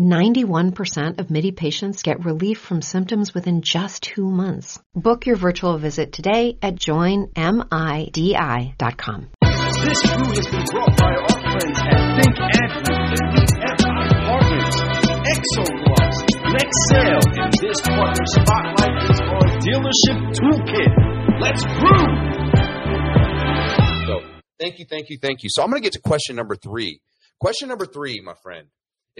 91% 0.00 1.20
of 1.20 1.30
MIDI 1.30 1.52
patients 1.52 2.02
get 2.02 2.24
relief 2.24 2.58
from 2.58 2.80
symptoms 2.80 3.34
within 3.34 3.60
just 3.60 4.02
two 4.02 4.24
months. 4.24 4.78
Book 4.94 5.26
your 5.26 5.36
virtual 5.36 5.76
visit 5.76 6.10
today 6.10 6.56
at 6.62 6.76
joinmidi.com. 6.76 7.28
This 9.84 10.00
crew 10.00 10.32
has 10.32 10.48
been 10.48 10.64
brought 10.72 10.96
by 10.96 11.12
our 11.12 11.36
friends 11.52 11.78
at 11.84 12.00
Think 12.16 12.32
Agri, 12.40 12.96
FI 13.76 14.08
Partners, 14.24 14.76
ExoPlus, 15.36 16.16
Nexel, 16.48 17.20
and 17.36 17.52
this 17.60 17.80
partner 17.82 18.24
spotlight 18.24 18.96
is 19.10 19.20
on 19.20 19.48
Dealership 19.60 20.18
Toolkit. 20.32 20.92
Let's 21.40 21.62
brew! 21.76 22.08
So 24.06 24.14
thank 24.58 24.78
you, 24.78 24.86
thank 24.88 25.10
you, 25.10 25.18
thank 25.20 25.42
you. 25.42 25.50
So 25.50 25.62
I'm 25.62 25.68
going 25.68 25.82
to 25.82 25.84
get 25.84 25.92
to 25.92 26.00
question 26.00 26.36
number 26.36 26.56
three. 26.56 27.02
Question 27.38 27.68
number 27.68 27.84
three, 27.84 28.20
my 28.24 28.34
friend, 28.42 28.68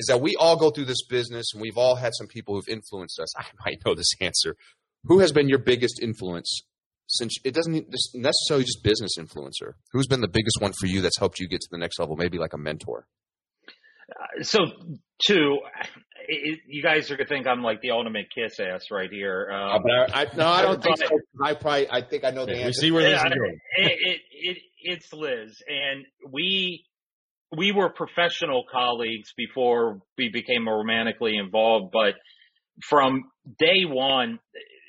is 0.01 0.07
that 0.07 0.21
we 0.23 0.35
all 0.37 0.57
go 0.57 0.71
through 0.71 0.87
this 0.87 1.05
business 1.07 1.53
and 1.53 1.61
we've 1.61 1.77
all 1.77 1.95
had 1.95 2.15
some 2.15 2.27
people 2.27 2.55
who've 2.55 2.69
influenced 2.69 3.21
us. 3.21 3.29
I 3.39 3.45
might 3.65 3.79
know 3.85 3.95
this 3.95 4.11
answer. 4.21 4.57
Who 5.05 5.21
has 5.21 5.31
been 5.31 5.49
your 5.49 5.59
biggest 5.59 6.01
influence 6.03 6.63
since 7.07 7.35
it 7.45 7.55
doesn't 7.55 7.95
necessarily 8.15 8.65
just 8.65 8.83
business 8.83 9.13
influencer? 9.19 9.75
Who's 9.93 10.07
been 10.07 10.23
the 10.23 10.29
biggest 10.29 10.61
one 10.61 10.73
for 10.73 10.87
you 10.87 11.03
that's 11.03 11.19
helped 11.19 11.39
you 11.39 11.49
get 11.49 11.61
to 11.61 11.69
the 11.71 11.79
next 11.79 11.99
level? 11.99 12.17
Maybe 12.17 12.39
like 12.39 12.55
a 12.55 12.59
mentor. 12.59 13.07
Uh, 14.11 14.43
so, 14.43 14.59
two, 15.25 15.59
it, 16.27 16.61
you 16.67 16.83
guys 16.83 17.11
are 17.11 17.17
gonna 17.17 17.29
think 17.29 17.47
I'm 17.47 17.63
like 17.63 17.81
the 17.81 17.93
ultimate 17.93 18.27
kiss 18.35 18.59
ass 18.59 18.91
right 18.91 19.11
here. 19.11 19.51
Um, 19.53 19.83
uh, 19.85 20.13
I, 20.13 20.23
I, 20.23 20.27
no, 20.37 20.47
I 20.47 20.63
don't 20.63 20.83
think 20.83 20.99
so. 20.99 21.07
I 21.41 21.55
probably, 21.55 21.89
I 21.91 22.03
think 22.03 22.25
I 22.25 22.31
know 22.31 22.45
the 22.45 22.57
answer. 22.57 22.67
We 22.67 22.73
see 22.73 22.91
where 22.91 23.03
this 23.05 23.23
is 23.23 23.23
going. 23.23 23.59
It, 23.77 23.93
it, 23.93 24.21
it, 24.33 24.59
it's 24.83 25.13
Liz, 25.13 25.63
and 25.69 26.05
we 26.29 26.85
we 27.57 27.73
were 27.73 27.91
professional 27.91 28.65
colleagues 28.71 29.33
before 29.37 30.01
we 30.17 30.29
became 30.29 30.69
romantically 30.69 31.37
involved. 31.37 31.93
But 31.93 32.15
from 32.89 33.25
day 33.59 33.85
one, 33.85 34.39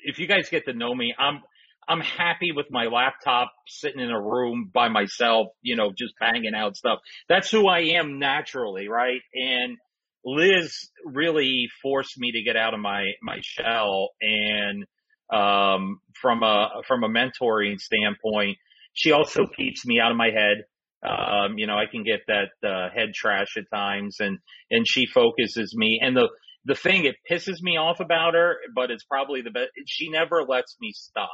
if 0.04 0.18
you 0.18 0.26
guys 0.26 0.48
get 0.48 0.64
to 0.66 0.72
know 0.72 0.94
me, 0.94 1.14
I'm 1.18 1.40
I'm 1.88 2.00
happy 2.00 2.52
with 2.54 2.66
my 2.70 2.84
laptop 2.84 3.50
sitting 3.66 4.00
in 4.00 4.10
a 4.10 4.20
room 4.20 4.70
by 4.72 4.88
myself, 4.88 5.48
you 5.62 5.74
know, 5.74 5.90
just 5.96 6.14
banging 6.20 6.54
out 6.54 6.76
stuff. 6.76 7.00
That's 7.28 7.50
who 7.50 7.66
I 7.66 7.80
am 7.96 8.20
naturally, 8.20 8.88
right? 8.88 9.20
And 9.34 9.76
Liz 10.24 10.72
really 11.04 11.68
forced 11.82 12.16
me 12.18 12.30
to 12.32 12.42
get 12.42 12.56
out 12.56 12.74
of 12.74 12.80
my 12.80 13.12
my 13.22 13.38
shell 13.42 14.10
and 14.20 14.84
um 15.32 16.00
from 16.20 16.42
a 16.44 16.82
from 16.86 17.02
a 17.02 17.08
mentoring 17.08 17.80
standpoint, 17.80 18.58
she 18.92 19.10
also 19.10 19.46
keeps 19.46 19.84
me 19.84 19.98
out 19.98 20.12
of 20.12 20.16
my 20.16 20.30
head. 20.30 20.64
Um, 21.02 21.58
you 21.58 21.66
know, 21.66 21.76
I 21.76 21.86
can 21.90 22.04
get 22.04 22.20
that 22.28 22.68
uh, 22.68 22.88
head 22.94 23.12
trash 23.14 23.56
at 23.56 23.64
times 23.74 24.16
and 24.20 24.38
and 24.70 24.86
she 24.88 25.06
focuses 25.06 25.74
me 25.76 26.00
and 26.02 26.16
the 26.16 26.28
the 26.64 26.76
thing 26.76 27.04
it 27.06 27.16
pisses 27.30 27.60
me 27.60 27.76
off 27.76 27.98
about 28.00 28.34
her, 28.34 28.56
but 28.74 28.90
it's 28.92 29.04
probably 29.04 29.42
the 29.42 29.50
best. 29.50 29.70
She 29.86 30.10
never 30.10 30.42
lets 30.42 30.76
me 30.80 30.92
stop 30.94 31.30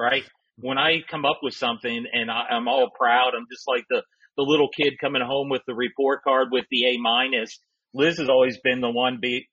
right? 0.00 0.24
When 0.56 0.78
I 0.78 0.98
come 1.08 1.24
up 1.24 1.38
with 1.42 1.54
something 1.54 2.04
and 2.12 2.30
I, 2.30 2.46
I'm 2.50 2.66
all 2.68 2.90
proud, 2.98 3.32
I'm 3.36 3.46
just 3.52 3.68
like 3.68 3.84
the, 3.90 4.02
the 4.36 4.42
little 4.42 4.68
kid 4.68 4.94
coming 5.00 5.22
home 5.22 5.50
with 5.50 5.62
the 5.66 5.74
report 5.74 6.22
card 6.24 6.48
with 6.50 6.64
the 6.70 6.86
A 6.86 6.98
minus. 6.98 7.58
Liz 7.92 8.18
has 8.18 8.28
always 8.28 8.58
been 8.64 8.80
the 8.80 8.90
one 8.90 9.18
be, 9.20 9.46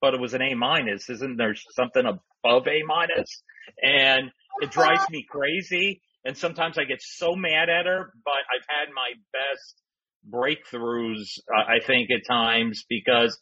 but 0.00 0.14
it 0.14 0.20
was 0.20 0.34
an 0.34 0.42
A 0.42 0.54
minus. 0.54 1.08
Isn't 1.10 1.36
there 1.36 1.54
something 1.76 2.02
above 2.04 2.66
A 2.66 2.82
minus? 2.86 3.42
And 3.82 4.30
it 4.60 4.70
drives 4.70 5.08
me 5.10 5.26
crazy. 5.28 6.00
And 6.24 6.36
sometimes 6.36 6.78
I 6.78 6.84
get 6.84 6.98
so 7.00 7.34
mad 7.34 7.68
at 7.68 7.86
her, 7.86 8.12
but 8.24 8.32
I've 8.32 8.66
had 8.68 8.92
my 8.94 9.12
best 9.32 9.82
breakthroughs, 10.28 11.24
uh, 11.48 11.64
I 11.66 11.84
think 11.84 12.10
at 12.10 12.26
times 12.30 12.84
because 12.88 13.38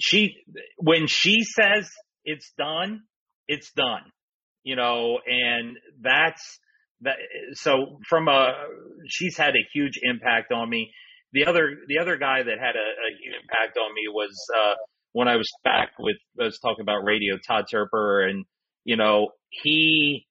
she, 0.00 0.36
when 0.78 1.06
she 1.06 1.42
says 1.42 1.90
it's 2.24 2.50
done, 2.56 3.02
it's 3.46 3.70
done 3.72 4.10
you 4.68 4.76
know, 4.76 5.18
and 5.26 5.78
that's 6.02 6.60
that. 7.00 7.16
So 7.54 8.00
from 8.06 8.28
a, 8.28 8.52
she's 9.06 9.34
had 9.34 9.54
a 9.54 9.64
huge 9.72 9.98
impact 10.02 10.52
on 10.52 10.68
me. 10.68 10.90
The 11.32 11.46
other, 11.46 11.70
the 11.88 12.00
other 12.00 12.18
guy 12.18 12.42
that 12.42 12.58
had 12.58 12.76
a, 12.76 12.88
a 12.88 13.10
huge 13.18 13.34
impact 13.42 13.78
on 13.78 13.94
me 13.94 14.02
was, 14.12 14.34
uh, 14.54 14.74
when 15.12 15.26
I 15.26 15.36
was 15.36 15.48
back 15.64 15.92
with, 15.98 16.16
I 16.38 16.44
was 16.44 16.58
talking 16.58 16.82
about 16.82 17.02
radio, 17.02 17.38
Todd 17.46 17.64
Terper, 17.72 18.28
and, 18.28 18.44
you 18.84 18.98
know, 18.98 19.30
he, 19.48 20.26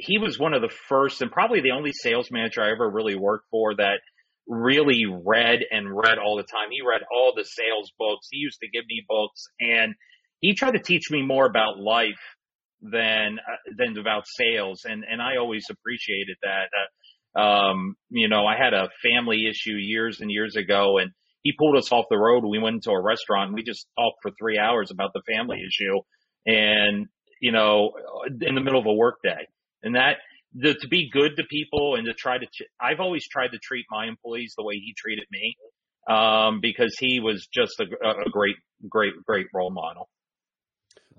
he 0.00 0.18
was 0.18 0.38
one 0.38 0.54
of 0.54 0.62
the 0.62 0.72
first 0.88 1.22
and 1.22 1.30
probably 1.30 1.60
the 1.60 1.72
only 1.72 1.92
sales 1.92 2.30
manager 2.30 2.62
I 2.62 2.72
ever 2.72 2.88
really 2.88 3.16
worked 3.16 3.46
for 3.50 3.74
that 3.76 4.00
really 4.46 5.04
read 5.06 5.60
and 5.70 5.94
read 5.94 6.18
all 6.18 6.36
the 6.36 6.42
time. 6.42 6.70
He 6.70 6.80
read 6.80 7.02
all 7.12 7.32
the 7.36 7.44
sales 7.44 7.92
books. 7.98 8.28
He 8.30 8.38
used 8.38 8.58
to 8.60 8.68
give 8.68 8.84
me 8.86 9.04
books 9.08 9.44
and 9.60 9.94
he 10.40 10.54
tried 10.54 10.72
to 10.72 10.78
teach 10.78 11.10
me 11.10 11.22
more 11.22 11.46
about 11.46 11.78
life 11.78 12.18
than 12.82 13.38
uh, 13.38 13.72
than 13.76 13.96
about 13.98 14.24
sales, 14.26 14.84
and 14.84 15.04
and 15.08 15.20
I 15.20 15.36
always 15.36 15.66
appreciated 15.70 16.36
that. 16.42 16.68
Uh, 16.74 17.40
um, 17.40 17.94
you 18.08 18.28
know, 18.28 18.44
I 18.46 18.56
had 18.56 18.74
a 18.74 18.88
family 19.02 19.46
issue 19.48 19.74
years 19.74 20.20
and 20.20 20.30
years 20.30 20.56
ago, 20.56 20.98
and 20.98 21.12
he 21.42 21.52
pulled 21.56 21.76
us 21.76 21.92
off 21.92 22.06
the 22.10 22.18
road. 22.18 22.44
We 22.44 22.58
went 22.58 22.76
into 22.76 22.90
a 22.90 23.00
restaurant. 23.00 23.48
And 23.48 23.54
we 23.54 23.62
just 23.62 23.86
talked 23.96 24.16
for 24.22 24.32
three 24.38 24.58
hours 24.58 24.90
about 24.90 25.12
the 25.14 25.22
family 25.30 25.58
issue, 25.58 26.00
and 26.46 27.06
you 27.40 27.52
know, 27.52 27.92
in 28.40 28.54
the 28.54 28.60
middle 28.60 28.80
of 28.80 28.86
a 28.86 28.92
workday, 28.92 29.46
and 29.82 29.94
that 29.94 30.16
the, 30.54 30.74
to 30.74 30.88
be 30.88 31.10
good 31.12 31.36
to 31.36 31.44
people 31.44 31.94
and 31.96 32.06
to 32.06 32.14
try 32.14 32.38
to. 32.38 32.46
I've 32.80 33.00
always 33.00 33.26
tried 33.28 33.52
to 33.52 33.58
treat 33.58 33.86
my 33.90 34.06
employees 34.06 34.54
the 34.56 34.64
way 34.64 34.74
he 34.74 34.94
treated 34.96 35.26
me, 35.30 35.56
um, 36.08 36.60
because 36.60 36.96
he 36.98 37.20
was 37.20 37.46
just 37.52 37.80
a, 37.80 37.84
a 37.84 38.30
great, 38.30 38.56
great, 38.88 39.12
great 39.26 39.46
role 39.54 39.70
model. 39.70 40.08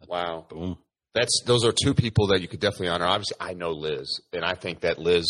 Wow. 0.08 0.46
Boom 0.50 0.78
that's 1.14 1.42
those 1.46 1.66
are 1.66 1.74
two 1.74 1.94
people 1.94 2.28
that 2.28 2.42
you 2.42 2.48
could 2.48 2.60
definitely 2.60 2.90
honor. 2.90 3.06
Obviously, 3.06 3.38
I 3.40 3.54
know 3.54 3.72
Liz, 3.72 4.22
and 4.34 4.46
I 4.46 4.56
think 4.56 4.82
that 4.82 4.98
Liz, 4.98 5.26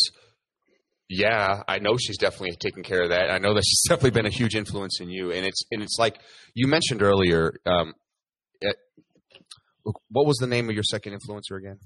yeah, 1.09 1.63
I 1.67 1.79
know 1.79 1.97
she's 1.97 2.17
definitely 2.17 2.55
taking 2.57 2.83
care 2.83 3.03
of 3.03 3.09
that. 3.09 3.31
I 3.31 3.39
know 3.39 3.53
that 3.53 3.63
she's 3.65 3.81
definitely 3.87 4.11
been 4.11 4.25
a 4.25 4.35
huge 4.35 4.55
influence 4.55 4.99
in 5.01 5.09
you, 5.09 5.31
and 5.31 5.45
it's 5.45 5.63
and 5.71 5.81
it's 5.81 5.97
like 5.97 6.19
you 6.53 6.67
mentioned 6.67 7.01
earlier. 7.01 7.53
Um, 7.65 7.93
it, 8.61 8.75
what 9.83 10.27
was 10.27 10.37
the 10.37 10.47
name 10.47 10.69
of 10.69 10.75
your 10.75 10.83
second 10.83 11.13
influencer 11.13 11.57
again? 11.57 11.79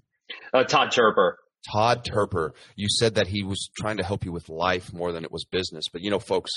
Uh, 0.54 0.64
Todd 0.64 0.92
Terper. 0.92 1.34
Todd 1.72 2.06
Terper. 2.06 2.52
You 2.76 2.88
said 2.90 3.16
that 3.16 3.28
he 3.28 3.44
was 3.44 3.70
trying 3.78 3.98
to 3.98 4.04
help 4.04 4.24
you 4.24 4.32
with 4.32 4.50
life 4.50 4.94
more 4.94 5.12
than 5.12 5.24
it 5.24 5.32
was 5.32 5.46
business, 5.46 5.86
but 5.92 6.02
you 6.02 6.12
know, 6.12 6.20
folks, 6.20 6.52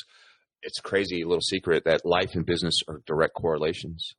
it's 0.63 0.81
crazy 0.81 1.25
little 1.25 1.41
secret 1.41 1.85
that 1.85 2.05
life 2.05 2.35
and 2.35 2.45
business 2.45 2.81
are 2.89 3.01
direct 3.07 3.35
correlations. 3.35 4.15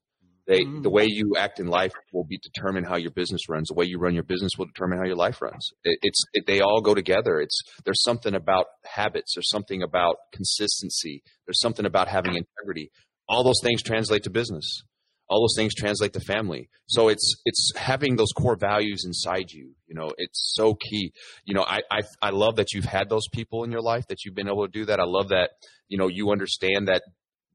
They, 0.48 0.62
mm-hmm. 0.62 0.82
the 0.82 0.90
way 0.90 1.06
you 1.08 1.36
act 1.38 1.60
in 1.60 1.68
life 1.68 1.94
will 2.12 2.24
be 2.24 2.40
determine 2.40 2.84
how 2.84 2.96
your 2.96 3.12
business 3.12 3.48
runs. 3.48 3.68
The 3.68 3.76
way 3.76 3.86
you 3.86 4.00
run 4.00 4.16
your 4.16 4.24
business 4.24 4.54
will 4.58 4.66
determine 4.66 4.98
how 4.98 5.06
your 5.06 5.16
life 5.16 5.44
runs. 5.44 5.70
It, 5.84 6.00
it's 6.02 6.24
it, 6.34 6.48
they 6.48 6.60
all 6.60 6.82
go 6.82 6.96
together. 6.96 7.40
It's 7.40 7.62
there's 7.86 8.04
something 8.04 8.34
about 8.34 8.66
habits. 8.84 9.36
There's 9.36 9.50
something 9.50 9.84
about 9.84 10.16
consistency. 10.34 11.22
There's 11.46 11.62
something 11.62 11.86
about 11.86 12.08
having 12.08 12.36
integrity. 12.36 12.90
All 13.28 13.44
those 13.44 13.62
things 13.62 13.84
translate 13.84 14.24
to 14.24 14.32
business. 14.32 14.82
All 15.30 15.42
those 15.42 15.56
things 15.56 15.76
translate 15.76 16.14
to 16.14 16.20
family. 16.20 16.70
So 16.88 17.08
it's 17.10 17.36
it's 17.46 17.72
having 17.76 18.16
those 18.16 18.32
core 18.36 18.56
values 18.56 19.04
inside 19.06 19.52
you. 19.52 19.76
You 19.88 19.96
know, 19.96 20.12
it's 20.18 20.54
so 20.56 20.76
key. 20.76 21.12
You 21.46 21.54
know, 21.54 21.64
I 21.64 21.82
I, 21.92 22.00
I 22.22 22.30
love 22.32 22.56
that 22.56 22.74
you've 22.74 22.86
had 22.86 23.10
those 23.10 23.28
people 23.32 23.64
in 23.64 23.72
your 23.72 23.82
life 23.82 24.08
that 24.08 24.26
you've 24.26 24.36
been 24.36 24.48
able 24.48 24.66
to 24.66 24.72
do 24.72 24.86
that. 24.86 25.00
I 25.00 25.06
love 25.06 25.30
that 25.30 25.52
you 25.88 25.98
know 25.98 26.08
you 26.08 26.32
understand 26.32 26.88
that 26.88 27.04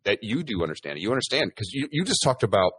that 0.04 0.18
you 0.22 0.42
do 0.42 0.62
understand 0.62 0.98
it. 0.98 1.02
You 1.02 1.10
understand 1.10 1.50
because 1.50 1.72
you, 1.72 1.88
you 1.90 2.04
just 2.04 2.22
talked 2.22 2.42
about 2.42 2.72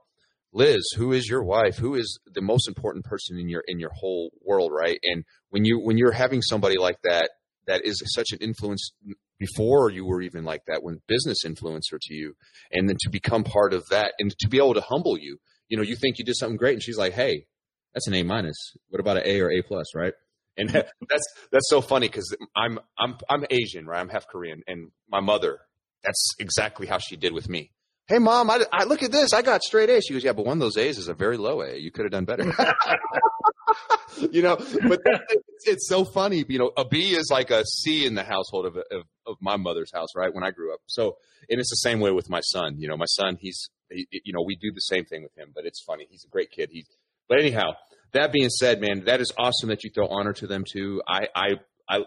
Liz, 0.54 0.84
who 0.96 1.12
is 1.12 1.28
your 1.28 1.44
wife? 1.44 1.78
Who 1.78 1.96
is 1.96 2.18
the 2.34 2.42
most 2.42 2.68
important 2.68 3.04
person 3.04 3.38
in 3.38 3.50
your 3.50 3.64
in 3.68 3.80
your 3.80 3.92
whole 3.94 4.32
world, 4.42 4.72
right? 4.74 4.98
And 5.04 5.26
when 5.50 5.66
you 5.66 5.80
when 5.80 5.98
you're 5.98 6.14
having 6.14 6.42
somebody 6.42 6.78
like 6.78 6.98
that 7.04 7.32
that 7.68 7.84
is 7.84 8.02
such 8.06 8.32
an 8.32 8.38
influence 8.40 8.92
before 9.40 9.90
you 9.90 10.06
were 10.06 10.22
even 10.22 10.44
like 10.44 10.62
that, 10.68 10.84
when 10.84 11.02
business 11.08 11.44
influencer 11.46 12.00
to 12.02 12.14
you, 12.14 12.36
and 12.72 12.88
then 12.88 12.98
to 13.02 13.10
become 13.10 13.44
part 13.44 13.74
of 13.74 13.84
that 13.90 14.14
and 14.20 14.36
to 14.40 14.48
be 14.48 14.58
able 14.58 14.74
to 14.74 14.82
humble 14.82 15.18
you. 15.18 15.38
You 15.68 15.78
know, 15.78 15.84
you 15.84 15.96
think 15.96 16.20
you 16.20 16.26
did 16.26 16.38
something 16.38 16.58
great, 16.58 16.74
and 16.74 16.84
she's 16.84 16.98
like, 16.98 17.14
"Hey, 17.14 17.48
that's 17.94 18.08
an 18.08 18.14
A 18.14 18.24
minus. 18.24 18.58
What 18.90 19.00
about 19.00 19.18
an 19.18 19.24
A 19.26 19.42
or 19.42 19.52
A 19.52 19.62
plus, 19.62 19.96
right?" 19.96 20.14
And 20.58 20.70
that's 21.10 21.26
that's 21.52 21.70
so 21.70 21.82
funny 21.82 22.08
because 22.08 22.36
I'm 22.56 22.80
I'm 22.98 23.18
I'm 23.30 23.46
Asian, 23.50 23.86
right? 23.86 24.00
I'm 24.00 24.10
half 24.10 24.28
Korean, 24.28 24.62
and 24.68 24.92
my 25.10 25.20
mother. 25.20 25.60
That's 26.04 26.36
exactly 26.38 26.86
how 26.86 27.00
she 27.00 27.16
did 27.16 27.34
with 27.34 27.50
me 27.50 27.72
hey 28.08 28.20
mom, 28.20 28.50
I, 28.50 28.66
I, 28.72 28.84
look 28.86 29.04
at 29.04 29.12
this, 29.12 29.34
I 29.34 29.42
got 29.42 29.64
straight 29.64 29.90
A's. 29.90 30.06
She 30.06 30.14
goes, 30.14 30.24
yeah, 30.24 30.34
but 30.34 30.46
one 30.46 30.58
of 30.58 30.62
those 30.62 30.78
A's 30.78 30.98
is 30.98 31.08
a 31.08 31.14
very 31.14 31.38
low 31.38 31.62
A. 31.62 31.78
You 31.78 31.92
could 31.92 32.06
have 32.06 32.12
done 32.12 32.26
better. 32.26 32.46
you 34.32 34.42
know, 34.42 34.56
but 34.56 35.02
it's, 35.06 35.68
it's 35.68 35.88
so 35.90 36.06
funny. 36.06 36.46
You 36.48 36.60
know, 36.60 36.72
a 36.78 36.86
B 36.86 37.16
is 37.16 37.30
like 37.32 37.52
a 37.52 37.66
C 37.66 38.06
in 38.06 38.16
the 38.16 38.24
household 38.24 38.66
of, 38.66 38.78
of 38.78 39.04
of 39.28 39.38
my 39.42 39.58
mother's 39.58 39.92
house, 39.92 40.10
right? 40.16 40.34
When 40.34 40.44
I 40.44 40.52
grew 40.52 40.74
up, 40.74 40.80
so 40.86 41.18
and 41.50 41.60
it's 41.60 41.70
the 41.70 41.78
same 41.78 42.00
way 42.00 42.12
with 42.12 42.30
my 42.30 42.42
son. 42.42 42.76
You 42.78 42.88
know, 42.88 42.98
my 42.98 43.06
son, 43.06 43.38
he's 43.40 43.70
he, 43.90 44.08
you 44.12 44.34
know, 44.34 44.44
we 44.46 44.56
do 44.56 44.72
the 44.74 44.82
same 44.82 45.06
thing 45.06 45.24
with 45.24 45.36
him, 45.38 45.52
but 45.54 45.66
it's 45.66 45.82
funny. 45.84 46.08
He's 46.10 46.26
a 46.26 46.30
great 46.30 46.52
kid. 46.52 46.70
He, 46.72 46.86
but 47.28 47.40
anyhow, 47.40 47.74
that 48.14 48.32
being 48.32 48.50
said, 48.50 48.82
man, 48.82 49.06
that 49.06 49.22
is 49.22 49.32
awesome 49.38 49.70
that 49.70 49.84
you 49.84 49.90
throw 49.90 50.08
honor 50.08 50.34
to 50.34 50.48
them 50.48 50.64
too. 50.70 51.02
I, 51.08 51.28
I, 51.36 51.48
I, 51.90 51.98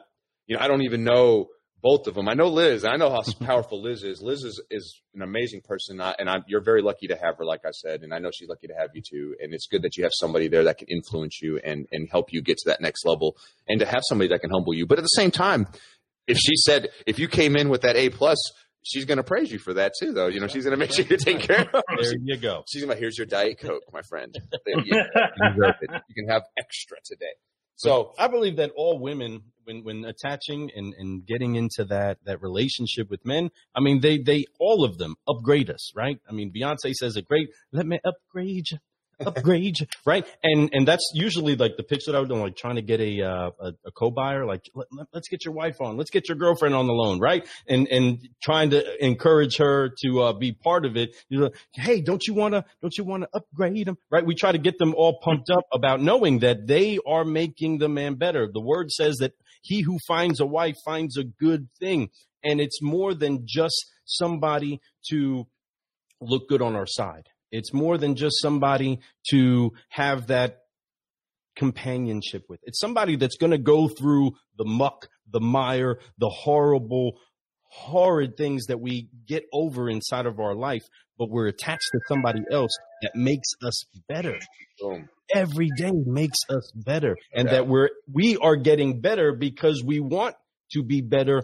you 0.47 0.56
know, 0.56 0.61
I 0.61 0.69
don't 0.69 0.83
even 0.83 1.05
know 1.05 1.49
both 1.80 2.06
of 2.06 2.14
them. 2.14 2.28
I 2.28 2.34
know 2.34 2.48
Liz. 2.48 2.84
I 2.84 2.96
know 2.96 3.10
how 3.10 3.22
powerful 3.40 3.82
Liz 3.82 4.02
is. 4.02 4.20
Liz 4.20 4.42
is, 4.42 4.60
is 4.70 5.00
an 5.14 5.22
amazing 5.22 5.60
person, 5.62 6.00
and 6.00 6.28
I'm, 6.28 6.44
you're 6.48 6.62
very 6.62 6.82
lucky 6.82 7.06
to 7.08 7.16
have 7.16 7.36
her, 7.38 7.44
like 7.44 7.60
I 7.64 7.70
said, 7.70 8.02
and 8.02 8.12
I 8.12 8.19
know 8.19 8.30
she's 8.32 8.48
lucky 8.48 8.66
to 8.66 8.75
have 8.75 8.90
you 8.94 9.02
too. 9.02 9.36
And 9.40 9.54
it's 9.54 9.66
good 9.66 9.82
that 9.82 9.96
you 9.96 10.02
have 10.02 10.12
somebody 10.14 10.48
there 10.48 10.64
that 10.64 10.78
can 10.78 10.88
influence 10.88 11.40
you 11.40 11.58
and 11.58 11.86
and 11.92 12.08
help 12.10 12.32
you 12.32 12.42
get 12.42 12.58
to 12.58 12.70
that 12.70 12.80
next 12.80 13.04
level, 13.04 13.36
and 13.69 13.80
to 13.80 13.86
have 13.86 14.02
somebody 14.08 14.28
that 14.28 14.40
can 14.40 14.50
humble 14.50 14.75
you. 14.75 14.86
But 14.86 14.98
at 14.98 15.02
the 15.02 15.08
same 15.08 15.30
time, 15.30 15.66
if 16.26 16.38
she 16.38 16.56
said 16.56 16.88
if 17.06 17.19
you 17.19 17.28
came 17.28 17.56
in 17.56 17.69
with 17.69 17.82
that 17.82 17.96
A 17.96 18.10
plus, 18.10 18.38
she's 18.82 19.04
going 19.04 19.19
to 19.19 19.25
praise 19.25 19.52
you 19.52 19.58
for 19.58 19.75
that 19.75 19.92
too, 20.00 20.12
though. 20.12 20.26
You 20.26 20.40
know, 20.40 20.48
she's 20.48 20.64
going 20.64 20.76
to 20.76 20.78
make 20.78 20.92
sure 20.92 21.04
you're 21.04 21.19
taken 21.19 21.42
care 21.42 21.60
of. 21.72 21.82
There 22.00 22.12
you 22.22 22.36
go. 22.36 22.64
She's 22.69 22.82
going 22.84 22.94
to 22.94 23.00
here's 23.00 23.16
your 23.16 23.26
diet 23.26 23.58
coke, 23.60 23.82
my 23.92 24.02
friend. 24.02 24.34
you, 24.66 24.82
you 24.84 25.72
You 26.08 26.14
can 26.14 26.28
have 26.28 26.42
extra 26.58 26.96
today. 27.04 27.34
So 27.78 28.12
I 28.19 28.26
believe 28.26 28.56
that 28.56 28.72
all 28.75 28.98
women, 28.98 29.44
when 29.62 29.84
when 29.84 30.04
attaching 30.04 30.69
and, 30.75 30.94
and 30.98 31.25
getting 31.25 31.54
into 31.54 31.84
that 31.84 32.19
that 32.25 32.42
relationship 32.42 33.08
with 33.08 33.25
men, 33.25 33.50
I 33.72 33.80
mean 33.80 34.00
they 34.00 34.19
they 34.19 34.46
all 34.58 34.84
of 34.84 34.98
them 34.98 35.14
upgrade 35.28 35.70
us, 35.70 35.92
right? 35.94 36.19
I 36.28 36.32
mean 36.32 36.52
Beyonce 36.52 36.92
says 36.92 37.16
it 37.16 37.26
great. 37.26 37.48
Let 37.72 37.86
me 37.86 38.00
upgrade 38.04 38.70
you 38.72 38.78
upgrade, 39.25 39.76
right? 40.05 40.26
And 40.43 40.70
and 40.73 40.87
that's 40.87 41.11
usually 41.15 41.56
like 41.56 41.76
the 41.76 41.82
pitch 41.82 42.05
that 42.06 42.15
I 42.15 42.20
would 42.20 42.29
do, 42.29 42.37
like 42.37 42.56
trying 42.56 42.76
to 42.76 42.82
get 42.82 43.00
a 43.00 43.23
uh, 43.23 43.50
a, 43.61 43.73
a 43.87 43.91
co-buyer, 43.93 44.47
like 44.47 44.62
Let, 44.75 45.09
us 45.12 45.29
get 45.29 45.44
your 45.44 45.55
wife 45.55 45.81
on, 45.81 45.97
let's 45.97 46.11
get 46.11 46.29
your 46.29 46.37
girlfriend 46.37 46.75
on 46.75 46.87
the 46.87 46.93
loan, 46.93 47.19
right? 47.19 47.47
And 47.67 47.88
and 47.88 48.29
trying 48.43 48.70
to 48.70 49.05
encourage 49.05 49.56
her 49.59 49.91
to 50.05 50.20
uh, 50.23 50.32
be 50.32 50.53
part 50.53 50.85
of 50.85 50.97
it. 50.97 51.17
You 51.29 51.41
know, 51.41 51.50
hey, 51.73 52.00
don't 52.00 52.26
you 52.26 52.35
want 52.35 52.55
to 52.55 52.65
don't 52.81 52.97
you 52.97 53.05
want 53.05 53.25
to 53.25 53.29
upgrade 53.35 53.87
them, 53.87 53.99
right? 54.11 54.25
We 54.25 54.35
try 54.35 54.53
to 54.53 54.59
get 54.59 54.79
them 54.79 54.94
all 54.94 55.19
pumped 55.21 55.50
up 55.50 55.64
about 55.73 56.00
knowing 56.00 56.41
that 56.41 56.67
they 56.67 56.99
are 57.06 57.25
making 57.25 57.79
the 57.79 57.88
man 57.88 58.14
better. 58.14 58.49
The 58.53 58.61
word 58.61 58.91
says 58.91 59.17
that 59.17 59.32
he 59.62 59.82
who 59.82 59.99
finds 60.06 60.41
a 60.41 60.47
wife 60.47 60.76
finds 60.85 61.17
a 61.17 61.25
good 61.25 61.69
thing, 61.81 62.11
and 62.43 62.61
it's 62.61 62.81
more 62.81 63.14
than 63.14 63.43
just 63.44 63.87
somebody 64.05 64.81
to 65.11 65.47
look 66.21 66.49
good 66.49 66.62
on 66.62 66.75
our 66.75 66.87
side 66.87 67.29
it's 67.50 67.73
more 67.73 67.99
than 67.99 68.15
just 68.15 68.41
somebody 68.41 69.00
to 69.31 69.73
have 69.89 70.29
that 70.29 70.59
companionship 71.56 72.45
with. 72.49 72.61
It's 72.62 72.79
somebody 72.79 73.17
that's 73.17 73.37
going 73.37 73.50
to 73.50 73.59
go 73.59 73.89
through 73.89 74.33
the 74.56 74.65
muck, 74.65 75.09
the 75.31 75.41
mire, 75.41 75.99
the 76.19 76.29
horrible, 76.29 77.19
horrid 77.71 78.37
things 78.37 78.67
that 78.67 78.81
we 78.81 79.09
get 79.27 79.45
over 79.53 79.91
inside 79.91 80.27
of 80.27 80.39
our 80.39 80.55
life, 80.55 80.85
but 81.19 81.29
we're 81.31 81.49
attached 81.49 81.91
to 81.93 81.99
somebody 82.09 82.41
else 82.50 82.71
that 83.03 83.15
makes 83.15 83.49
us 83.62 83.85
better. 84.09 84.39
Boom. 84.81 85.09
Every 85.35 85.69
day 85.77 85.93
makes 86.06 86.39
us 86.49 86.73
better. 86.75 87.17
And 87.35 87.49
that 87.49 87.67
we're, 87.67 87.91
we 88.11 88.39
are 88.39 88.56
getting 88.56 89.00
better 89.00 89.33
because 89.33 89.83
we 89.85 90.00
want 90.00 90.37
to 90.73 90.83
be 90.83 91.03
better 91.03 91.43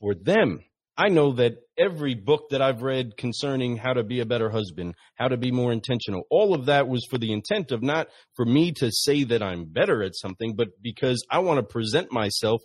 for 0.00 0.14
them. 0.14 0.64
I 1.00 1.08
know 1.08 1.32
that 1.32 1.54
every 1.78 2.14
book 2.14 2.50
that 2.50 2.60
I've 2.60 2.82
read 2.82 3.16
concerning 3.16 3.78
how 3.78 3.94
to 3.94 4.04
be 4.04 4.20
a 4.20 4.26
better 4.26 4.50
husband, 4.50 4.94
how 5.14 5.28
to 5.28 5.38
be 5.38 5.50
more 5.50 5.72
intentional, 5.72 6.24
all 6.30 6.52
of 6.54 6.66
that 6.66 6.88
was 6.88 7.06
for 7.10 7.16
the 7.16 7.32
intent 7.32 7.72
of 7.72 7.82
not 7.82 8.08
for 8.36 8.44
me 8.44 8.72
to 8.72 8.90
say 8.92 9.24
that 9.24 9.42
I'm 9.42 9.64
better 9.64 10.02
at 10.02 10.14
something, 10.14 10.54
but 10.54 10.68
because 10.82 11.24
I 11.30 11.38
want 11.38 11.56
to 11.56 11.62
present 11.62 12.12
myself 12.12 12.60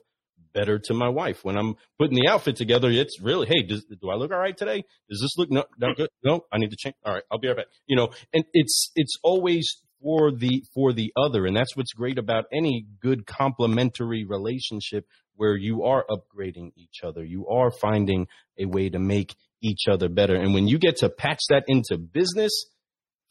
better 0.54 0.78
to 0.80 0.94
my 0.94 1.08
wife. 1.08 1.46
When 1.46 1.58
I'm 1.58 1.76
putting 1.98 2.18
the 2.18 2.28
outfit 2.28 2.58
together, 2.58 2.92
it's 2.92 3.22
really, 3.22 3.48
hey, 3.48 3.64
does, 3.64 3.86
do 3.86 4.10
I 4.10 4.16
look 4.16 4.34
all 4.34 4.40
right 4.40 4.58
today? 4.58 4.84
Does 5.10 5.22
this 5.22 5.38
look 5.38 5.50
no, 5.50 5.64
not 5.78 5.96
good? 5.96 6.10
No, 6.22 6.42
I 6.52 6.58
need 6.58 6.72
to 6.72 6.78
change. 6.78 6.96
All 7.06 7.14
right, 7.14 7.24
I'll 7.32 7.40
be 7.40 7.48
right 7.48 7.56
back. 7.56 7.68
You 7.88 7.96
know, 7.96 8.10
and 8.34 8.44
it's 8.52 8.92
it's 8.96 9.16
always 9.24 9.66
for 10.02 10.32
the 10.32 10.64
for 10.74 10.94
the 10.94 11.12
other, 11.16 11.46
and 11.46 11.56
that's 11.56 11.76
what's 11.76 11.94
great 11.94 12.18
about 12.18 12.46
any 12.52 12.86
good 13.02 13.26
complementary 13.26 14.26
relationship 14.26 15.06
where 15.36 15.56
you 15.56 15.84
are 15.84 16.06
upgrading 16.10 16.72
each 16.76 17.02
other. 17.04 17.24
You 17.24 17.48
are 17.48 17.72
finding 17.82 18.28
a 18.60 18.66
way 18.66 18.90
to 18.90 19.00
make 19.00 19.36
each 19.62 19.88
other 19.90 20.10
better. 20.10 20.36
And 20.36 20.54
when 20.54 20.68
you 20.68 20.78
get 20.78 20.98
to 20.98 21.10
patch 21.10 21.42
that 21.50 21.64
into 21.68 21.98
business, 21.98 22.52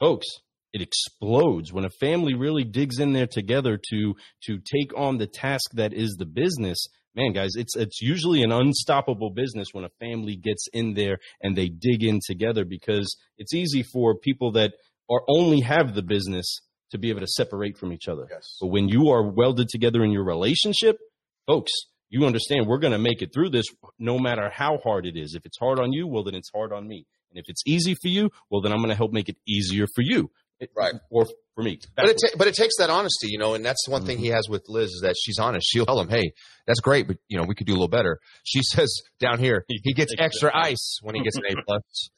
folks, 0.00 0.26
it 0.74 0.82
explodes 0.82 1.72
when 1.72 1.84
a 1.84 1.90
family 1.90 2.34
really 2.34 2.64
digs 2.64 2.98
in 2.98 3.12
there 3.12 3.28
together 3.28 3.78
to 3.90 4.14
to 4.42 4.58
take 4.58 4.96
on 4.96 5.16
the 5.16 5.26
task 5.26 5.70
that 5.74 5.94
is 5.94 6.16
the 6.18 6.26
business 6.26 6.88
man 7.14 7.32
guys 7.32 7.52
it's 7.54 7.76
it's 7.76 8.02
usually 8.02 8.42
an 8.42 8.50
unstoppable 8.50 9.30
business 9.30 9.68
when 9.70 9.84
a 9.84 9.88
family 10.00 10.34
gets 10.34 10.66
in 10.72 10.94
there 10.94 11.18
and 11.40 11.56
they 11.56 11.68
dig 11.68 12.02
in 12.02 12.18
together 12.26 12.64
because 12.64 13.16
it's 13.38 13.54
easy 13.54 13.84
for 13.84 14.18
people 14.18 14.50
that 14.52 14.72
are 15.10 15.22
only 15.28 15.60
have 15.60 15.94
the 15.94 16.02
business 16.02 16.60
to 16.90 16.98
be 16.98 17.10
able 17.10 17.20
to 17.20 17.26
separate 17.26 17.76
from 17.76 17.92
each 17.92 18.08
other 18.08 18.26
yes. 18.30 18.56
but 18.60 18.68
when 18.68 18.88
you 18.88 19.08
are 19.08 19.22
welded 19.22 19.68
together 19.68 20.04
in 20.04 20.10
your 20.10 20.24
relationship 20.24 20.98
folks 21.46 21.72
you 22.14 22.24
understand 22.26 22.66
we're 22.66 22.78
going 22.78 22.92
to 22.92 22.98
make 22.98 23.22
it 23.22 23.32
through 23.34 23.50
this 23.50 23.66
no 23.98 24.18
matter 24.18 24.48
how 24.48 24.78
hard 24.78 25.04
it 25.04 25.16
is. 25.16 25.34
If 25.34 25.44
it's 25.44 25.58
hard 25.58 25.80
on 25.80 25.92
you, 25.92 26.06
well, 26.06 26.22
then 26.22 26.34
it's 26.34 26.50
hard 26.54 26.72
on 26.72 26.86
me. 26.86 27.06
And 27.30 27.38
if 27.40 27.46
it's 27.48 27.62
easy 27.66 27.96
for 28.00 28.08
you, 28.08 28.30
well, 28.50 28.60
then 28.60 28.72
I'm 28.72 28.78
going 28.78 28.90
to 28.90 28.96
help 28.96 29.12
make 29.12 29.28
it 29.28 29.36
easier 29.48 29.86
for 29.94 30.02
you. 30.02 30.30
Right. 30.76 30.94
Or 31.10 31.26
for 31.56 31.62
me. 31.64 31.80
But 31.96 32.10
it, 32.10 32.16
ta- 32.24 32.36
but 32.38 32.46
it 32.46 32.54
takes 32.54 32.76
that 32.78 32.88
honesty, 32.88 33.28
you 33.28 33.38
know, 33.38 33.54
and 33.54 33.64
that's 33.64 33.88
one 33.88 34.02
mm-hmm. 34.02 34.06
thing 34.06 34.18
he 34.18 34.28
has 34.28 34.48
with 34.48 34.62
Liz 34.68 34.90
is 34.90 35.00
that 35.02 35.16
she's 35.20 35.38
honest. 35.40 35.66
She'll 35.68 35.84
tell 35.84 36.00
him, 36.00 36.08
hey, 36.08 36.32
that's 36.66 36.80
great, 36.80 37.08
but, 37.08 37.16
you 37.28 37.36
know, 37.36 37.44
we 37.44 37.56
could 37.56 37.66
do 37.66 37.72
a 37.72 37.74
little 37.74 37.88
better. 37.88 38.20
She 38.44 38.60
says 38.62 38.94
down 39.18 39.40
here, 39.40 39.64
he 39.68 39.92
gets 39.92 40.14
extra 40.16 40.56
ice 40.56 41.00
when 41.02 41.16
he 41.16 41.22
gets 41.22 41.36
an 41.36 41.42
A 41.50 41.62
plus. 41.66 42.10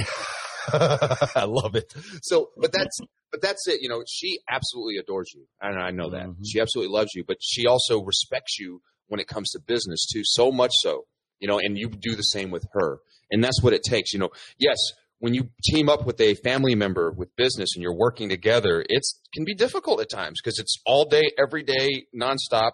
I 1.36 1.44
love 1.46 1.74
it. 1.74 1.92
So, 2.22 2.50
but 2.56 2.72
that's, 2.72 2.98
but 3.30 3.42
that's 3.42 3.66
it. 3.68 3.80
You 3.82 3.88
know, 3.88 4.02
she 4.06 4.38
absolutely 4.48 4.96
adores 4.96 5.32
you. 5.34 5.46
And 5.60 5.78
I 5.78 5.90
know 5.90 6.10
that. 6.10 6.26
Mm-hmm. 6.26 6.42
She 6.44 6.60
absolutely 6.60 6.92
loves 6.92 7.10
you, 7.14 7.24
but 7.26 7.38
she 7.40 7.66
also 7.66 8.02
respects 8.02 8.58
you 8.58 8.80
when 9.08 9.20
it 9.20 9.28
comes 9.28 9.50
to 9.50 9.60
business 9.60 10.06
too, 10.12 10.22
so 10.24 10.50
much 10.50 10.72
so, 10.80 11.04
you 11.38 11.48
know, 11.48 11.58
and 11.58 11.76
you 11.78 11.88
do 11.88 12.16
the 12.16 12.22
same 12.22 12.50
with 12.50 12.64
her. 12.72 12.98
And 13.30 13.42
that's 13.42 13.62
what 13.62 13.72
it 13.72 13.82
takes. 13.82 14.12
You 14.12 14.20
know, 14.20 14.30
yes, 14.58 14.76
when 15.18 15.34
you 15.34 15.48
team 15.64 15.88
up 15.88 16.06
with 16.06 16.20
a 16.20 16.34
family 16.34 16.74
member 16.74 17.10
with 17.10 17.34
business 17.36 17.70
and 17.74 17.82
you're 17.82 17.96
working 17.96 18.28
together, 18.28 18.84
it 18.88 19.02
can 19.32 19.44
be 19.44 19.54
difficult 19.54 20.00
at 20.00 20.10
times 20.10 20.40
because 20.42 20.58
it's 20.58 20.78
all 20.86 21.06
day, 21.06 21.30
every 21.38 21.62
day, 21.62 22.06
nonstop. 22.14 22.72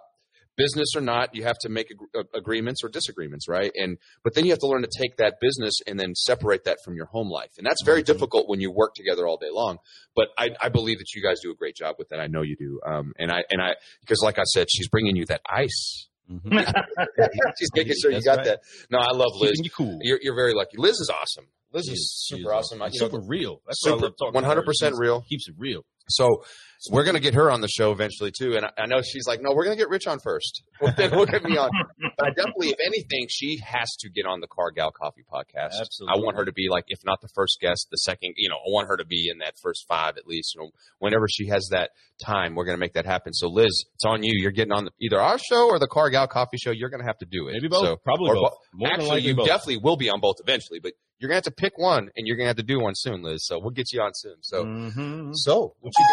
Business 0.57 0.89
or 0.95 1.01
not, 1.01 1.35
you 1.35 1.45
have 1.45 1.57
to 1.63 1.69
make 1.69 1.89
ag- 1.91 2.27
agreements 2.35 2.85
or 2.85 2.89
disagreements, 2.89 3.49
right? 3.49 3.71
And 3.75 3.99
but 4.23 4.35
then 4.35 4.45
you 4.45 4.51
have 4.51 4.59
to 4.61 4.67
learn 4.67 4.83
to 4.83 4.91
take 4.99 5.17
that 5.17 5.35
business 5.41 5.75
and 5.87 5.99
then 5.99 6.15
separate 6.15 6.65
that 6.65 6.79
from 6.85 6.95
your 6.95 7.07
home 7.07 7.31
life, 7.31 7.53
and 7.57 7.67
that's 7.67 7.83
very 7.85 8.03
mm-hmm. 8.03 8.13
difficult 8.13 8.49
when 8.49 8.61
you 8.61 8.71
work 8.71 8.95
together 8.95 9.27
all 9.27 9.37
day 9.37 9.51
long. 9.51 9.79
But 10.15 10.29
I, 10.37 10.51
I, 10.61 10.69
believe 10.69 10.99
that 10.99 11.15
you 11.15 11.23
guys 11.23 11.41
do 11.43 11.51
a 11.51 11.55
great 11.55 11.77
job 11.77 11.97
with 11.99 12.09
that. 12.11 12.21
I 12.21 12.27
know 12.27 12.43
you 12.43 12.57
do, 12.57 12.81
um, 12.85 13.13
and 13.19 13.31
I 13.31 13.43
and 13.51 13.63
I 13.63 13.75
because 14.01 14.21
like 14.23 14.39
I 14.39 14.45
said, 14.45 14.67
she's 14.71 14.89
bringing 14.89 15.17
you 15.17 15.25
that 15.27 15.41
ice 15.49 16.09
Mm-hmm. 16.31 16.59
She's 17.59 17.71
making 17.75 17.95
sure 18.01 18.11
you 18.11 18.23
got 18.23 18.39
right. 18.39 18.47
that. 18.47 18.61
No, 18.91 18.99
I 18.99 19.13
love 19.13 19.33
Liz. 19.41 19.61
You 19.63 19.71
cool. 19.71 19.99
You're, 20.03 20.19
you're 20.23 20.37
very 20.37 20.55
lucky. 20.55 20.77
Liz 20.77 20.93
is 20.93 21.11
awesome. 21.11 21.47
Liz 21.73 21.87
is, 21.87 21.93
is 21.93 22.27
super 22.29 22.53
awesome. 22.53 22.83
awesome. 22.83 22.99
Super 22.99 23.21
real. 23.27 23.61
That's 23.67 23.83
super, 23.83 24.11
One 24.31 24.45
hundred 24.45 24.65
percent 24.65 24.97
real. 24.99 25.23
Keeps 25.29 25.49
it 25.49 25.55
real. 25.59 25.85
So 26.11 26.43
we're 26.91 27.05
going 27.05 27.15
to 27.15 27.21
get 27.21 27.35
her 27.35 27.51
on 27.51 27.61
the 27.61 27.69
show 27.69 27.93
eventually 27.93 28.33
too. 28.37 28.57
And 28.57 28.67
I, 28.67 28.71
I 28.79 28.87
know 28.87 29.03
she's 29.03 29.27
like, 29.27 29.41
no, 29.43 29.53
we're 29.53 29.65
going 29.65 29.77
to 29.77 29.81
get 29.81 29.91
Rich 29.91 30.07
on 30.07 30.19
first. 30.19 30.63
then 30.97 31.11
we'll 31.13 31.27
get 31.27 31.45
me 31.45 31.57
on. 31.57 31.71
But 32.17 32.27
I 32.27 32.31
definitely, 32.31 32.71
if 32.71 32.79
anything, 32.85 33.27
she 33.29 33.61
has 33.65 33.89
to 34.01 34.11
get 34.11 34.27
on 34.27 34.41
the 34.41 34.47
Car 34.47 34.71
Gal 34.71 34.91
Coffee 34.91 35.25
podcast. 35.31 35.79
Absolutely. 35.81 36.19
I 36.21 36.25
want 36.25 36.37
her 36.37 36.45
to 36.45 36.53
be 36.53 36.69
like, 36.71 36.85
if 36.89 37.01
not 37.05 37.21
the 37.21 37.29
first 37.35 37.59
guest, 37.61 37.89
the 37.91 37.97
second. 37.99 38.35
You 38.37 38.49
know, 38.49 38.57
I 38.57 38.69
want 38.69 38.89
her 38.89 38.97
to 38.97 39.05
be 39.05 39.29
in 39.31 39.39
that 39.39 39.55
first 39.63 39.85
five 39.89 40.17
at 40.17 40.27
least. 40.27 40.55
You 40.55 40.63
know, 40.63 40.71
whenever 40.99 41.27
she 41.29 41.49
has 41.49 41.69
that 41.71 41.91
time, 42.25 42.55
we're 42.55 42.65
going 42.65 42.77
to 42.77 42.81
make 42.81 42.95
that 42.95 43.07
happen. 43.07 43.33
So 43.33 43.49
Liz, 43.49 43.85
it's 43.95 44.05
on 44.05 44.23
you. 44.23 44.33
You're 44.35 44.51
getting 44.51 44.73
on 44.73 44.87
the, 44.87 44.91
either 45.01 45.21
our 45.21 45.39
show 45.39 45.69
or 45.69 45.79
the 45.79 45.89
Car 45.89 46.11
Gal 46.11 46.29
Coffee 46.29 46.57
show. 46.57 46.71
You're 46.71 46.91
going 46.91 47.03
to 47.03 47.07
have 47.07 47.19
to 47.19 47.27
do 47.27 47.49
it. 47.49 47.53
Maybe 47.53 47.69
both. 47.69 47.85
So, 47.85 47.97
Probably 47.97 48.33
both. 48.33 48.55
actually, 48.87 49.21
you 49.23 49.37
both. 49.37 49.47
definitely 49.47 49.79
will 49.79 49.97
be 49.97 50.09
on 50.09 50.21
both 50.21 50.37
eventually, 50.41 50.81
but 50.81 50.93
you're 51.21 51.29
gonna 51.29 51.37
have 51.37 51.45
to 51.45 51.51
pick 51.51 51.77
one, 51.77 52.11
and 52.17 52.27
you're 52.27 52.37
gonna 52.37 52.49
have 52.49 52.57
to 52.57 52.63
do 52.63 52.81
one 52.81 52.95
soon, 52.95 53.23
Liz. 53.23 53.47
So 53.47 53.59
we'll 53.59 53.71
get 53.71 53.93
you 53.93 54.01
on 54.01 54.13
soon. 54.15 54.37
So, 54.41 54.65
mm-hmm. 54.65 55.33
so 55.35 55.75
what 55.81 55.93
you? 55.99 56.05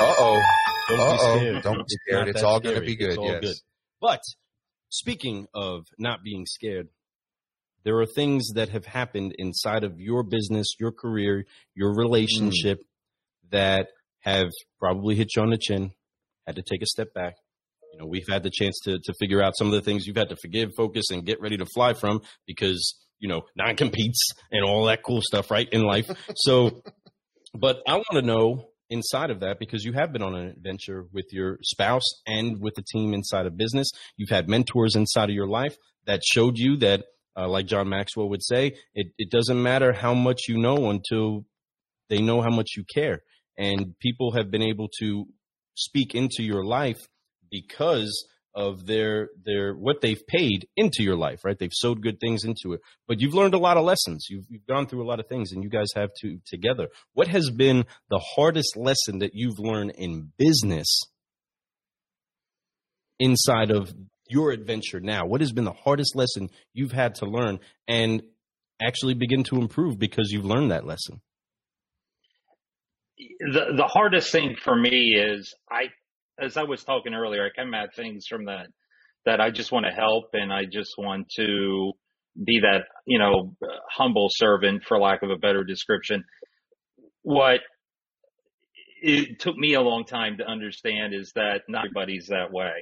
Uh 0.00 0.14
oh. 0.18 0.42
Don't 0.88 1.00
uh 1.00 1.16
oh. 1.20 1.60
Don't 1.62 1.78
be 1.78 1.96
scared. 2.06 2.28
It's, 2.28 2.36
it's 2.38 2.42
all 2.42 2.58
scary. 2.58 2.74
gonna 2.74 2.86
be 2.86 2.96
good. 2.96 3.18
Yes. 3.20 3.40
Good. 3.40 3.56
But 4.00 4.20
speaking 4.88 5.46
of 5.54 5.84
not 5.96 6.24
being 6.24 6.44
scared, 6.44 6.88
there 7.84 7.98
are 8.00 8.06
things 8.06 8.48
that 8.54 8.70
have 8.70 8.84
happened 8.84 9.34
inside 9.38 9.84
of 9.84 10.00
your 10.00 10.24
business, 10.24 10.74
your 10.80 10.92
career, 10.92 11.44
your 11.74 11.94
relationship 11.94 12.78
mm. 12.78 13.50
that 13.50 13.88
have 14.20 14.50
probably 14.80 15.14
hit 15.14 15.36
you 15.36 15.42
on 15.42 15.50
the 15.50 15.58
chin. 15.58 15.92
Had 16.48 16.56
to 16.56 16.62
take 16.62 16.82
a 16.82 16.86
step 16.86 17.14
back. 17.14 17.34
You 17.92 18.00
know, 18.00 18.06
we've 18.06 18.26
had 18.28 18.42
the 18.42 18.50
chance 18.50 18.80
to 18.84 18.98
to 18.98 19.14
figure 19.20 19.40
out 19.40 19.56
some 19.56 19.68
of 19.68 19.72
the 19.72 19.82
things 19.82 20.04
you've 20.04 20.16
had 20.16 20.30
to 20.30 20.36
forgive, 20.42 20.70
focus, 20.76 21.10
and 21.10 21.24
get 21.24 21.40
ready 21.40 21.56
to 21.58 21.66
fly 21.66 21.92
from 21.92 22.22
because 22.44 22.96
you 23.18 23.28
know, 23.28 23.42
non 23.56 23.76
competes 23.76 24.30
and 24.50 24.64
all 24.64 24.84
that 24.86 25.02
cool 25.02 25.20
stuff, 25.22 25.50
right? 25.50 25.68
In 25.70 25.82
life. 25.82 26.10
So, 26.36 26.82
but 27.54 27.78
I 27.86 27.94
want 27.94 28.12
to 28.12 28.22
know 28.22 28.68
inside 28.90 29.30
of 29.30 29.40
that 29.40 29.58
because 29.58 29.84
you 29.84 29.92
have 29.92 30.12
been 30.12 30.22
on 30.22 30.34
an 30.34 30.48
adventure 30.48 31.06
with 31.12 31.26
your 31.32 31.58
spouse 31.62 32.04
and 32.26 32.60
with 32.60 32.74
the 32.74 32.84
team 32.92 33.12
inside 33.12 33.46
of 33.46 33.56
business. 33.56 33.90
You've 34.16 34.30
had 34.30 34.48
mentors 34.48 34.94
inside 34.94 35.30
of 35.30 35.34
your 35.34 35.48
life 35.48 35.76
that 36.06 36.22
showed 36.24 36.58
you 36.58 36.76
that, 36.78 37.04
uh, 37.36 37.48
like 37.48 37.66
John 37.66 37.88
Maxwell 37.88 38.28
would 38.30 38.42
say, 38.42 38.76
it, 38.94 39.08
it 39.18 39.30
doesn't 39.30 39.62
matter 39.62 39.92
how 39.92 40.14
much 40.14 40.42
you 40.48 40.58
know 40.58 40.90
until 40.90 41.44
they 42.08 42.20
know 42.20 42.40
how 42.40 42.50
much 42.50 42.70
you 42.76 42.84
care. 42.92 43.20
And 43.56 43.98
people 44.00 44.32
have 44.32 44.50
been 44.50 44.62
able 44.62 44.88
to 45.00 45.26
speak 45.74 46.14
into 46.14 46.42
your 46.42 46.64
life 46.64 47.00
because 47.50 48.26
of 48.58 48.86
their 48.86 49.30
their 49.44 49.72
what 49.72 50.00
they've 50.00 50.26
paid 50.26 50.66
into 50.76 51.04
your 51.04 51.14
life, 51.14 51.44
right? 51.44 51.56
They've 51.56 51.70
sowed 51.72 52.02
good 52.02 52.18
things 52.18 52.42
into 52.42 52.72
it. 52.72 52.80
But 53.06 53.20
you've 53.20 53.32
learned 53.32 53.54
a 53.54 53.58
lot 53.58 53.76
of 53.76 53.84
lessons. 53.84 54.26
You've 54.28 54.46
you've 54.48 54.66
gone 54.66 54.88
through 54.88 55.04
a 55.04 55.06
lot 55.08 55.20
of 55.20 55.28
things 55.28 55.52
and 55.52 55.62
you 55.62 55.70
guys 55.70 55.86
have 55.94 56.10
to 56.22 56.40
together. 56.44 56.88
What 57.14 57.28
has 57.28 57.50
been 57.50 57.86
the 58.10 58.20
hardest 58.34 58.76
lesson 58.76 59.20
that 59.20 59.30
you've 59.32 59.60
learned 59.60 59.92
in 59.92 60.32
business 60.36 61.02
inside 63.20 63.70
of 63.70 63.94
your 64.28 64.50
adventure 64.50 64.98
now? 64.98 65.24
What 65.24 65.40
has 65.40 65.52
been 65.52 65.64
the 65.64 65.72
hardest 65.72 66.16
lesson 66.16 66.50
you've 66.74 66.92
had 66.92 67.14
to 67.16 67.26
learn 67.26 67.60
and 67.86 68.24
actually 68.82 69.14
begin 69.14 69.44
to 69.44 69.56
improve 69.56 70.00
because 70.00 70.32
you've 70.32 70.44
learned 70.44 70.72
that 70.72 70.84
lesson? 70.84 71.20
The 73.16 73.74
the 73.76 73.86
hardest 73.86 74.32
thing 74.32 74.56
for 74.60 74.74
me 74.74 75.14
is 75.16 75.54
I 75.70 75.90
as 76.40 76.56
I 76.56 76.64
was 76.64 76.84
talking 76.84 77.14
earlier, 77.14 77.46
I 77.46 77.60
come 77.60 77.74
at 77.74 77.94
things 77.94 78.26
from 78.28 78.46
that 78.46 78.68
that 79.26 79.40
I 79.40 79.50
just 79.50 79.72
want 79.72 79.84
to 79.84 79.92
help 79.92 80.30
and 80.32 80.52
I 80.52 80.64
just 80.64 80.94
want 80.96 81.26
to 81.36 81.92
be 82.44 82.60
that 82.60 82.84
you 83.06 83.18
know 83.18 83.54
humble 83.90 84.28
servant, 84.30 84.84
for 84.84 84.98
lack 84.98 85.22
of 85.22 85.30
a 85.30 85.36
better 85.36 85.64
description. 85.64 86.24
What 87.22 87.60
it 89.02 89.38
took 89.40 89.56
me 89.56 89.74
a 89.74 89.80
long 89.80 90.04
time 90.04 90.38
to 90.38 90.44
understand 90.44 91.14
is 91.14 91.32
that 91.34 91.62
not 91.68 91.86
everybody's 91.86 92.26
that 92.28 92.52
way, 92.52 92.72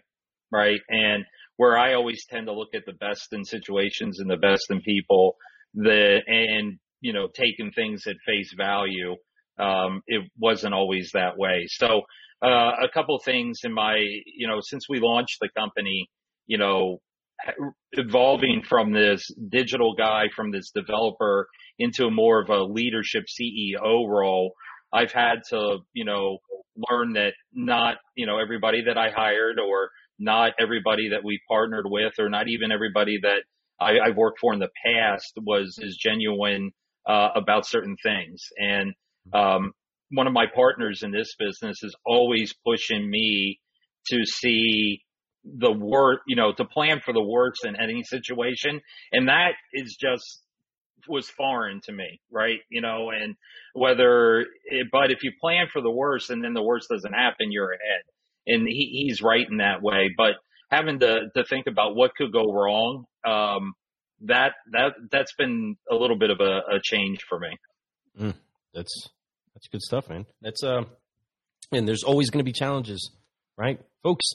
right? 0.50 0.80
And 0.88 1.24
where 1.56 1.76
I 1.76 1.94
always 1.94 2.24
tend 2.26 2.46
to 2.46 2.52
look 2.52 2.74
at 2.74 2.84
the 2.86 2.92
best 2.92 3.32
in 3.32 3.44
situations 3.44 4.20
and 4.20 4.30
the 4.30 4.36
best 4.36 4.66
in 4.70 4.80
people, 4.82 5.36
the 5.74 6.20
and 6.26 6.78
you 7.00 7.12
know 7.12 7.28
taking 7.34 7.70
things 7.72 8.06
at 8.06 8.16
face 8.26 8.52
value, 8.56 9.16
um, 9.58 10.02
it 10.06 10.22
wasn't 10.38 10.74
always 10.74 11.10
that 11.14 11.38
way. 11.38 11.66
So 11.68 12.02
uh, 12.42 12.72
a 12.82 12.88
couple 12.92 13.18
things 13.24 13.60
in 13.64 13.72
my, 13.72 13.96
you 13.96 14.46
know, 14.46 14.58
since 14.60 14.88
we 14.88 15.00
launched 15.00 15.38
the 15.40 15.48
company, 15.56 16.08
you 16.46 16.58
know, 16.58 16.98
evolving 17.92 18.62
from 18.68 18.92
this 18.92 19.30
digital 19.50 19.94
guy, 19.94 20.24
from 20.34 20.50
this 20.50 20.70
developer 20.70 21.46
into 21.78 22.10
more 22.10 22.40
of 22.40 22.48
a 22.48 22.62
leadership 22.64 23.24
CEO 23.28 24.08
role, 24.08 24.52
I've 24.92 25.12
had 25.12 25.42
to, 25.50 25.78
you 25.92 26.04
know, 26.04 26.38
learn 26.90 27.14
that 27.14 27.32
not, 27.52 27.96
you 28.14 28.26
know, 28.26 28.38
everybody 28.38 28.84
that 28.86 28.98
I 28.98 29.10
hired 29.10 29.58
or 29.58 29.90
not 30.18 30.52
everybody 30.58 31.10
that 31.10 31.24
we 31.24 31.40
partnered 31.48 31.86
with 31.88 32.14
or 32.18 32.28
not 32.28 32.48
even 32.48 32.72
everybody 32.72 33.18
that 33.22 33.42
I, 33.80 33.98
have 34.06 34.16
worked 34.16 34.38
for 34.40 34.54
in 34.54 34.58
the 34.58 34.70
past 34.84 35.32
was 35.42 35.78
as 35.84 35.96
genuine 35.96 36.70
uh, 37.06 37.28
about 37.34 37.66
certain 37.66 37.96
things. 38.02 38.42
And 38.56 38.94
um, 39.32 39.72
one 40.10 40.26
of 40.26 40.32
my 40.32 40.46
partners 40.54 41.02
in 41.02 41.10
this 41.10 41.34
business 41.38 41.82
is 41.82 41.94
always 42.04 42.54
pushing 42.64 43.08
me 43.08 43.60
to 44.08 44.24
see 44.24 45.02
the 45.44 45.72
worst, 45.72 46.20
you 46.26 46.36
know, 46.36 46.52
to 46.52 46.64
plan 46.64 47.00
for 47.04 47.12
the 47.12 47.22
worst 47.22 47.64
in 47.64 47.76
any 47.76 48.02
situation. 48.02 48.80
And 49.12 49.28
that 49.28 49.52
is 49.72 49.96
just 50.00 50.42
was 51.08 51.28
foreign 51.28 51.80
to 51.84 51.92
me, 51.92 52.20
right? 52.30 52.58
You 52.68 52.80
know, 52.80 53.10
and 53.10 53.36
whether, 53.74 54.40
it, 54.64 54.88
but 54.90 55.10
if 55.10 55.22
you 55.22 55.32
plan 55.40 55.66
for 55.72 55.80
the 55.80 55.90
worst 55.90 56.30
and 56.30 56.42
then 56.42 56.54
the 56.54 56.62
worst 56.62 56.88
doesn't 56.90 57.12
happen, 57.12 57.52
you're 57.52 57.72
ahead. 57.72 58.02
And 58.46 58.66
he, 58.66 59.06
he's 59.06 59.22
right 59.22 59.46
in 59.48 59.58
that 59.58 59.82
way. 59.82 60.10
But 60.16 60.32
having 60.70 60.98
to, 61.00 61.28
to 61.34 61.44
think 61.44 61.66
about 61.66 61.94
what 61.94 62.14
could 62.16 62.32
go 62.32 62.52
wrong, 62.52 63.04
um, 63.24 63.74
that, 64.22 64.52
that, 64.72 64.94
that's 65.12 65.34
been 65.36 65.76
a 65.90 65.94
little 65.94 66.18
bit 66.18 66.30
of 66.30 66.40
a, 66.40 66.76
a 66.76 66.80
change 66.82 67.20
for 67.28 67.38
me. 67.38 67.48
Mm, 68.20 68.34
that's, 68.74 69.08
that's 69.56 69.68
good 69.68 69.80
stuff, 69.80 70.10
man. 70.10 70.26
That's 70.42 70.62
uh, 70.62 70.82
and 71.72 71.88
there's 71.88 72.02
always 72.02 72.28
going 72.28 72.40
to 72.40 72.44
be 72.44 72.52
challenges, 72.52 73.10
right, 73.56 73.80
folks? 74.02 74.34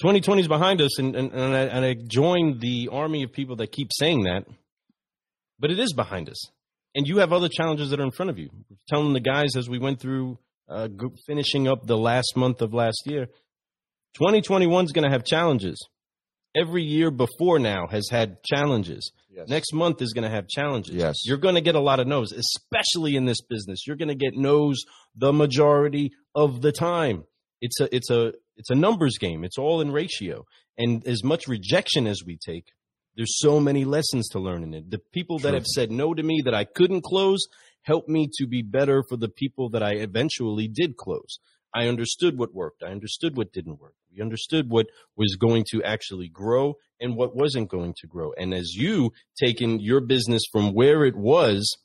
2020 0.00 0.42
is 0.42 0.48
behind 0.48 0.80
us, 0.80 0.96
and 1.00 1.16
and, 1.16 1.32
and, 1.32 1.56
I, 1.56 1.60
and 1.62 1.84
I 1.84 1.94
joined 1.94 2.60
the 2.60 2.88
army 2.92 3.24
of 3.24 3.32
people 3.32 3.56
that 3.56 3.72
keep 3.72 3.88
saying 3.90 4.22
that, 4.24 4.46
but 5.58 5.72
it 5.72 5.80
is 5.80 5.92
behind 5.92 6.28
us, 6.28 6.50
and 6.94 7.04
you 7.04 7.18
have 7.18 7.32
other 7.32 7.48
challenges 7.48 7.90
that 7.90 7.98
are 7.98 8.04
in 8.04 8.12
front 8.12 8.30
of 8.30 8.38
you. 8.38 8.48
Telling 8.88 9.12
the 9.12 9.18
guys 9.18 9.56
as 9.56 9.68
we 9.68 9.80
went 9.80 9.98
through 9.98 10.38
uh, 10.68 10.86
finishing 11.26 11.66
up 11.66 11.84
the 11.84 11.98
last 11.98 12.36
month 12.36 12.62
of 12.62 12.72
last 12.72 13.02
year, 13.06 13.26
2021 14.14 14.84
is 14.84 14.92
going 14.92 15.04
to 15.04 15.10
have 15.10 15.24
challenges 15.24 15.84
every 16.54 16.84
year 16.84 17.10
before 17.10 17.58
now 17.58 17.88
has 17.88 18.08
had 18.08 18.40
challenges. 18.44 19.10
Yes. 19.34 19.48
Next 19.48 19.72
month 19.72 20.02
is 20.02 20.12
going 20.12 20.24
to 20.24 20.34
have 20.34 20.46
challenges. 20.46 20.94
Yes. 20.94 21.16
You're 21.24 21.38
going 21.38 21.54
to 21.54 21.62
get 21.62 21.74
a 21.74 21.80
lot 21.80 22.00
of 22.00 22.06
no's, 22.06 22.32
especially 22.32 23.16
in 23.16 23.24
this 23.24 23.40
business. 23.40 23.86
You're 23.86 23.96
going 23.96 24.08
to 24.08 24.14
get 24.14 24.34
no's 24.36 24.84
the 25.16 25.32
majority 25.32 26.12
of 26.34 26.60
the 26.60 26.72
time. 26.72 27.24
It's 27.60 27.80
a 27.80 27.94
it's 27.94 28.10
a 28.10 28.34
it's 28.56 28.70
a 28.70 28.74
numbers 28.74 29.16
game. 29.18 29.44
It's 29.44 29.58
all 29.58 29.80
in 29.80 29.90
ratio. 29.90 30.44
And 30.76 31.06
as 31.06 31.24
much 31.24 31.48
rejection 31.48 32.06
as 32.06 32.20
we 32.26 32.36
take, 32.36 32.66
there's 33.16 33.38
so 33.38 33.60
many 33.60 33.84
lessons 33.84 34.28
to 34.30 34.38
learn 34.38 34.62
in 34.62 34.74
it. 34.74 34.90
The 34.90 35.00
people 35.12 35.38
True. 35.38 35.50
that 35.50 35.54
have 35.54 35.66
said 35.66 35.90
no 35.90 36.12
to 36.12 36.22
me 36.22 36.42
that 36.44 36.54
I 36.54 36.64
couldn't 36.64 37.02
close 37.02 37.40
helped 37.82 38.08
me 38.08 38.28
to 38.38 38.46
be 38.46 38.62
better 38.62 39.02
for 39.08 39.16
the 39.16 39.28
people 39.28 39.70
that 39.70 39.82
I 39.82 39.92
eventually 39.92 40.68
did 40.68 40.96
close. 40.96 41.38
I 41.74 41.88
understood 41.88 42.38
what 42.38 42.54
worked. 42.54 42.82
I 42.82 42.90
understood 42.90 43.36
what 43.36 43.52
didn't 43.52 43.80
work. 43.80 43.94
We 44.14 44.22
understood 44.22 44.68
what 44.68 44.86
was 45.16 45.36
going 45.36 45.64
to 45.70 45.82
actually 45.82 46.28
grow 46.28 46.74
and 47.00 47.16
what 47.16 47.34
wasn't 47.34 47.70
going 47.70 47.94
to 48.00 48.06
grow. 48.06 48.32
And 48.36 48.52
as 48.52 48.74
you 48.74 49.12
taken 49.40 49.80
your 49.80 50.00
business 50.00 50.42
from 50.52 50.74
where 50.74 51.04
it 51.04 51.16
was 51.16 51.78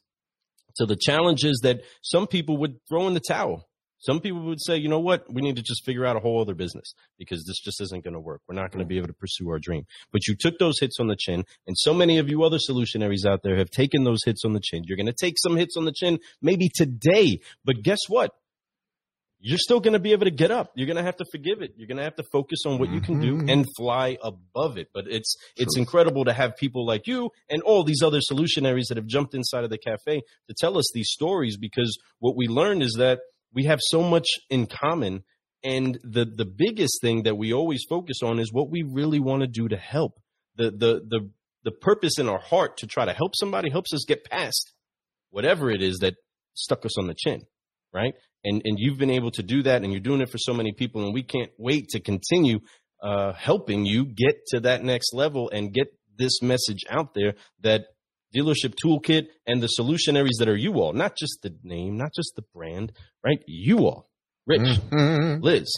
to 0.77 0.85
the 0.85 0.97
challenges 0.99 1.61
that 1.63 1.81
some 2.01 2.27
people 2.27 2.57
would 2.57 2.77
throw 2.87 3.07
in 3.07 3.13
the 3.13 3.19
towel. 3.19 3.67
Some 3.99 4.19
people 4.19 4.43
would 4.43 4.61
say, 4.61 4.77
you 4.77 4.89
know 4.89 4.99
what, 4.99 5.25
we 5.31 5.41
need 5.41 5.55
to 5.55 5.63
just 5.63 5.83
figure 5.83 6.05
out 6.05 6.15
a 6.15 6.19
whole 6.19 6.39
other 6.39 6.53
business 6.53 6.93
because 7.17 7.43
this 7.45 7.59
just 7.59 7.81
isn't 7.81 8.03
going 8.03 8.13
to 8.13 8.19
work. 8.19 8.41
We're 8.47 8.53
not 8.53 8.71
going 8.71 8.85
to 8.85 8.87
be 8.87 8.97
able 8.97 9.07
to 9.07 9.13
pursue 9.13 9.49
our 9.49 9.57
dream. 9.57 9.85
But 10.11 10.27
you 10.27 10.35
took 10.39 10.59
those 10.59 10.79
hits 10.79 10.99
on 10.99 11.07
the 11.07 11.15
chin, 11.19 11.45
and 11.65 11.75
so 11.75 11.95
many 11.95 12.19
of 12.19 12.29
you 12.29 12.43
other 12.43 12.59
solutionaries 12.59 13.25
out 13.25 13.41
there 13.41 13.57
have 13.57 13.71
taken 13.71 14.03
those 14.03 14.23
hits 14.23 14.45
on 14.45 14.53
the 14.53 14.61
chin. 14.63 14.83
You're 14.85 14.97
going 14.97 15.07
to 15.07 15.13
take 15.13 15.39
some 15.39 15.57
hits 15.57 15.75
on 15.77 15.85
the 15.85 15.91
chin 15.91 16.19
maybe 16.43 16.69
today, 16.73 17.39
but 17.65 17.81
guess 17.81 17.99
what? 18.07 18.35
You're 19.39 19.59
still 19.59 19.79
going 19.79 19.93
to 19.93 19.99
be 19.99 20.13
able 20.13 20.25
to 20.25 20.31
get 20.31 20.49
up. 20.49 20.71
You're 20.75 20.87
going 20.87 20.97
to 20.97 21.03
have 21.03 21.17
to 21.17 21.25
forgive 21.31 21.61
it. 21.61 21.73
You're 21.77 21.87
going 21.87 21.97
to 21.97 22.03
have 22.03 22.15
to 22.15 22.23
focus 22.31 22.59
on 22.65 22.79
what 22.79 22.89
you 22.89 23.01
can 23.01 23.19
do 23.19 23.35
mm-hmm. 23.35 23.49
and 23.49 23.65
fly 23.77 24.17
above 24.23 24.77
it. 24.77 24.87
But 24.93 25.05
it's 25.07 25.35
it's 25.55 25.77
incredible 25.77 26.25
to 26.25 26.33
have 26.33 26.57
people 26.57 26.85
like 26.85 27.05
you 27.07 27.29
and 27.49 27.61
all 27.61 27.83
these 27.83 28.01
other 28.03 28.19
solutionaries 28.19 28.87
that 28.89 28.97
have 28.97 29.05
jumped 29.05 29.35
inside 29.35 29.63
of 29.63 29.69
the 29.69 29.77
cafe 29.77 30.21
to 30.47 30.55
tell 30.57 30.77
us 30.77 30.89
these 30.93 31.09
stories 31.09 31.57
because 31.57 31.97
what 32.19 32.35
we 32.35 32.47
learned 32.47 32.81
is 32.81 32.95
that 32.97 33.19
we 33.53 33.65
have 33.65 33.79
so 33.81 34.01
much 34.01 34.27
in 34.49 34.65
common 34.65 35.23
and 35.63 35.99
the 36.03 36.25
the 36.25 36.45
biggest 36.45 36.99
thing 37.01 37.23
that 37.23 37.37
we 37.37 37.53
always 37.53 37.83
focus 37.87 38.17
on 38.23 38.39
is 38.39 38.51
what 38.51 38.69
we 38.69 38.83
really 38.83 39.19
want 39.19 39.41
to 39.41 39.47
do 39.47 39.67
to 39.67 39.77
help. 39.77 40.19
The 40.55 40.71
the 40.71 41.01
the 41.07 41.29
the 41.63 41.71
purpose 41.71 42.17
in 42.17 42.27
our 42.27 42.39
heart 42.39 42.77
to 42.77 42.87
try 42.87 43.05
to 43.05 43.13
help 43.13 43.33
somebody 43.35 43.69
helps 43.69 43.93
us 43.93 44.05
get 44.07 44.23
past 44.23 44.73
whatever 45.29 45.69
it 45.69 45.81
is 45.81 45.97
that 45.97 46.15
stuck 46.53 46.85
us 46.85 46.97
on 46.97 47.07
the 47.07 47.15
chin 47.15 47.41
right? 47.93 48.13
And 48.43 48.61
and 48.65 48.77
you've 48.79 48.97
been 48.97 49.11
able 49.11 49.31
to 49.31 49.43
do 49.43 49.63
that, 49.63 49.83
and 49.83 49.91
you're 49.91 50.01
doing 50.01 50.21
it 50.21 50.29
for 50.29 50.37
so 50.37 50.53
many 50.53 50.71
people, 50.71 51.03
and 51.03 51.13
we 51.13 51.23
can't 51.23 51.51
wait 51.57 51.89
to 51.89 51.99
continue 51.99 52.59
uh, 53.03 53.33
helping 53.33 53.85
you 53.85 54.05
get 54.05 54.45
to 54.47 54.59
that 54.61 54.83
next 54.83 55.13
level 55.13 55.49
and 55.49 55.73
get 55.73 55.87
this 56.17 56.41
message 56.41 56.83
out 56.89 57.13
there 57.13 57.33
that 57.61 57.85
dealership 58.35 58.73
toolkit 58.83 59.27
and 59.45 59.61
the 59.61 59.69
solutionaries 59.79 60.39
that 60.39 60.49
are 60.49 60.55
you 60.55 60.73
all, 60.73 60.93
not 60.93 61.15
just 61.17 61.39
the 61.43 61.55
name, 61.63 61.97
not 61.97 62.11
just 62.15 62.33
the 62.35 62.43
brand, 62.53 62.91
right? 63.23 63.39
You 63.47 63.79
all, 63.79 64.09
Rich, 64.45 64.61
mm-hmm. 64.61 65.43
Liz, 65.43 65.71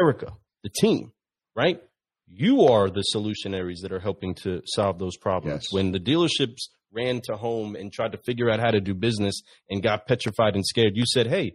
Erica, 0.00 0.32
the 0.62 0.70
team, 0.70 1.12
right? 1.56 1.80
You 2.26 2.64
are 2.66 2.88
the 2.88 3.04
solutionaries 3.14 3.80
that 3.82 3.92
are 3.92 4.00
helping 4.00 4.34
to 4.36 4.62
solve 4.64 4.98
those 4.98 5.16
problems. 5.16 5.64
Yes. 5.64 5.72
When 5.72 5.92
the 5.92 6.00
dealerships 6.00 6.68
ran 6.92 7.20
to 7.22 7.36
home 7.36 7.74
and 7.74 7.92
tried 7.92 8.12
to 8.12 8.18
figure 8.18 8.50
out 8.50 8.60
how 8.60 8.70
to 8.70 8.80
do 8.80 8.94
business 8.94 9.42
and 9.68 9.82
got 9.82 10.06
petrified 10.06 10.54
and 10.54 10.64
scared, 10.64 10.92
you 10.94 11.04
said, 11.06 11.26
Hey, 11.26 11.54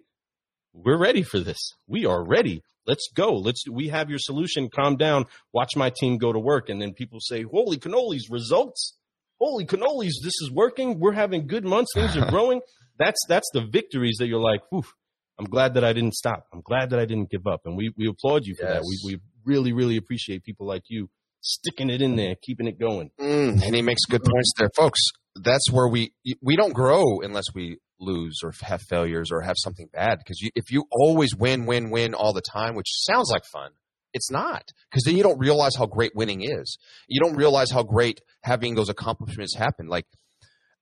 we're 0.74 0.98
ready 0.98 1.24
for 1.24 1.40
this. 1.40 1.58
We 1.88 2.06
are 2.06 2.24
ready. 2.24 2.62
Let's 2.86 3.10
go. 3.14 3.34
Let's, 3.34 3.64
we 3.70 3.90
have 3.90 4.10
your 4.10 4.20
solution. 4.20 4.70
Calm 4.70 4.96
down. 4.96 5.26
Watch 5.54 5.76
my 5.76 5.92
team 5.96 6.18
go 6.18 6.32
to 6.32 6.40
work. 6.40 6.70
And 6.70 6.82
then 6.82 6.94
people 6.94 7.20
say, 7.20 7.44
Holy 7.44 7.78
cannolis, 7.78 8.32
results. 8.32 8.98
Holy 9.40 9.66
cannolis, 9.66 10.14
this 10.24 10.34
is 10.42 10.52
working. 10.52 11.00
We're 11.00 11.14
having 11.14 11.48
good 11.48 11.66
months. 11.66 11.92
Things 11.94 12.16
are 12.18 12.26
growing. 12.30 12.62
That's, 12.98 13.20
that's 13.28 13.50
the 13.54 13.62
victories 13.62 14.18
that 14.20 14.28
you're 14.28 14.42
like, 14.42 14.62
Oof, 14.74 14.94
I'm 15.38 15.46
glad 15.46 15.76
that 15.76 15.84
I 15.84 15.94
didn't 15.94 16.14
stop. 16.14 16.46
I'm 16.54 16.62
glad 16.62 16.90
that 16.92 17.00
I 17.00 17.06
didn't 17.06 17.30
give 17.30 17.46
up. 17.46 17.62
And 17.66 17.78
we, 17.78 17.94
we 17.98 18.08
applaud 18.08 18.46
you 18.46 18.56
for 18.56 18.66
yes. 18.66 18.74
that. 18.76 18.84
We, 18.84 19.14
we 19.14 19.22
really, 19.46 19.74
really 19.74 19.98
appreciate 19.98 20.44
people 20.44 20.66
like 20.66 20.84
you 20.88 21.10
sticking 21.42 21.90
it 21.90 22.02
in 22.02 22.16
there, 22.16 22.36
keeping 22.42 22.68
it 22.68 22.80
going. 22.80 23.12
Mm, 23.20 23.64
and 23.64 23.76
he 23.76 23.82
makes 23.82 24.06
good 24.10 24.24
points 24.24 24.54
there, 24.58 24.70
folks. 24.76 25.00
That's 25.44 25.72
where 25.72 25.88
we 25.88 26.14
we 26.42 26.56
don't 26.56 26.74
grow 26.74 27.22
unless 27.22 27.46
we 27.54 27.78
lose 28.00 28.40
or 28.44 28.54
have 28.62 28.82
failures 28.84 29.30
or 29.32 29.42
have 29.42 29.56
something 29.58 29.88
bad 29.92 30.20
because 30.20 30.40
you, 30.40 30.50
if 30.56 30.72
you 30.72 30.86
always 30.92 31.36
win, 31.36 31.66
win, 31.66 31.90
win 31.90 32.14
all 32.14 32.32
the 32.34 32.42
time, 32.42 32.76
which 32.76 32.88
sounds 32.90 33.30
like 33.32 33.44
fun, 33.46 33.72
it's 34.14 34.30
not 34.32 34.64
because 34.90 35.04
then 35.04 35.18
you 35.18 35.24
don't 35.24 35.40
realize 35.40 35.76
how 35.76 35.86
great 35.86 36.12
winning 36.16 36.42
is. 36.44 36.78
You 37.08 37.20
don't 37.20 37.36
realize 37.36 37.72
how 37.72 37.84
great 37.84 38.22
having 38.44 38.76
those 38.76 38.90
accomplishments 38.90 39.56
happen. 39.56 39.88
Like 39.88 40.06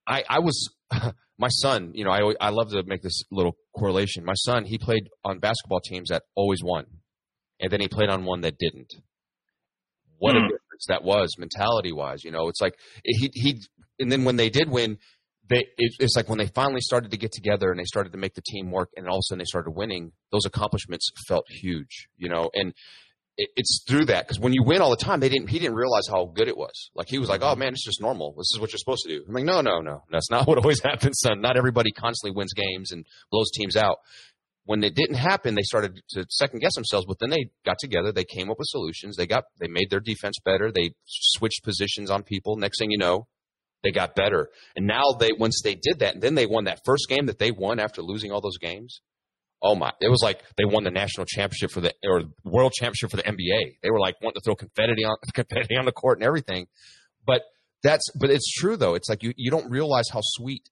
I, 0.06 0.24
I 0.28 0.38
was 0.40 0.70
my 1.38 1.48
son. 1.48 1.92
You 1.94 2.04
know, 2.04 2.10
I 2.10 2.34
I 2.40 2.50
love 2.50 2.70
to 2.70 2.82
make 2.86 3.02
this 3.02 3.22
little 3.30 3.56
correlation. 3.76 4.24
My 4.24 4.34
son, 4.34 4.64
he 4.64 4.78
played 4.78 5.08
on 5.24 5.38
basketball 5.38 5.80
teams 5.80 6.08
that 6.10 6.22
always 6.34 6.62
won, 6.62 6.84
and 7.60 7.70
then 7.70 7.80
he 7.80 7.88
played 7.88 8.08
on 8.10 8.24
one 8.24 8.42
that 8.42 8.58
didn't. 8.58 8.92
What 10.18 10.34
a 10.36 10.40
Hmm. 10.40 10.44
difference 10.44 10.86
that 10.88 11.04
was, 11.04 11.34
mentality 11.38 11.92
wise. 11.92 12.24
You 12.24 12.30
know, 12.30 12.48
it's 12.48 12.60
like 12.60 12.78
he 13.04 13.30
he. 13.34 13.60
And 13.98 14.10
then 14.10 14.24
when 14.24 14.36
they 14.36 14.50
did 14.50 14.68
win, 14.68 14.98
they 15.48 15.66
it, 15.78 15.94
it's 16.00 16.16
like 16.16 16.28
when 16.28 16.38
they 16.38 16.48
finally 16.48 16.80
started 16.80 17.10
to 17.10 17.16
get 17.16 17.32
together 17.32 17.70
and 17.70 17.78
they 17.78 17.84
started 17.84 18.12
to 18.12 18.18
make 18.18 18.34
the 18.34 18.42
team 18.42 18.70
work, 18.70 18.90
and 18.96 19.06
all 19.06 19.16
of 19.16 19.20
a 19.20 19.22
sudden 19.22 19.38
they 19.38 19.44
started 19.44 19.70
winning. 19.70 20.12
Those 20.32 20.44
accomplishments 20.44 21.10
felt 21.28 21.44
huge. 21.48 22.08
You 22.16 22.28
know, 22.28 22.50
and 22.54 22.74
it, 23.36 23.50
it's 23.56 23.84
through 23.86 24.06
that 24.06 24.26
because 24.26 24.40
when 24.40 24.52
you 24.52 24.62
win 24.64 24.80
all 24.80 24.90
the 24.90 24.96
time, 24.96 25.20
they 25.20 25.28
didn't. 25.28 25.48
He 25.48 25.58
didn't 25.58 25.76
realize 25.76 26.08
how 26.08 26.26
good 26.34 26.48
it 26.48 26.56
was. 26.56 26.90
Like 26.94 27.08
he 27.08 27.18
was 27.18 27.28
like, 27.28 27.42
"Oh 27.42 27.54
man, 27.54 27.72
it's 27.72 27.84
just 27.84 28.00
normal. 28.00 28.34
This 28.36 28.52
is 28.54 28.60
what 28.60 28.72
you're 28.72 28.78
supposed 28.78 29.04
to 29.06 29.08
do." 29.08 29.24
I'm 29.26 29.34
like, 29.34 29.44
"No, 29.44 29.60
no, 29.60 29.80
no. 29.80 30.02
That's 30.10 30.30
not 30.30 30.46
what 30.48 30.58
always 30.58 30.82
happens, 30.82 31.20
son. 31.20 31.40
Not 31.40 31.56
everybody 31.56 31.92
constantly 31.92 32.36
wins 32.36 32.52
games 32.54 32.92
and 32.92 33.06
blows 33.30 33.50
teams 33.54 33.76
out." 33.76 33.98
When 34.64 34.82
it 34.82 34.96
didn't 34.96 35.14
happen, 35.14 35.54
they 35.54 35.62
started 35.62 36.00
to 36.10 36.26
second 36.28 36.58
guess 36.58 36.74
themselves. 36.74 37.06
But 37.06 37.20
then 37.20 37.30
they 37.30 37.50
got 37.64 37.78
together. 37.78 38.10
They 38.10 38.24
came 38.24 38.50
up 38.50 38.58
with 38.58 38.66
solutions. 38.66 39.16
They 39.16 39.26
got 39.28 39.44
they 39.60 39.68
made 39.68 39.90
their 39.90 40.00
defense 40.00 40.38
better. 40.44 40.72
They 40.72 40.90
switched 41.04 41.62
positions 41.62 42.10
on 42.10 42.24
people. 42.24 42.56
Next 42.56 42.80
thing 42.80 42.90
you 42.90 42.98
know, 42.98 43.28
they 43.86 43.92
got 43.92 44.16
better. 44.16 44.50
And 44.74 44.86
now 44.86 45.12
they 45.18 45.30
once 45.32 45.60
they 45.62 45.74
did 45.74 46.00
that, 46.00 46.14
and 46.14 46.22
then 46.22 46.34
they 46.34 46.46
won 46.46 46.64
that 46.64 46.80
first 46.84 47.08
game 47.08 47.26
that 47.26 47.38
they 47.38 47.52
won 47.52 47.78
after 47.78 48.02
losing 48.02 48.32
all 48.32 48.40
those 48.40 48.58
games. 48.58 49.00
Oh 49.62 49.74
my! 49.74 49.92
It 50.00 50.08
was 50.08 50.22
like 50.22 50.42
they 50.56 50.64
won 50.64 50.84
the 50.84 50.90
national 50.90 51.26
championship 51.26 51.70
for 51.70 51.80
the 51.80 51.94
or 52.04 52.24
world 52.44 52.72
championship 52.72 53.10
for 53.10 53.16
the 53.16 53.22
NBA. 53.22 53.78
They 53.82 53.90
were 53.90 54.00
like 54.00 54.16
wanting 54.20 54.40
to 54.40 54.44
throw 54.44 54.56
confetti 54.56 55.04
on 55.04 55.16
confetti 55.34 55.76
on 55.76 55.84
the 55.84 55.92
court 55.92 56.18
and 56.18 56.26
everything. 56.26 56.66
But 57.24 57.42
that's 57.82 58.10
but 58.18 58.30
it's 58.30 58.52
true 58.52 58.76
though. 58.76 58.94
It's 58.94 59.08
like 59.08 59.22
you 59.22 59.32
you 59.36 59.50
don't 59.50 59.70
realize 59.70 60.08
how 60.12 60.20
sweet 60.22 60.68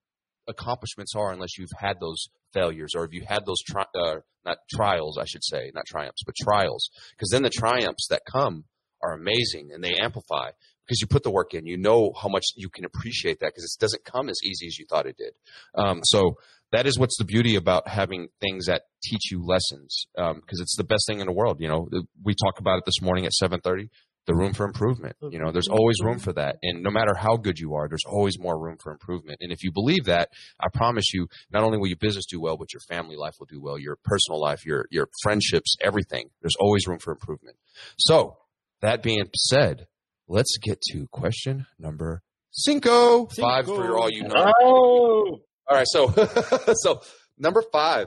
accomplishments 0.48 1.14
are 1.16 1.32
unless 1.32 1.56
you've 1.56 1.70
had 1.78 2.00
those 2.00 2.28
failures 2.52 2.92
or 2.94 3.04
if 3.04 3.12
you 3.12 3.24
had 3.26 3.46
those 3.46 3.62
tri- 3.62 3.86
uh, 3.94 4.16
not 4.44 4.58
trials, 4.70 5.16
I 5.16 5.24
should 5.24 5.42
say, 5.42 5.70
not 5.74 5.86
triumphs, 5.86 6.22
but 6.24 6.34
trials. 6.42 6.90
Because 7.16 7.30
then 7.30 7.42
the 7.42 7.50
triumphs 7.50 8.08
that 8.10 8.22
come 8.30 8.64
are 9.02 9.14
amazing 9.14 9.70
and 9.72 9.82
they 9.82 9.94
amplify 9.94 10.50
because 10.86 11.00
you 11.00 11.06
put 11.06 11.22
the 11.22 11.30
work 11.30 11.54
in. 11.54 11.66
You 11.66 11.76
know 11.76 12.12
how 12.20 12.28
much 12.28 12.44
you 12.56 12.68
can 12.68 12.84
appreciate 12.84 13.40
that 13.40 13.52
because 13.54 13.64
it 13.64 13.80
doesn't 13.80 14.04
come 14.04 14.28
as 14.28 14.38
easy 14.44 14.66
as 14.66 14.78
you 14.78 14.86
thought 14.88 15.06
it 15.06 15.16
did. 15.16 15.32
Um, 15.74 16.00
so 16.04 16.36
that 16.72 16.86
is 16.86 16.98
what's 16.98 17.18
the 17.18 17.24
beauty 17.24 17.54
about 17.56 17.88
having 17.88 18.28
things 18.40 18.66
that 18.66 18.82
teach 19.02 19.30
you 19.30 19.44
lessons 19.44 20.06
because 20.14 20.60
it's 20.60 20.76
the 20.76 20.84
best 20.84 21.04
thing 21.06 21.20
in 21.20 21.26
the 21.26 21.32
world. 21.32 21.58
You 21.60 21.68
know, 21.68 21.88
we 22.22 22.34
talk 22.34 22.58
about 22.58 22.78
it 22.78 22.84
this 22.84 23.00
morning 23.00 23.26
at 23.26 23.32
seven 23.32 23.60
thirty. 23.60 23.90
The 24.26 24.34
room 24.34 24.54
for 24.54 24.64
improvement. 24.64 25.16
You 25.20 25.38
know, 25.38 25.52
there's 25.52 25.68
always 25.68 25.96
room 26.02 26.18
for 26.18 26.32
that, 26.32 26.56
and 26.62 26.82
no 26.82 26.90
matter 26.90 27.14
how 27.14 27.36
good 27.36 27.58
you 27.58 27.74
are, 27.74 27.88
there's 27.88 28.06
always 28.06 28.38
more 28.38 28.58
room 28.58 28.78
for 28.82 28.90
improvement. 28.90 29.40
And 29.42 29.52
if 29.52 29.62
you 29.62 29.70
believe 29.70 30.04
that, 30.06 30.30
I 30.58 30.68
promise 30.72 31.12
you, 31.12 31.26
not 31.52 31.62
only 31.62 31.76
will 31.76 31.88
your 31.88 31.98
business 31.98 32.24
do 32.24 32.40
well, 32.40 32.56
but 32.56 32.72
your 32.72 32.80
family 32.88 33.16
life 33.16 33.34
will 33.38 33.46
do 33.46 33.60
well, 33.60 33.78
your 33.78 33.98
personal 34.02 34.40
life, 34.40 34.64
your 34.64 34.86
your 34.90 35.10
friendships, 35.22 35.76
everything. 35.82 36.30
There's 36.40 36.56
always 36.58 36.86
room 36.88 37.00
for 37.00 37.12
improvement. 37.12 37.58
So 37.98 38.38
that 38.80 39.02
being 39.02 39.28
said, 39.36 39.88
let's 40.28 40.56
get 40.62 40.80
to 40.92 41.06
question 41.10 41.66
number 41.78 42.22
cinco. 42.50 43.26
Five 43.26 43.66
for 43.66 43.96
all 43.96 44.08
you 44.10 44.24
know. 44.24 44.52
Oh, 44.62 45.40
All 45.68 45.76
right, 45.76 45.86
so 45.88 46.08
so 46.74 47.00
number 47.38 47.62
five, 47.72 48.06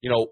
you 0.00 0.10
know, 0.10 0.28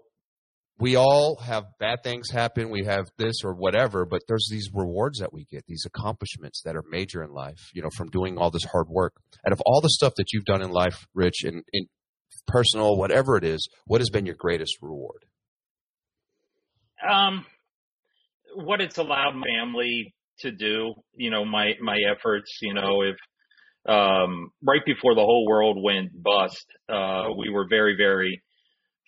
we 0.79 0.95
all 0.95 1.37
have 1.37 1.65
bad 1.79 2.03
things 2.03 2.29
happen. 2.29 2.69
We 2.69 2.85
have 2.85 3.07
this 3.17 3.37
or 3.43 3.53
whatever, 3.53 4.05
but 4.05 4.21
there's 4.27 4.47
these 4.51 4.69
rewards 4.73 5.19
that 5.19 5.33
we 5.33 5.45
get, 5.45 5.65
these 5.67 5.85
accomplishments 5.85 6.61
that 6.65 6.75
are 6.75 6.83
major 6.89 7.23
in 7.23 7.31
life. 7.31 7.69
You 7.73 7.81
know, 7.81 7.89
from 7.95 8.09
doing 8.09 8.37
all 8.37 8.51
this 8.51 8.65
hard 8.65 8.87
work. 8.89 9.13
Out 9.45 9.53
of 9.53 9.61
all 9.65 9.81
the 9.81 9.89
stuff 9.89 10.13
that 10.17 10.33
you've 10.33 10.45
done 10.45 10.61
in 10.61 10.71
life, 10.71 11.05
Rich, 11.13 11.43
and 11.43 11.63
in 11.73 11.85
personal, 12.45 12.95
whatever 12.95 13.37
it 13.37 13.43
is, 13.43 13.67
what 13.85 14.01
has 14.01 14.09
been 14.09 14.25
your 14.25 14.35
greatest 14.35 14.77
reward? 14.81 15.25
um, 17.07 17.45
what 18.55 18.81
it's 18.81 18.97
allowed 18.97 19.35
my 19.35 19.45
family 19.47 20.13
to 20.39 20.51
do, 20.51 20.93
you 21.15 21.29
know, 21.29 21.45
my, 21.45 21.73
my 21.81 21.97
efforts, 22.11 22.57
you 22.61 22.73
know, 22.73 23.01
if, 23.01 23.15
um, 23.87 24.49
right 24.61 24.85
before 24.85 25.15
the 25.15 25.21
whole 25.21 25.47
world 25.47 25.77
went 25.81 26.11
bust, 26.21 26.65
uh, 26.89 27.25
we 27.37 27.49
were 27.49 27.67
very, 27.69 27.95
very 27.95 28.41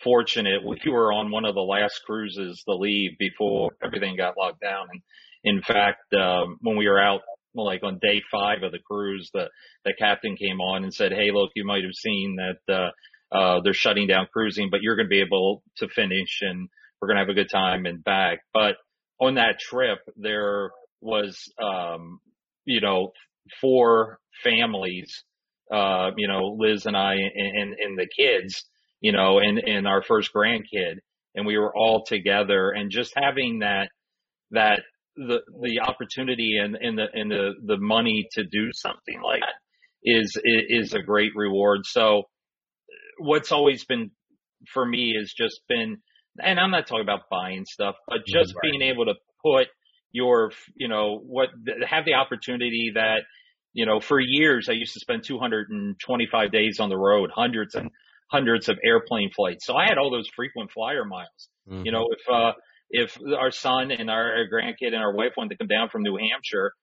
fortunate. 0.03 0.61
We 0.65 0.91
were 0.91 1.11
on 1.11 1.31
one 1.31 1.45
of 1.45 1.55
the 1.55 1.61
last 1.61 2.01
cruises 2.05 2.63
to 2.67 2.75
leave 2.75 3.11
before 3.19 3.71
everything 3.83 4.15
got 4.15 4.37
locked 4.37 4.61
down. 4.61 4.87
And 4.91 5.01
in 5.43 5.61
fact, 5.61 6.13
um, 6.13 6.57
when 6.61 6.77
we 6.77 6.87
were 6.87 7.01
out, 7.01 7.21
like 7.55 7.83
on 7.83 7.99
day 8.01 8.21
five 8.31 8.63
of 8.63 8.71
the 8.71 8.79
cruise, 8.79 9.29
the, 9.33 9.49
the 9.83 9.93
captain 9.97 10.35
came 10.37 10.61
on 10.61 10.83
and 10.83 10.93
said, 10.93 11.11
Hey, 11.11 11.31
look, 11.33 11.51
you 11.55 11.65
might 11.65 11.83
have 11.83 11.93
seen 11.93 12.37
that, 12.37 12.73
uh, 12.73 12.91
uh, 13.35 13.59
they're 13.63 13.73
shutting 13.73 14.07
down 14.07 14.27
cruising, 14.31 14.69
but 14.71 14.81
you're 14.81 14.95
going 14.95 15.07
to 15.07 15.09
be 15.09 15.21
able 15.21 15.61
to 15.77 15.87
finish 15.89 16.39
and 16.41 16.69
we're 16.99 17.07
going 17.07 17.17
to 17.17 17.21
have 17.21 17.29
a 17.29 17.33
good 17.33 17.49
time 17.49 17.85
and 17.85 18.03
back. 18.03 18.39
But 18.53 18.75
on 19.19 19.35
that 19.35 19.59
trip, 19.59 19.99
there 20.15 20.71
was, 21.01 21.38
um, 21.62 22.19
you 22.65 22.81
know, 22.81 23.12
four 23.62 24.19
families, 24.43 25.23
uh, 25.71 26.12
you 26.17 26.27
know, 26.27 26.55
Liz 26.57 26.85
and 26.85 26.97
I 26.97 27.13
and, 27.15 27.31
and, 27.35 27.73
and 27.73 27.97
the 27.97 28.07
kids, 28.17 28.65
you 29.01 29.12
know, 29.12 29.39
and, 29.39 29.59
and 29.59 29.88
our 29.88 30.03
first 30.03 30.31
grandkid. 30.35 30.95
And 31.35 31.45
we 31.45 31.57
were 31.57 31.75
all 31.75 32.03
together 32.05 32.71
and 32.71 32.91
just 32.91 33.13
having 33.15 33.59
that, 33.59 33.89
that, 34.51 34.81
the, 35.15 35.41
the 35.62 35.81
opportunity 35.81 36.57
and, 36.62 36.75
and 36.75 36.97
the, 36.97 37.05
and 37.13 37.29
the, 37.29 37.51
the 37.65 37.77
money 37.77 38.27
to 38.33 38.43
do 38.43 38.71
something 38.73 39.21
like 39.23 39.41
that 39.41 39.55
is, 40.03 40.38
is 40.43 40.93
a 40.93 41.01
great 41.01 41.31
reward. 41.35 41.81
So 41.85 42.23
what's 43.19 43.51
always 43.51 43.85
been 43.85 44.12
for 44.73 44.85
me 44.85 45.15
has 45.17 45.31
just 45.33 45.62
been, 45.67 45.97
and 46.41 46.59
I'm 46.59 46.71
not 46.71 46.88
talking 46.88 47.03
about 47.03 47.29
buying 47.29 47.65
stuff, 47.65 47.95
but 48.07 48.19
just 48.25 48.53
Right. 48.55 48.71
being 48.71 48.81
able 48.81 49.05
to 49.05 49.15
put 49.43 49.67
your, 50.11 50.51
you 50.75 50.87
know, 50.87 51.19
what, 51.19 51.49
have 51.87 52.05
the 52.05 52.15
opportunity 52.15 52.91
that, 52.95 53.21
you 53.73 53.85
know, 53.85 53.99
for 53.99 54.19
years 54.19 54.67
I 54.69 54.73
used 54.73 54.93
to 54.93 54.99
spend 54.99 55.23
225 55.23 56.51
days 56.51 56.79
on 56.79 56.89
the 56.89 56.97
road, 56.97 57.29
hundreds 57.33 57.75
and 57.75 57.89
hundreds 58.31 58.69
of 58.69 58.77
airplane 58.83 59.31
flights. 59.35 59.65
So 59.65 59.75
I 59.75 59.87
had 59.87 59.97
all 59.97 60.11
those 60.11 60.29
frequent 60.35 60.71
flyer 60.71 61.05
miles. 61.05 61.49
Mhm. 61.69 61.85
You 61.85 61.91
know, 61.91 62.07
if, 62.11 62.29
uh, 62.29 62.53
if 62.89 63.17
our 63.37 63.51
son 63.51 63.91
and 63.91 64.09
our, 64.09 64.37
our 64.37 64.47
grandkid 64.51 64.87
and 64.87 64.97
our 64.97 65.13
wife 65.13 65.33
wanted 65.37 65.49
to 65.49 65.57
come 65.57 65.67
down 65.67 65.89
from 65.89 66.03
New 66.03 66.17
Hampshire, 66.17 66.73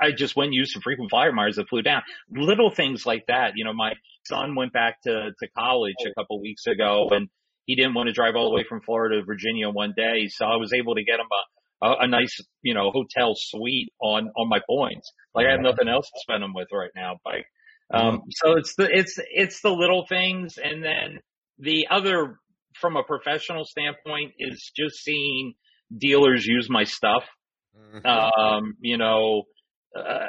I 0.00 0.10
just 0.10 0.34
went 0.34 0.48
and 0.48 0.54
used 0.54 0.72
some 0.72 0.82
frequent 0.82 1.10
flyer 1.10 1.32
miles 1.32 1.56
that 1.56 1.68
flew 1.68 1.82
down. 1.82 2.02
Little 2.30 2.70
things 2.70 3.06
like 3.06 3.26
that. 3.28 3.52
You 3.54 3.64
know, 3.64 3.72
my 3.72 3.92
son 4.26 4.54
went 4.56 4.72
back 4.72 5.00
to, 5.02 5.30
to 5.38 5.48
college 5.56 5.94
a 6.04 6.14
couple 6.14 6.40
weeks 6.40 6.66
ago 6.66 7.08
and 7.12 7.28
he 7.66 7.76
didn't 7.76 7.94
want 7.94 8.08
to 8.08 8.12
drive 8.12 8.34
all 8.36 8.50
the 8.50 8.56
way 8.56 8.64
from 8.68 8.80
Florida 8.80 9.20
to 9.20 9.24
Virginia 9.24 9.70
one 9.70 9.94
day. 9.96 10.28
So 10.28 10.46
I 10.46 10.56
was 10.56 10.72
able 10.72 10.96
to 10.96 11.04
get 11.04 11.20
him 11.20 11.26
a, 11.26 11.42
a, 11.84 12.04
a 12.04 12.08
nice, 12.08 12.40
you 12.62 12.74
know, 12.74 12.90
hotel 12.90 13.34
suite 13.36 13.92
on, 14.00 14.30
on 14.36 14.48
my 14.48 14.60
points. 14.68 15.12
Like 15.34 15.46
I 15.46 15.52
have 15.52 15.60
nothing 15.60 15.88
else 15.88 16.08
to 16.08 16.20
spend 16.20 16.42
them 16.42 16.54
with 16.54 16.68
right 16.72 16.90
now. 16.96 17.18
Like, 17.24 17.46
um, 17.92 18.22
so 18.30 18.52
it's 18.56 18.74
the, 18.76 18.88
it's, 18.90 19.18
it's 19.30 19.60
the 19.60 19.70
little 19.70 20.06
things. 20.08 20.58
And 20.62 20.82
then 20.82 21.20
the 21.58 21.88
other 21.90 22.38
from 22.80 22.96
a 22.96 23.02
professional 23.02 23.64
standpoint 23.64 24.32
is 24.38 24.72
just 24.76 24.96
seeing 24.96 25.54
dealers 25.96 26.44
use 26.46 26.68
my 26.68 26.84
stuff. 26.84 27.24
Um, 28.04 28.74
you 28.80 28.96
know, 28.96 29.44
uh, 29.96 30.26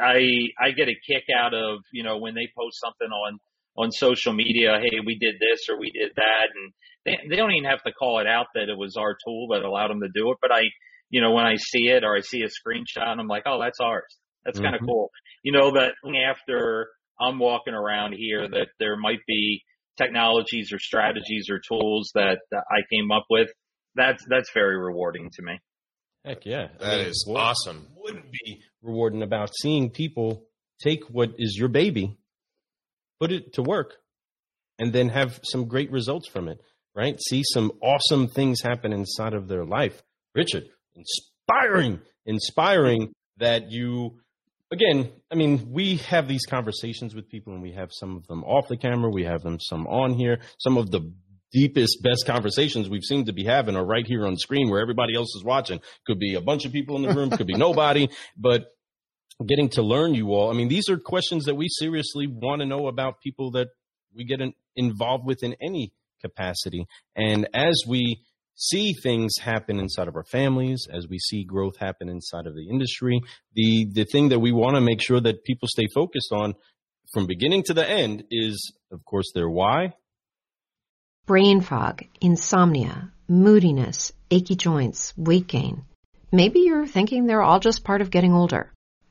I 0.00 0.48
I 0.60 0.70
get 0.76 0.88
a 0.88 0.94
kick 1.06 1.24
out 1.36 1.54
of 1.54 1.80
you 1.92 2.02
know 2.02 2.18
when 2.18 2.34
they 2.34 2.48
post 2.56 2.80
something 2.80 3.08
on 3.08 3.38
on 3.76 3.90
social 3.90 4.32
media. 4.32 4.78
Hey, 4.80 4.98
we 5.04 5.18
did 5.18 5.36
this 5.40 5.68
or 5.68 5.78
we 5.78 5.90
did 5.90 6.12
that, 6.16 6.48
and 6.54 6.72
they 7.04 7.18
they 7.28 7.36
don't 7.36 7.52
even 7.52 7.70
have 7.70 7.82
to 7.84 7.92
call 7.92 8.20
it 8.20 8.26
out 8.26 8.46
that 8.54 8.68
it 8.68 8.76
was 8.76 8.96
our 8.96 9.16
tool 9.24 9.48
that 9.52 9.62
allowed 9.62 9.88
them 9.88 10.00
to 10.00 10.08
do 10.14 10.30
it. 10.30 10.38
But 10.40 10.52
I, 10.52 10.62
you 11.10 11.20
know, 11.20 11.32
when 11.32 11.44
I 11.44 11.56
see 11.56 11.88
it 11.88 12.04
or 12.04 12.16
I 12.16 12.20
see 12.20 12.42
a 12.42 12.46
screenshot, 12.46 13.06
and 13.06 13.20
I'm 13.20 13.28
like, 13.28 13.44
oh, 13.46 13.60
that's 13.60 13.80
ours. 13.80 14.16
That's 14.44 14.58
kind 14.58 14.74
of 14.74 14.80
mm-hmm. 14.80 14.90
cool. 14.90 15.10
You 15.42 15.52
know 15.52 15.72
that 15.72 15.92
after 16.28 16.88
I'm 17.20 17.38
walking 17.38 17.74
around 17.74 18.14
here, 18.14 18.48
that 18.48 18.68
there 18.78 18.96
might 18.96 19.20
be 19.26 19.62
technologies 19.96 20.72
or 20.72 20.78
strategies 20.78 21.48
or 21.50 21.60
tools 21.60 22.10
that, 22.14 22.38
that 22.50 22.64
I 22.70 22.80
came 22.90 23.10
up 23.10 23.26
with. 23.30 23.48
That's 23.94 24.24
that's 24.28 24.50
very 24.54 24.78
rewarding 24.78 25.30
to 25.34 25.42
me. 25.42 25.60
Heck 26.24 26.46
yeah. 26.46 26.68
I 26.80 26.96
mean, 26.96 27.06
is 27.06 27.24
what 27.26 27.40
awesome. 27.40 27.88
Wouldn't 27.96 28.32
be 28.32 28.62
rewarding 28.80 29.22
about 29.22 29.50
seeing 29.60 29.90
people 29.90 30.46
take 30.82 31.04
what 31.10 31.32
is 31.36 31.56
your 31.58 31.68
baby, 31.68 32.16
put 33.22 33.30
it 33.30 33.52
to 33.52 33.62
work, 33.62 33.98
and 34.80 34.92
then 34.92 35.08
have 35.08 35.38
some 35.44 35.68
great 35.68 35.92
results 35.92 36.26
from 36.26 36.48
it, 36.48 36.58
right? 36.92 37.20
See 37.20 37.44
some 37.44 37.70
awesome 37.80 38.26
things 38.26 38.60
happen 38.60 38.92
inside 38.92 39.32
of 39.32 39.46
their 39.46 39.64
life. 39.64 40.02
Richard, 40.34 40.64
inspiring, 40.96 42.00
inspiring 42.26 43.12
that 43.36 43.70
you 43.70 44.18
again, 44.72 45.12
I 45.30 45.36
mean, 45.36 45.68
we 45.70 45.98
have 46.08 46.26
these 46.26 46.44
conversations 46.46 47.14
with 47.14 47.28
people, 47.28 47.52
and 47.52 47.62
we 47.62 47.72
have 47.72 47.90
some 47.92 48.16
of 48.16 48.26
them 48.26 48.42
off 48.42 48.66
the 48.66 48.76
camera. 48.76 49.08
We 49.08 49.22
have 49.22 49.42
them 49.42 49.58
some 49.60 49.86
on 49.86 50.14
here. 50.14 50.40
Some 50.58 50.76
of 50.76 50.90
the 50.90 51.12
deepest, 51.52 52.02
best 52.02 52.26
conversations 52.26 52.88
we've 52.88 53.04
seemed 53.04 53.26
to 53.26 53.32
be 53.32 53.44
having 53.44 53.76
are 53.76 53.84
right 53.84 54.06
here 54.06 54.26
on 54.26 54.36
screen 54.36 54.68
where 54.68 54.80
everybody 54.80 55.14
else 55.14 55.36
is 55.36 55.44
watching. 55.44 55.80
Could 56.06 56.18
be 56.18 56.34
a 56.34 56.40
bunch 56.40 56.64
of 56.64 56.72
people 56.72 56.96
in 56.96 57.02
the 57.02 57.14
room, 57.14 57.30
could 57.30 57.46
be 57.46 57.54
nobody, 57.56 58.08
but 58.36 58.64
getting 59.42 59.68
to 59.70 59.82
learn 59.82 60.14
you 60.14 60.28
all. 60.28 60.50
I 60.50 60.54
mean, 60.54 60.68
these 60.68 60.88
are 60.88 60.96
questions 60.96 61.44
that 61.44 61.54
we 61.54 61.68
seriously 61.68 62.26
want 62.26 62.60
to 62.60 62.66
know 62.66 62.86
about 62.86 63.20
people 63.20 63.52
that 63.52 63.68
we 64.14 64.24
get 64.24 64.40
in, 64.40 64.54
involved 64.76 65.24
with 65.26 65.42
in 65.42 65.54
any 65.60 65.92
capacity. 66.20 66.86
And 67.16 67.48
as 67.54 67.82
we 67.86 68.22
see 68.54 68.92
things 68.92 69.32
happen 69.40 69.78
inside 69.78 70.08
of 70.08 70.16
our 70.16 70.24
families, 70.24 70.86
as 70.92 71.08
we 71.08 71.18
see 71.18 71.44
growth 71.44 71.76
happen 71.78 72.08
inside 72.08 72.46
of 72.46 72.54
the 72.54 72.68
industry, 72.68 73.20
the 73.54 73.86
the 73.92 74.04
thing 74.04 74.28
that 74.28 74.40
we 74.40 74.52
want 74.52 74.76
to 74.76 74.80
make 74.80 75.02
sure 75.02 75.20
that 75.20 75.44
people 75.44 75.68
stay 75.68 75.86
focused 75.94 76.32
on 76.32 76.54
from 77.12 77.26
beginning 77.26 77.62
to 77.64 77.74
the 77.74 77.88
end 77.88 78.24
is, 78.30 78.72
of 78.90 79.04
course, 79.04 79.32
their 79.34 79.48
why. 79.48 79.92
Brain 81.26 81.60
fog, 81.60 82.04
insomnia, 82.20 83.12
moodiness, 83.28 84.12
achy 84.30 84.56
joints, 84.56 85.12
weight 85.16 85.46
gain. 85.46 85.84
Maybe 86.32 86.60
you're 86.60 86.86
thinking 86.86 87.26
they're 87.26 87.42
all 87.42 87.60
just 87.60 87.84
part 87.84 88.00
of 88.00 88.10
getting 88.10 88.32
older. 88.32 88.72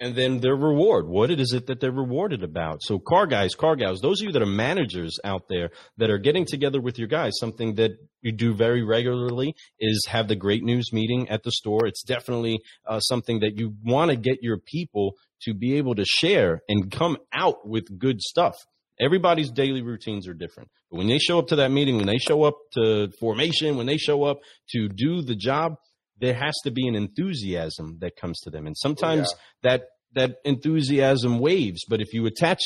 and 0.00 0.14
then 0.14 0.40
their 0.40 0.56
reward. 0.56 1.06
What 1.06 1.30
is 1.30 1.52
it 1.52 1.66
that 1.66 1.78
they're 1.78 1.92
rewarded 1.92 2.42
about? 2.42 2.82
So 2.82 2.98
car 2.98 3.26
guys, 3.26 3.54
car 3.54 3.76
gals, 3.76 4.00
those 4.00 4.20
of 4.20 4.26
you 4.26 4.32
that 4.32 4.42
are 4.42 4.46
managers 4.46 5.18
out 5.22 5.42
there 5.48 5.70
that 5.98 6.10
are 6.10 6.18
getting 6.18 6.46
together 6.46 6.80
with 6.80 6.98
your 6.98 7.06
guys, 7.06 7.34
something 7.38 7.74
that 7.74 7.92
you 8.22 8.32
do 8.32 8.54
very 8.54 8.82
regularly 8.82 9.54
is 9.78 10.06
have 10.08 10.26
the 10.28 10.36
great 10.36 10.64
news 10.64 10.92
meeting 10.92 11.28
at 11.28 11.42
the 11.42 11.52
store. 11.52 11.86
It's 11.86 12.02
definitely 12.02 12.60
uh, 12.86 13.00
something 13.00 13.40
that 13.40 13.58
you 13.58 13.74
want 13.84 14.10
to 14.10 14.16
get 14.16 14.42
your 14.42 14.56
people 14.56 15.12
to 15.42 15.52
be 15.54 15.74
able 15.74 15.94
to 15.94 16.04
share 16.04 16.62
and 16.68 16.90
come 16.90 17.18
out 17.32 17.68
with 17.68 17.98
good 17.98 18.20
stuff. 18.22 18.56
Everybody's 18.98 19.50
daily 19.50 19.82
routines 19.82 20.26
are 20.28 20.34
different. 20.34 20.70
But 20.90 20.98
when 20.98 21.08
they 21.08 21.18
show 21.18 21.38
up 21.38 21.48
to 21.48 21.56
that 21.56 21.70
meeting, 21.70 21.96
when 21.96 22.06
they 22.06 22.18
show 22.18 22.42
up 22.42 22.56
to 22.72 23.10
formation, 23.18 23.76
when 23.76 23.86
they 23.86 23.96
show 23.96 24.24
up 24.24 24.40
to 24.70 24.88
do 24.88 25.22
the 25.22 25.36
job, 25.36 25.76
there 26.20 26.34
has 26.34 26.54
to 26.64 26.70
be 26.70 26.86
an 26.86 26.94
enthusiasm 26.94 27.98
that 28.00 28.16
comes 28.16 28.38
to 28.40 28.50
them. 28.50 28.66
And 28.66 28.76
sometimes 28.76 29.32
oh, 29.32 29.38
yeah. 29.64 29.70
that 29.70 29.82
that 30.12 30.36
enthusiasm 30.44 31.38
waves, 31.38 31.84
but 31.88 32.00
if 32.00 32.12
you 32.12 32.26
attach 32.26 32.60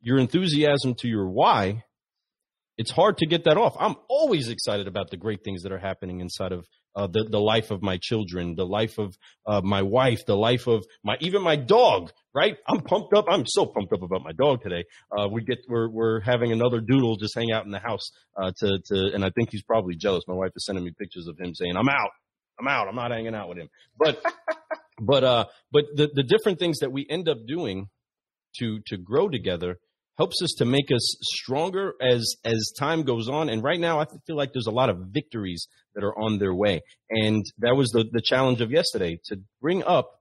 your 0.00 0.18
enthusiasm 0.18 0.94
to 0.98 1.08
your 1.08 1.28
why, 1.28 1.82
it's 2.76 2.90
hard 2.90 3.16
to 3.18 3.26
get 3.26 3.44
that 3.44 3.56
off. 3.56 3.74
I'm 3.78 3.96
always 4.08 4.48
excited 4.48 4.86
about 4.86 5.10
the 5.10 5.16
great 5.16 5.42
things 5.42 5.62
that 5.62 5.72
are 5.72 5.78
happening 5.78 6.20
inside 6.20 6.52
of 6.52 6.66
uh, 6.94 7.06
the 7.06 7.24
the 7.24 7.40
life 7.40 7.70
of 7.70 7.82
my 7.82 7.98
children, 8.00 8.54
the 8.54 8.66
life 8.66 8.98
of 8.98 9.14
uh, 9.46 9.60
my 9.62 9.82
wife, 9.82 10.24
the 10.26 10.36
life 10.36 10.66
of 10.66 10.84
my 11.04 11.16
even 11.20 11.42
my 11.42 11.56
dog. 11.56 12.10
Right? 12.34 12.56
I'm 12.68 12.80
pumped 12.80 13.14
up. 13.14 13.26
I'm 13.30 13.44
so 13.46 13.66
pumped 13.66 13.92
up 13.92 14.02
about 14.02 14.22
my 14.22 14.32
dog 14.32 14.62
today. 14.62 14.84
Uh, 15.10 15.28
we 15.28 15.42
get 15.42 15.58
we're 15.68 15.88
we're 15.90 16.20
having 16.20 16.52
another 16.52 16.80
doodle 16.80 17.16
just 17.16 17.34
hang 17.34 17.50
out 17.50 17.64
in 17.64 17.70
the 17.70 17.78
house 17.80 18.10
uh, 18.36 18.52
to 18.58 18.78
to, 18.86 19.14
and 19.14 19.24
I 19.24 19.30
think 19.30 19.50
he's 19.50 19.62
probably 19.62 19.96
jealous. 19.96 20.24
My 20.28 20.34
wife 20.34 20.52
is 20.54 20.64
sending 20.64 20.84
me 20.84 20.92
pictures 20.98 21.26
of 21.28 21.38
him 21.38 21.54
saying, 21.54 21.76
"I'm 21.76 21.88
out." 21.88 22.10
I'm 22.58 22.68
out. 22.68 22.88
I'm 22.88 22.94
not 22.94 23.10
hanging 23.10 23.34
out 23.34 23.48
with 23.48 23.58
him. 23.58 23.68
But, 23.98 24.22
but, 25.00 25.24
uh, 25.24 25.44
but 25.72 25.84
the, 25.94 26.08
the 26.12 26.22
different 26.22 26.58
things 26.58 26.78
that 26.78 26.92
we 26.92 27.06
end 27.08 27.28
up 27.28 27.38
doing 27.46 27.88
to, 28.58 28.80
to 28.86 28.96
grow 28.96 29.28
together 29.28 29.78
helps 30.16 30.40
us 30.42 30.54
to 30.58 30.64
make 30.64 30.90
us 30.90 31.16
stronger 31.22 31.94
as, 32.00 32.36
as 32.44 32.72
time 32.78 33.02
goes 33.02 33.28
on. 33.28 33.50
And 33.50 33.62
right 33.62 33.78
now, 33.78 34.00
I 34.00 34.06
feel 34.26 34.36
like 34.36 34.52
there's 34.52 34.66
a 34.66 34.72
lot 34.72 34.88
of 34.88 34.98
victories 35.10 35.66
that 35.94 36.04
are 36.04 36.18
on 36.18 36.38
their 36.38 36.54
way. 36.54 36.80
And 37.10 37.44
that 37.58 37.76
was 37.76 37.90
the, 37.90 38.04
the 38.10 38.22
challenge 38.22 38.60
of 38.60 38.70
yesterday 38.70 39.18
to 39.26 39.40
bring 39.60 39.84
up 39.84 40.20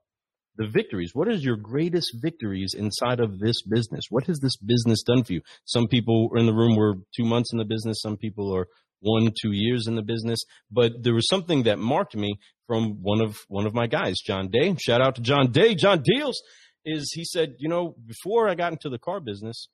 the 0.58 0.68
victories. 0.68 1.12
What 1.14 1.30
is 1.30 1.44
your 1.44 1.58
greatest 1.58 2.18
victories 2.22 2.74
inside 2.78 3.20
of 3.20 3.40
this 3.40 3.62
business? 3.62 4.06
What 4.10 4.26
has 4.28 4.40
this 4.40 4.58
business 4.58 5.04
done 5.04 5.24
for 5.24 5.34
you? 5.34 5.42
Some 5.66 5.88
people 5.88 6.30
in 6.36 6.46
the 6.46 6.54
room 6.54 6.76
were 6.76 6.96
two 7.16 7.26
months 7.26 7.52
in 7.52 7.60
the 7.60 7.66
business. 7.66 8.02
Some 8.02 8.18
people 8.18 8.56
are 8.56 8.68
one, 9.00 9.30
two 9.42 9.52
years 9.52 9.88
in 9.88 9.96
the 9.96 10.02
business. 10.02 10.40
But 10.72 11.04
there 11.04 11.14
was 11.14 11.28
something 11.28 11.64
that 11.64 11.80
marked 11.80 12.16
me 12.16 12.40
from 12.68 13.02
one 13.02 13.22
of 13.22 13.38
one 13.48 13.66
of 13.66 13.74
my 13.74 13.88
guys, 13.88 14.16
John 14.26 14.50
Day. 14.50 14.76
Shout 14.80 15.02
out 15.02 15.16
to 15.16 15.22
John 15.22 15.52
Day, 15.52 15.76
John 15.76 16.02
Deals. 16.04 16.42
Is 16.84 17.12
he 17.16 17.26
said, 17.26 17.56
you 17.58 17.68
know, 17.68 17.96
before 18.06 18.48
I 18.48 18.54
got 18.56 18.72
into 18.72 18.90
the 18.90 19.00
car 19.00 19.20
business, 19.20 19.70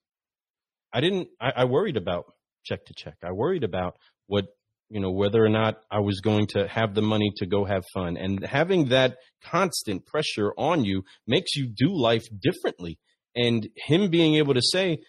I 0.94 1.02
didn't. 1.02 1.28
I, 1.40 1.52
I 1.58 1.66
worried 1.66 1.98
about 1.98 2.26
check 2.64 2.86
to 2.86 2.94
check. 2.96 3.16
I 3.24 3.32
worried 3.32 3.64
about 3.64 3.96
what 4.28 4.46
you 4.90 5.00
know 5.00 5.12
whether 5.12 5.44
or 5.44 5.50
not 5.50 5.78
I 5.90 6.00
was 6.00 6.22
going 6.22 6.48
to 6.48 6.68
have 6.68 6.96
the 6.96 7.02
money 7.02 7.32
to 7.38 7.46
go 7.46 7.66
have 7.66 7.84
fun, 7.94 8.18
and 8.18 8.46
having 8.46 8.90
that 8.90 9.18
constant 9.44 10.06
pressure 10.06 10.54
on 10.58 10.86
you 10.86 11.04
makes 11.28 11.56
you 11.56 11.68
do 11.68 11.94
life 11.94 12.26
differently. 12.42 13.00
And 13.34 13.70
him 13.78 14.10
being 14.10 14.36
able 14.36 14.54
to 14.54 14.62
say, 14.62 15.00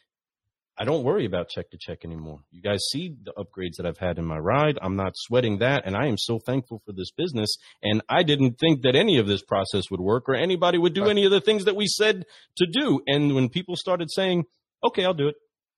I 0.79 0.85
don't 0.85 1.05
worry 1.05 1.27
about 1.27 1.51
check 1.51 1.71
to 1.71 1.79
check 1.79 2.05
anymore. 2.05 2.41
You 2.51 2.63
guys 2.63 2.81
see 2.91 3.15
the 3.23 3.33
upgrades 3.33 3.77
that 3.77 3.87
I've 3.87 3.99
had 3.99 4.19
in 4.19 4.25
my 4.25 4.39
ride. 4.39 4.79
I'm 4.81 4.97
not 4.97 5.13
sweating 5.15 5.59
that. 5.59 5.83
And 5.85 5.95
I 5.95 6.07
am 6.07 6.17
so 6.17 6.39
thankful 6.39 6.83
for 6.87 6.93
this 6.93 7.11
business. 7.11 7.57
And 7.83 8.03
I 8.09 8.23
didn't 8.23 8.59
think 8.59 8.83
that 8.83 8.97
any 8.97 9.19
of 9.19 9.27
this 9.27 9.43
process 9.43 9.91
would 9.91 10.01
work 10.01 10.29
or 10.29 10.35
anybody 10.35 10.79
would 10.79 10.95
do 10.95 11.07
any 11.07 11.27
of 11.27 11.31
the 11.31 11.43
things 11.43 11.67
that 11.67 11.77
we 11.77 11.87
said 11.87 12.25
to 12.57 12.67
do. 12.67 13.03
And 13.07 13.35
when 13.35 13.51
people 13.51 13.77
started 13.77 14.11
saying, 14.11 14.45
okay, 14.83 15.05
I'll 15.05 15.15
do 15.15 15.29
it. 15.29 15.35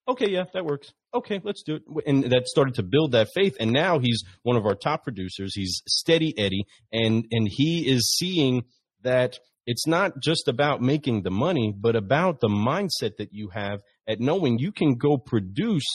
Okay, 0.06 0.30
yeah, 0.30 0.44
that 0.52 0.64
works. 0.64 0.92
Okay, 1.12 1.40
let's 1.42 1.62
do 1.62 1.76
it. 1.76 1.82
And 2.06 2.24
that 2.24 2.46
started 2.46 2.74
to 2.74 2.82
build 2.82 3.12
that 3.12 3.28
faith. 3.34 3.56
And 3.58 3.72
now 3.72 3.98
he's 3.98 4.22
one 4.42 4.56
of 4.56 4.66
our 4.66 4.74
top 4.74 5.02
producers. 5.02 5.54
He's 5.54 5.82
steady 5.88 6.38
Eddie. 6.38 6.66
And, 6.92 7.24
and 7.32 7.48
he 7.50 7.90
is 7.90 8.14
seeing 8.16 8.64
that 9.02 9.38
it's 9.66 9.86
not 9.86 10.20
just 10.22 10.46
about 10.46 10.82
making 10.82 11.22
the 11.22 11.30
money, 11.30 11.74
but 11.76 11.96
about 11.96 12.40
the 12.40 12.48
mindset 12.48 13.16
that 13.16 13.32
you 13.32 13.48
have 13.54 13.80
at 14.06 14.20
knowing 14.20 14.58
you 14.58 14.72
can 14.72 14.94
go 14.94 15.16
produce 15.16 15.86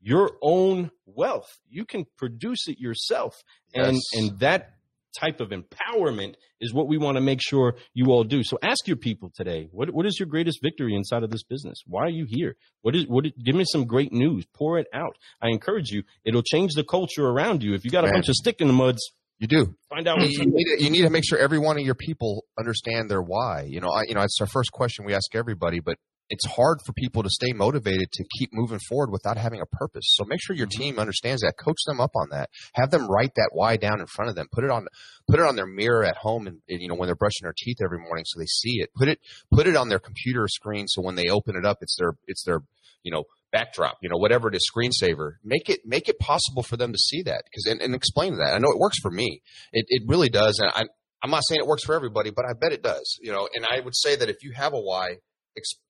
your 0.00 0.32
own 0.42 0.90
wealth. 1.06 1.48
You 1.68 1.84
can 1.84 2.06
produce 2.16 2.68
it 2.68 2.78
yourself. 2.78 3.34
Yes. 3.74 3.88
And, 3.88 4.30
and 4.30 4.40
that 4.40 4.70
type 5.18 5.40
of 5.40 5.50
empowerment 5.50 6.34
is 6.60 6.72
what 6.72 6.88
we 6.88 6.98
want 6.98 7.16
to 7.16 7.20
make 7.20 7.40
sure 7.42 7.74
you 7.94 8.06
all 8.06 8.24
do. 8.24 8.42
So 8.42 8.58
ask 8.62 8.86
your 8.86 8.96
people 8.96 9.30
today, 9.34 9.68
what, 9.70 9.90
what 9.90 10.06
is 10.06 10.18
your 10.18 10.26
greatest 10.26 10.60
victory 10.62 10.94
inside 10.94 11.22
of 11.22 11.30
this 11.30 11.44
business? 11.44 11.82
Why 11.86 12.04
are 12.04 12.10
you 12.10 12.26
here? 12.26 12.56
What 12.80 12.96
is, 12.96 13.06
what, 13.06 13.26
give 13.44 13.54
me 13.54 13.64
some 13.70 13.84
great 13.84 14.12
news. 14.12 14.46
Pour 14.54 14.78
it 14.78 14.86
out. 14.92 15.16
I 15.40 15.48
encourage 15.48 15.90
you. 15.90 16.02
It'll 16.24 16.42
change 16.42 16.72
the 16.74 16.84
culture 16.84 17.26
around 17.26 17.62
you. 17.62 17.74
If 17.74 17.84
you 17.84 17.90
got 17.90 18.04
a 18.04 18.06
Man. 18.06 18.14
bunch 18.14 18.28
of 18.28 18.34
stick 18.36 18.60
in 18.60 18.68
the 18.68 18.72
muds, 18.72 19.02
you 19.38 19.48
do. 19.48 19.74
Find 19.90 20.06
out. 20.06 20.20
You, 20.20 20.46
need 20.46 20.64
to, 20.64 20.84
you 20.84 20.90
need 20.90 21.02
to 21.02 21.10
make 21.10 21.24
sure 21.28 21.36
every 21.36 21.58
one 21.58 21.76
of 21.76 21.84
your 21.84 21.96
people 21.96 22.44
understand 22.58 23.10
their 23.10 23.20
why. 23.20 23.66
You 23.68 23.80
know, 23.80 23.88
I, 23.88 24.04
you 24.06 24.14
know, 24.14 24.22
it's 24.22 24.40
our 24.40 24.46
first 24.46 24.70
question 24.70 25.04
we 25.04 25.14
ask 25.14 25.34
everybody, 25.34 25.80
but 25.80 25.98
it's 26.32 26.46
hard 26.46 26.78
for 26.86 26.94
people 26.94 27.22
to 27.22 27.28
stay 27.28 27.52
motivated 27.52 28.10
to 28.10 28.24
keep 28.38 28.50
moving 28.54 28.78
forward 28.88 29.10
without 29.12 29.36
having 29.36 29.60
a 29.60 29.66
purpose. 29.66 30.04
So 30.14 30.24
make 30.24 30.40
sure 30.42 30.56
your 30.56 30.66
Mm-hmm. 30.66 30.82
team 30.82 30.98
understands 30.98 31.42
that. 31.42 31.54
Coach 31.62 31.80
them 31.86 32.00
up 32.00 32.12
on 32.16 32.30
that. 32.30 32.48
Have 32.74 32.90
them 32.90 33.06
write 33.06 33.34
that 33.36 33.50
why 33.52 33.76
down 33.76 34.00
in 34.00 34.06
front 34.06 34.30
of 34.30 34.34
them. 34.34 34.46
Put 34.50 34.64
it 34.64 34.70
on 34.70 34.86
put 35.28 35.40
it 35.40 35.46
on 35.46 35.56
their 35.56 35.66
mirror 35.66 36.04
at 36.04 36.16
home 36.16 36.46
and, 36.46 36.58
and 36.68 36.80
you 36.80 36.88
know 36.88 36.94
when 36.94 37.06
they're 37.06 37.14
brushing 37.14 37.44
their 37.44 37.54
teeth 37.56 37.78
every 37.84 37.98
morning 37.98 38.24
so 38.26 38.40
they 38.40 38.46
see 38.46 38.80
it. 38.80 38.90
Put 38.96 39.08
it 39.08 39.18
put 39.52 39.66
it 39.66 39.76
on 39.76 39.88
their 39.90 39.98
computer 39.98 40.48
screen 40.48 40.88
so 40.88 41.02
when 41.02 41.14
they 41.16 41.28
open 41.28 41.54
it 41.56 41.66
up 41.66 41.78
it's 41.82 41.96
their 41.98 42.14
it's 42.26 42.44
their 42.44 42.60
you 43.02 43.12
know 43.12 43.24
backdrop, 43.52 43.98
you 44.00 44.08
know, 44.08 44.16
whatever 44.16 44.48
it 44.48 44.54
is, 44.54 44.66
screensaver. 44.74 45.32
Make 45.44 45.68
it 45.68 45.80
make 45.84 46.08
it 46.08 46.18
possible 46.18 46.62
for 46.62 46.78
them 46.78 46.92
to 46.92 46.98
see 46.98 47.22
that 47.24 47.44
because 47.44 47.66
and, 47.66 47.82
and 47.82 47.94
explain 47.94 48.36
that. 48.38 48.54
I 48.54 48.58
know 48.58 48.70
it 48.70 48.78
works 48.78 48.98
for 49.00 49.10
me. 49.10 49.42
It 49.72 49.84
it 49.88 50.02
really 50.06 50.30
does, 50.30 50.58
and 50.58 50.70
I 50.74 50.84
I'm 51.22 51.30
not 51.30 51.42
saying 51.46 51.60
it 51.60 51.66
works 51.66 51.84
for 51.84 51.94
everybody, 51.94 52.30
but 52.30 52.46
I 52.46 52.54
bet 52.58 52.72
it 52.72 52.82
does. 52.82 53.18
You 53.20 53.32
know, 53.32 53.48
and 53.54 53.66
I 53.70 53.80
would 53.80 53.94
say 53.94 54.16
that 54.16 54.30
if 54.30 54.42
you 54.42 54.52
have 54.56 54.72
a 54.72 54.80
why, 54.80 55.16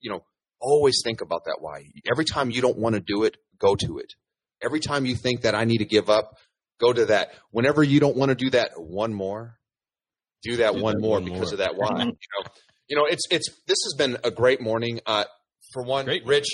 you 0.00 0.10
know, 0.10 0.24
always 0.62 1.02
think 1.04 1.20
about 1.20 1.44
that 1.44 1.58
why. 1.60 1.84
Every 2.10 2.24
time 2.24 2.50
you 2.50 2.62
don't 2.62 2.78
want 2.78 2.94
to 2.94 3.00
do 3.00 3.24
it, 3.24 3.36
go 3.58 3.74
to 3.76 3.98
it. 3.98 4.14
Every 4.62 4.80
time 4.80 5.04
you 5.04 5.16
think 5.16 5.42
that 5.42 5.54
I 5.54 5.64
need 5.64 5.78
to 5.78 5.84
give 5.84 6.08
up, 6.08 6.38
go 6.80 6.92
to 6.92 7.06
that. 7.06 7.30
Whenever 7.50 7.82
you 7.82 8.00
don't 8.00 8.16
want 8.16 8.30
to 8.30 8.34
do 8.34 8.50
that 8.50 8.70
one 8.76 9.12
more, 9.12 9.58
do 10.42 10.56
that 10.56 10.74
Do 10.74 10.82
one 10.82 10.94
that 10.94 11.00
more 11.00 11.14
one 11.20 11.24
because 11.24 11.52
more. 11.52 11.52
of 11.52 11.58
that 11.58 11.76
why. 11.76 11.98
you 11.98 12.04
know, 12.06 12.50
you 12.88 12.96
know, 12.96 13.04
it's 13.06 13.26
it's 13.30 13.48
this 13.66 13.78
has 13.84 13.94
been 13.98 14.18
a 14.24 14.30
great 14.30 14.60
morning. 14.60 15.00
Uh, 15.04 15.24
for 15.72 15.82
one, 15.82 16.04
Great. 16.04 16.26
Rich, 16.26 16.48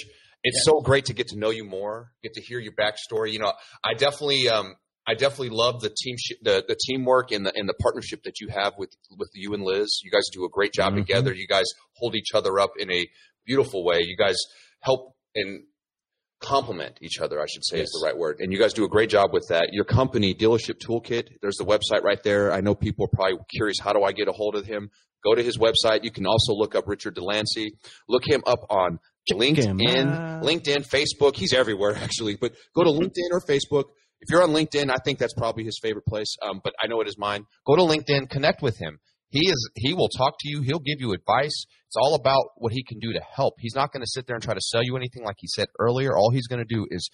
it's 0.44 0.64
so 0.64 0.80
great 0.80 1.06
to 1.06 1.12
get 1.14 1.28
to 1.28 1.38
know 1.38 1.50
you 1.50 1.64
more, 1.64 2.12
get 2.22 2.34
to 2.34 2.40
hear 2.40 2.58
your 2.60 2.72
backstory. 2.72 3.32
You 3.32 3.40
know, 3.40 3.52
I 3.82 3.94
definitely, 3.94 4.48
um, 4.48 4.76
I 5.08 5.14
definitely 5.14 5.48
love 5.50 5.80
the 5.80 5.88
team, 5.88 6.16
sh- 6.18 6.38
the 6.42 6.62
the 6.68 6.76
teamwork 6.86 7.32
and 7.32 7.46
the 7.46 7.52
and 7.56 7.68
the 7.68 7.74
partnership 7.74 8.20
that 8.24 8.40
you 8.40 8.48
have 8.48 8.74
with 8.78 8.90
with 9.18 9.30
you 9.34 9.54
and 9.54 9.62
Liz. 9.64 10.00
You 10.04 10.10
guys 10.10 10.26
do 10.32 10.44
a 10.44 10.48
great 10.50 10.72
job 10.72 10.92
Mhm. 10.92 10.98
together. 10.98 11.32
You 11.32 11.46
guys 11.48 11.64
hold 11.96 12.14
each 12.14 12.32
other 12.34 12.60
up 12.60 12.72
in 12.78 12.92
a 12.92 13.08
beautiful 13.46 13.84
way. 13.84 13.98
You 14.02 14.16
guys 14.16 14.36
help 14.82 15.14
and 15.34 15.64
complement 16.40 16.98
each 17.00 17.18
other. 17.20 17.40
I 17.40 17.46
should 17.46 17.64
say 17.64 17.80
is 17.80 17.90
the 17.90 18.04
right 18.06 18.16
word. 18.16 18.36
And 18.40 18.52
you 18.52 18.58
guys 18.58 18.72
do 18.72 18.84
a 18.84 18.88
great 18.88 19.10
job 19.10 19.32
with 19.32 19.46
that. 19.48 19.70
Your 19.72 19.84
company, 19.84 20.34
Dealership 20.34 20.78
Toolkit. 20.78 21.28
There's 21.42 21.56
the 21.56 21.64
website 21.64 22.02
right 22.02 22.22
there. 22.22 22.52
I 22.52 22.60
know 22.60 22.74
people 22.76 23.06
are 23.06 23.16
probably 23.16 23.38
curious. 23.52 23.78
How 23.80 23.92
do 23.92 24.02
I 24.04 24.12
get 24.12 24.28
a 24.28 24.32
hold 24.32 24.54
of 24.54 24.64
him? 24.66 24.90
Go 25.24 25.34
to 25.34 25.42
his 25.42 25.58
website. 25.58 26.04
You 26.04 26.12
can 26.12 26.26
also 26.26 26.52
look 26.52 26.76
up 26.76 26.86
Richard 26.86 27.14
Delancey. 27.16 27.72
Look 28.08 28.22
him 28.24 28.42
up 28.46 28.60
on 28.70 29.00
LinkedIn. 29.32 29.80
LinkedIn, 30.42 30.86
Facebook. 30.88 31.34
He's 31.34 31.52
everywhere 31.52 31.96
actually, 32.00 32.36
but 32.36 32.52
go 32.74 32.84
to 32.84 32.90
LinkedIn 33.00 33.30
or 33.32 33.40
Facebook. 33.40 33.86
If 34.20 34.30
you're 34.30 34.42
on 34.42 34.50
LinkedIn, 34.50 34.90
I 34.90 34.96
think 35.04 35.18
that's 35.18 35.34
probably 35.34 35.64
his 35.64 35.78
favorite 35.80 36.06
place. 36.06 36.36
Um, 36.42 36.60
but 36.62 36.74
I 36.82 36.86
know 36.86 37.00
it 37.00 37.08
is 37.08 37.16
mine. 37.18 37.44
Go 37.66 37.76
to 37.76 37.82
LinkedIn, 37.82 38.30
connect 38.30 38.62
with 38.62 38.78
him. 38.78 38.98
He 39.30 39.48
is. 39.48 39.70
He 39.74 39.94
will 39.94 40.08
talk 40.08 40.34
to 40.40 40.48
you. 40.48 40.62
He'll 40.62 40.78
give 40.78 41.00
you 41.00 41.12
advice. 41.12 41.66
It's 41.86 41.96
all 41.96 42.14
about 42.14 42.44
what 42.56 42.72
he 42.72 42.82
can 42.82 42.98
do 42.98 43.12
to 43.12 43.20
help. 43.20 43.54
He's 43.58 43.74
not 43.74 43.92
going 43.92 44.02
to 44.02 44.08
sit 44.08 44.26
there 44.26 44.34
and 44.36 44.42
try 44.42 44.54
to 44.54 44.60
sell 44.60 44.82
you 44.82 44.96
anything 44.96 45.24
like 45.24 45.36
he 45.38 45.46
said 45.48 45.68
earlier. 45.78 46.16
All 46.16 46.30
he's 46.30 46.46
going 46.46 46.64
to 46.66 46.74
do 46.74 46.86
is 46.90 47.10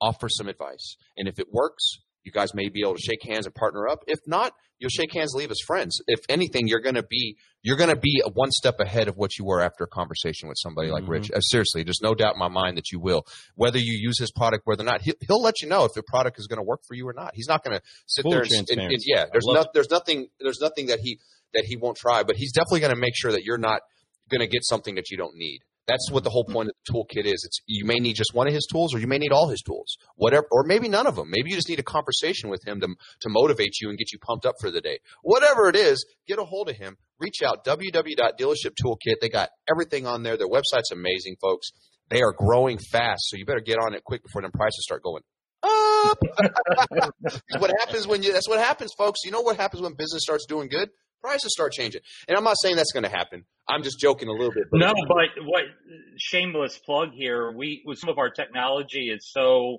offer 0.00 0.28
some 0.28 0.48
advice. 0.48 0.96
And 1.16 1.28
if 1.28 1.38
it 1.38 1.46
works, 1.52 1.98
you 2.26 2.32
guys 2.32 2.52
may 2.54 2.68
be 2.68 2.80
able 2.82 2.96
to 2.96 3.00
shake 3.00 3.22
hands 3.22 3.46
and 3.46 3.54
partner 3.54 3.86
up. 3.88 4.00
If 4.08 4.18
not, 4.26 4.52
you'll 4.78 4.90
shake 4.90 5.12
hands, 5.14 5.32
leave 5.34 5.50
as 5.50 5.60
friends. 5.64 6.00
If 6.08 6.20
anything, 6.28 6.66
you're 6.66 6.80
going 6.80 6.96
to 6.96 7.04
be 7.08 7.36
you're 7.62 7.76
going 7.76 7.90
to 7.90 7.96
be 7.96 8.20
one 8.34 8.50
step 8.50 8.80
ahead 8.80 9.08
of 9.08 9.16
what 9.16 9.38
you 9.38 9.44
were 9.44 9.60
after 9.60 9.84
a 9.84 9.86
conversation 9.86 10.48
with 10.48 10.58
somebody 10.60 10.90
like 10.90 11.04
Mhm. 11.04 11.08
Rich. 11.08 11.30
Uh, 11.30 11.40
seriously, 11.40 11.82
there's 11.84 12.02
no 12.02 12.14
doubt 12.14 12.34
in 12.34 12.38
my 12.38 12.48
mind 12.48 12.76
that 12.76 12.90
you 12.92 13.00
will. 13.00 13.24
Whether 13.54 13.78
you 13.78 13.96
use 13.98 14.18
his 14.18 14.30
product, 14.32 14.62
whether 14.66 14.82
or 14.82 14.86
not 14.86 15.02
he'll, 15.02 15.14
he'll 15.26 15.42
let 15.42 15.62
you 15.62 15.68
know 15.68 15.84
if 15.84 15.92
the 15.94 16.02
product 16.02 16.38
is 16.38 16.46
going 16.46 16.58
to 16.58 16.64
work 16.64 16.80
for 16.86 16.94
you 16.94 17.08
or 17.08 17.14
not. 17.14 17.30
He's 17.34 17.48
not 17.48 17.64
going 17.64 17.78
to 17.78 17.82
sit 18.06 18.22
Full 18.22 18.32
there 18.32 18.42
and, 18.42 18.68
and, 18.70 18.80
and 18.80 19.02
yeah. 19.04 19.26
There's 19.32 19.46
no, 19.46 19.64
there's 19.72 19.90
nothing 19.90 20.28
there's 20.40 20.60
nothing 20.60 20.86
that 20.86 20.98
he 21.00 21.18
that 21.54 21.64
he 21.64 21.76
won't 21.76 21.96
try, 21.96 22.22
but 22.24 22.36
he's 22.36 22.52
definitely 22.52 22.80
going 22.80 22.94
to 22.94 23.00
make 23.00 23.14
sure 23.16 23.32
that 23.32 23.44
you're 23.44 23.58
not 23.58 23.80
going 24.28 24.40
to 24.40 24.48
get 24.48 24.64
something 24.64 24.96
that 24.96 25.10
you 25.10 25.16
don't 25.16 25.36
need. 25.36 25.60
That's 25.88 26.10
what 26.10 26.24
the 26.24 26.30
whole 26.30 26.44
point 26.44 26.68
of 26.68 26.74
the 26.84 26.92
toolkit 26.92 27.26
is. 27.26 27.44
It's 27.44 27.60
you 27.66 27.84
may 27.84 27.96
need 27.96 28.14
just 28.14 28.34
one 28.34 28.48
of 28.48 28.54
his 28.54 28.66
tools, 28.70 28.94
or 28.94 28.98
you 28.98 29.06
may 29.06 29.18
need 29.18 29.32
all 29.32 29.48
his 29.48 29.62
tools, 29.62 29.96
whatever, 30.16 30.46
or 30.50 30.64
maybe 30.64 30.88
none 30.88 31.06
of 31.06 31.14
them. 31.14 31.30
Maybe 31.30 31.50
you 31.50 31.56
just 31.56 31.68
need 31.68 31.78
a 31.78 31.84
conversation 31.84 32.50
with 32.50 32.66
him 32.66 32.80
to 32.80 32.88
to 32.88 33.28
motivate 33.28 33.80
you 33.80 33.88
and 33.88 33.98
get 33.98 34.12
you 34.12 34.18
pumped 34.18 34.46
up 34.46 34.56
for 34.60 34.70
the 34.70 34.80
day. 34.80 34.98
Whatever 35.22 35.68
it 35.68 35.76
is, 35.76 36.04
get 36.26 36.38
a 36.38 36.44
hold 36.44 36.68
of 36.68 36.76
him. 36.76 36.96
Reach 37.20 37.42
out 37.42 37.64
www.dealership 37.64 38.74
toolkit. 38.84 39.20
They 39.20 39.28
got 39.28 39.50
everything 39.70 40.06
on 40.06 40.22
there. 40.22 40.36
Their 40.36 40.48
website's 40.48 40.90
amazing, 40.92 41.36
folks. 41.40 41.70
They 42.08 42.22
are 42.22 42.32
growing 42.32 42.78
fast, 42.78 43.22
so 43.28 43.36
you 43.36 43.46
better 43.46 43.60
get 43.60 43.78
on 43.78 43.94
it 43.94 44.04
quick 44.04 44.22
before 44.22 44.42
them 44.42 44.52
prices 44.52 44.84
start 44.84 45.02
going 45.02 45.22
up. 45.62 46.18
what 47.58 47.72
happens 47.80 48.06
when 48.06 48.22
you? 48.22 48.32
That's 48.32 48.48
what 48.48 48.58
happens, 48.58 48.92
folks. 48.96 49.20
You 49.24 49.30
know 49.30 49.40
what 49.40 49.56
happens 49.56 49.82
when 49.82 49.94
business 49.94 50.22
starts 50.22 50.46
doing 50.46 50.68
good? 50.68 50.90
Prices 51.26 51.52
start 51.52 51.72
changing. 51.72 52.02
And 52.28 52.38
I'm 52.38 52.44
not 52.44 52.56
saying 52.62 52.76
that's 52.76 52.92
going 52.92 53.02
to 53.02 53.10
happen. 53.10 53.44
I'm 53.68 53.82
just 53.82 53.98
joking 53.98 54.28
a 54.28 54.32
little 54.32 54.52
bit. 54.52 54.64
But 54.70 54.78
No, 54.78 54.92
but 55.08 55.44
what 55.44 55.64
shameless 56.18 56.78
plug 56.78 57.08
here. 57.12 57.50
We 57.50 57.82
with 57.84 57.98
some 57.98 58.10
of 58.10 58.18
our 58.18 58.30
technology 58.30 59.10
is 59.10 59.28
so 59.32 59.78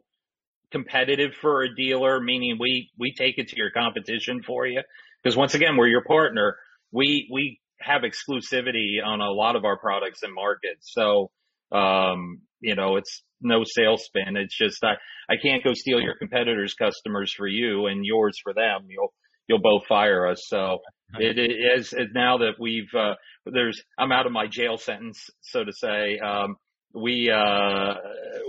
competitive 0.71 1.31
for 1.41 1.63
a 1.63 1.73
dealer, 1.73 2.19
meaning 2.19 2.57
we 2.59 2.89
we 2.99 3.13
take 3.17 3.37
it 3.37 3.47
to 3.49 3.55
your 3.55 3.71
competition 3.71 4.41
for 4.45 4.67
you. 4.67 4.81
Because 5.23 5.37
once 5.37 5.53
again, 5.53 5.77
we're 5.77 5.87
your 5.87 6.03
partner. 6.03 6.57
We 6.91 7.29
we 7.31 7.61
have 7.79 8.01
exclusivity 8.01 8.97
on 9.01 9.21
a 9.21 9.31
lot 9.31 9.55
of 9.55 9.63
our 9.63 9.77
products 9.79 10.23
and 10.23 10.33
markets. 10.33 10.91
So 10.91 11.31
um, 11.71 12.41
you 12.59 12.75
know, 12.75 12.97
it's 12.97 13.23
no 13.39 13.63
sales 13.63 14.03
spin. 14.03 14.35
It's 14.35 14.57
just 14.57 14.83
I 14.83 14.95
I 15.29 15.35
can't 15.41 15.63
go 15.63 15.73
steal 15.73 16.01
your 16.01 16.15
competitors' 16.17 16.73
customers 16.73 17.33
for 17.33 17.47
you 17.47 17.85
and 17.85 18.05
yours 18.05 18.37
for 18.43 18.53
them. 18.53 18.87
You'll 18.89 19.13
you'll 19.47 19.61
both 19.61 19.85
fire 19.87 20.27
us. 20.27 20.43
So 20.47 20.79
it, 21.19 21.37
it 21.37 21.51
is 21.77 21.93
it, 21.93 22.09
now 22.13 22.37
that 22.39 22.53
we've 22.59 22.93
uh, 22.97 23.15
there's 23.45 23.81
I'm 23.97 24.11
out 24.11 24.25
of 24.25 24.31
my 24.31 24.47
jail 24.47 24.77
sentence, 24.77 25.29
so 25.41 25.63
to 25.63 25.71
say. 25.73 26.19
Um, 26.19 26.55
we 26.93 27.29
uh, 27.29 27.93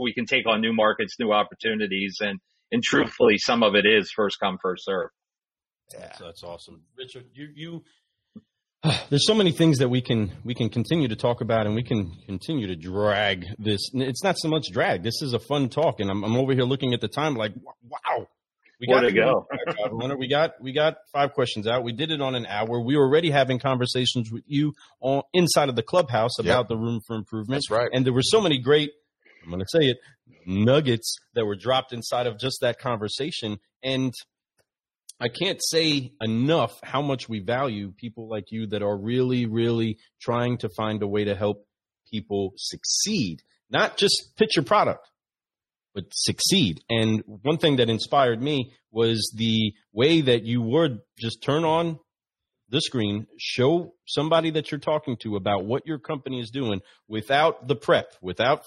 we 0.01 0.13
can 0.15 0.27
take 0.27 0.47
on 0.47 0.61
new 0.61 0.73
markets, 0.73 1.17
new 1.19 1.33
opportunities, 1.33 2.19
and 2.21 2.39
and 2.71 2.83
truthfully, 2.83 3.39
some 3.39 3.63
of 3.63 3.75
it 3.75 3.87
is 3.87 4.11
first 4.15 4.39
come, 4.41 4.59
first 4.63 4.85
serve. 4.85 5.11
That's, 5.91 6.19
that's 6.19 6.43
awesome, 6.43 6.83
Richard. 6.97 7.27
You 7.33 7.49
you. 7.55 7.85
There's 9.11 9.27
so 9.27 9.35
many 9.35 9.53
things 9.53 9.79
that 9.79 9.89
we 9.89 10.01
can 10.01 10.33
we 10.45 10.55
can 10.55 10.69
continue 10.69 11.09
to 11.09 11.17
talk 11.17 11.41
about, 11.41 11.67
and 11.67 11.75
we 11.75 11.83
can 11.83 12.13
continue 12.27 12.69
to 12.69 12.77
drag 12.77 13.47
this. 13.59 13.81
It's 13.95 14.23
not 14.23 14.37
so 14.39 14.49
much 14.49 14.67
drag. 14.73 15.03
This 15.03 15.23
is 15.23 15.33
a 15.33 15.39
fun 15.39 15.69
talk, 15.69 16.01
and 16.01 16.11
I'm, 16.11 16.23
I'm 16.25 16.37
over 16.37 16.53
here 16.53 16.65
looking 16.65 16.95
at 16.95 17.01
the 17.01 17.09
time 17.09 17.35
like, 17.35 17.53
wow, 17.83 18.29
we 18.81 18.87
Way 18.89 19.01
to 19.01 19.13
go. 19.13 19.47
it, 19.51 20.19
We 20.19 20.29
got 20.29 20.53
we 20.61 20.73
got 20.73 20.99
five 21.13 21.33
questions 21.33 21.67
out. 21.67 21.83
We 21.83 21.93
did 21.93 22.13
it 22.13 22.21
on 22.21 22.35
an 22.37 22.47
hour. 22.47 22.81
We 22.81 22.97
were 22.97 23.05
already 23.05 23.31
having 23.31 23.59
conversations 23.59 24.31
with 24.31 24.45
you 24.47 24.73
on 25.01 25.23
inside 25.33 25.69
of 25.69 25.75
the 25.75 25.83
clubhouse 25.83 26.39
about 26.39 26.69
the 26.69 26.77
room 26.77 27.01
for 27.07 27.17
improvement. 27.17 27.63
That's 27.69 27.71
right. 27.71 27.91
And 27.93 28.07
there 28.07 28.13
were 28.13 28.23
so 28.23 28.41
many 28.41 28.59
great, 28.59 28.91
I'm 29.43 29.51
going 29.51 29.61
to 29.61 29.67
say 29.69 29.89
it, 29.89 29.99
nuggets 30.47 31.17
that 31.35 31.45
were 31.45 31.57
dropped 31.57 31.93
inside 31.93 32.27
of 32.27 32.39
just 32.39 32.59
that 32.61 32.79
conversation. 32.79 33.59
And 33.83 34.15
I 35.21 35.29
can't 35.29 35.61
say 35.61 36.13
enough 36.21 36.79
how 36.85 37.03
much 37.03 37.29
we 37.29 37.41
value 37.41 37.91
people 37.91 38.29
like 38.29 38.53
you 38.53 38.69
that 38.69 38.83
are 38.83 38.97
really, 38.97 39.47
really 39.47 39.99
trying 40.21 40.59
to 40.59 40.69
find 40.69 41.03
a 41.03 41.09
way 41.09 41.25
to 41.25 41.35
help 41.35 41.67
people 42.09 42.53
succeed, 42.57 43.43
not 43.71 43.97
just 43.97 44.37
pitch 44.37 44.55
your 44.55 44.65
product, 44.65 45.09
succeed. 46.13 46.81
And 46.89 47.23
one 47.27 47.59
thing 47.59 47.77
that 47.77 47.91
inspired 47.91 48.43
me 48.43 48.73
was 48.91 49.33
the 49.37 49.73
way 49.93 50.21
that 50.23 50.45
you 50.45 50.63
would 50.63 51.01
just 51.19 51.43
turn 51.43 51.65
on 51.65 51.99
the 52.71 52.81
screen, 52.81 53.27
show 53.39 53.95
somebody 54.07 54.51
that 54.51 54.71
you're 54.71 54.81
talking 54.81 55.17
to 55.23 55.37
about 55.37 55.65
what 55.65 55.87
your 55.87 55.99
company 55.99 56.41
is 56.41 56.51
doing 56.51 56.81
without 57.09 57.67
the 57.67 57.77
prep, 57.77 58.13
without 58.21 58.63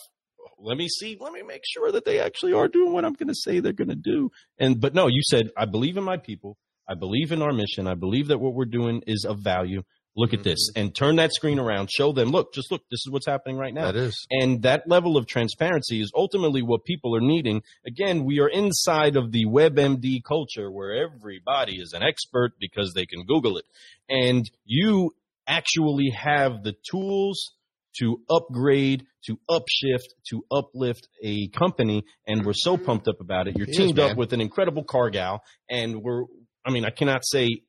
let 0.63 0.77
me 0.77 0.87
see, 0.87 1.17
let 1.19 1.33
me 1.33 1.41
make 1.41 1.63
sure 1.67 1.91
that 1.91 2.05
they 2.05 2.19
actually 2.19 2.53
are 2.53 2.67
doing 2.67 2.93
what 2.93 3.03
I'm 3.03 3.13
going 3.13 3.29
to 3.29 3.35
say 3.35 3.59
they're 3.59 3.73
going 3.73 3.89
to 3.89 3.95
do. 3.95 4.29
And 4.59 4.79
but 4.79 4.93
no, 4.93 5.07
you 5.07 5.21
said 5.23 5.49
I 5.57 5.65
believe 5.65 5.97
in 5.97 6.03
my 6.03 6.17
people. 6.17 6.57
I 6.87 6.93
believe 6.95 7.31
in 7.31 7.41
our 7.41 7.53
mission. 7.53 7.87
I 7.87 7.95
believe 7.95 8.27
that 8.27 8.39
what 8.39 8.53
we're 8.53 8.65
doing 8.65 9.01
is 9.07 9.25
of 9.25 9.39
value. 9.39 9.83
Look 10.15 10.33
at 10.33 10.43
this 10.43 10.69
mm-hmm. 10.69 10.81
and 10.81 10.95
turn 10.95 11.15
that 11.17 11.33
screen 11.33 11.57
around. 11.57 11.89
Show 11.89 12.11
them, 12.11 12.29
look, 12.29 12.53
just 12.53 12.69
look, 12.71 12.81
this 12.91 12.99
is 13.05 13.09
what's 13.09 13.25
happening 13.25 13.57
right 13.57 13.73
now. 13.73 13.85
That 13.85 13.95
is. 13.95 14.27
And 14.29 14.63
that 14.63 14.83
level 14.87 15.15
of 15.15 15.25
transparency 15.25 16.01
is 16.01 16.11
ultimately 16.15 16.61
what 16.61 16.83
people 16.83 17.15
are 17.15 17.21
needing. 17.21 17.61
Again, 17.85 18.25
we 18.25 18.39
are 18.41 18.49
inside 18.49 19.15
of 19.15 19.31
the 19.31 19.45
WebMD 19.45 20.21
culture 20.27 20.69
where 20.69 21.05
everybody 21.05 21.77
is 21.77 21.93
an 21.93 22.03
expert 22.03 22.53
because 22.59 22.93
they 22.93 23.05
can 23.05 23.23
Google 23.25 23.57
it. 23.57 23.65
And 24.09 24.49
you 24.65 25.15
actually 25.47 26.09
have 26.09 26.63
the 26.63 26.73
tools 26.89 27.53
to 27.99 28.21
upgrade, 28.29 29.05
to 29.25 29.37
upshift, 29.49 30.07
to 30.29 30.43
uplift 30.51 31.07
a 31.23 31.47
company. 31.49 32.03
And 32.27 32.45
we're 32.45 32.53
so 32.53 32.75
mm-hmm. 32.75 32.85
pumped 32.85 33.07
up 33.07 33.21
about 33.21 33.47
it. 33.47 33.55
You're 33.57 33.67
It 33.67 33.71
is, 33.71 33.77
teamed 33.77 33.97
man. 33.97 34.11
up 34.11 34.17
with 34.17 34.33
an 34.33 34.41
incredible 34.41 34.83
car 34.83 35.09
gal. 35.09 35.41
And 35.69 36.01
we're, 36.01 36.23
I 36.65 36.71
mean, 36.71 36.83
I 36.83 36.89
cannot 36.89 37.21
say 37.25 37.61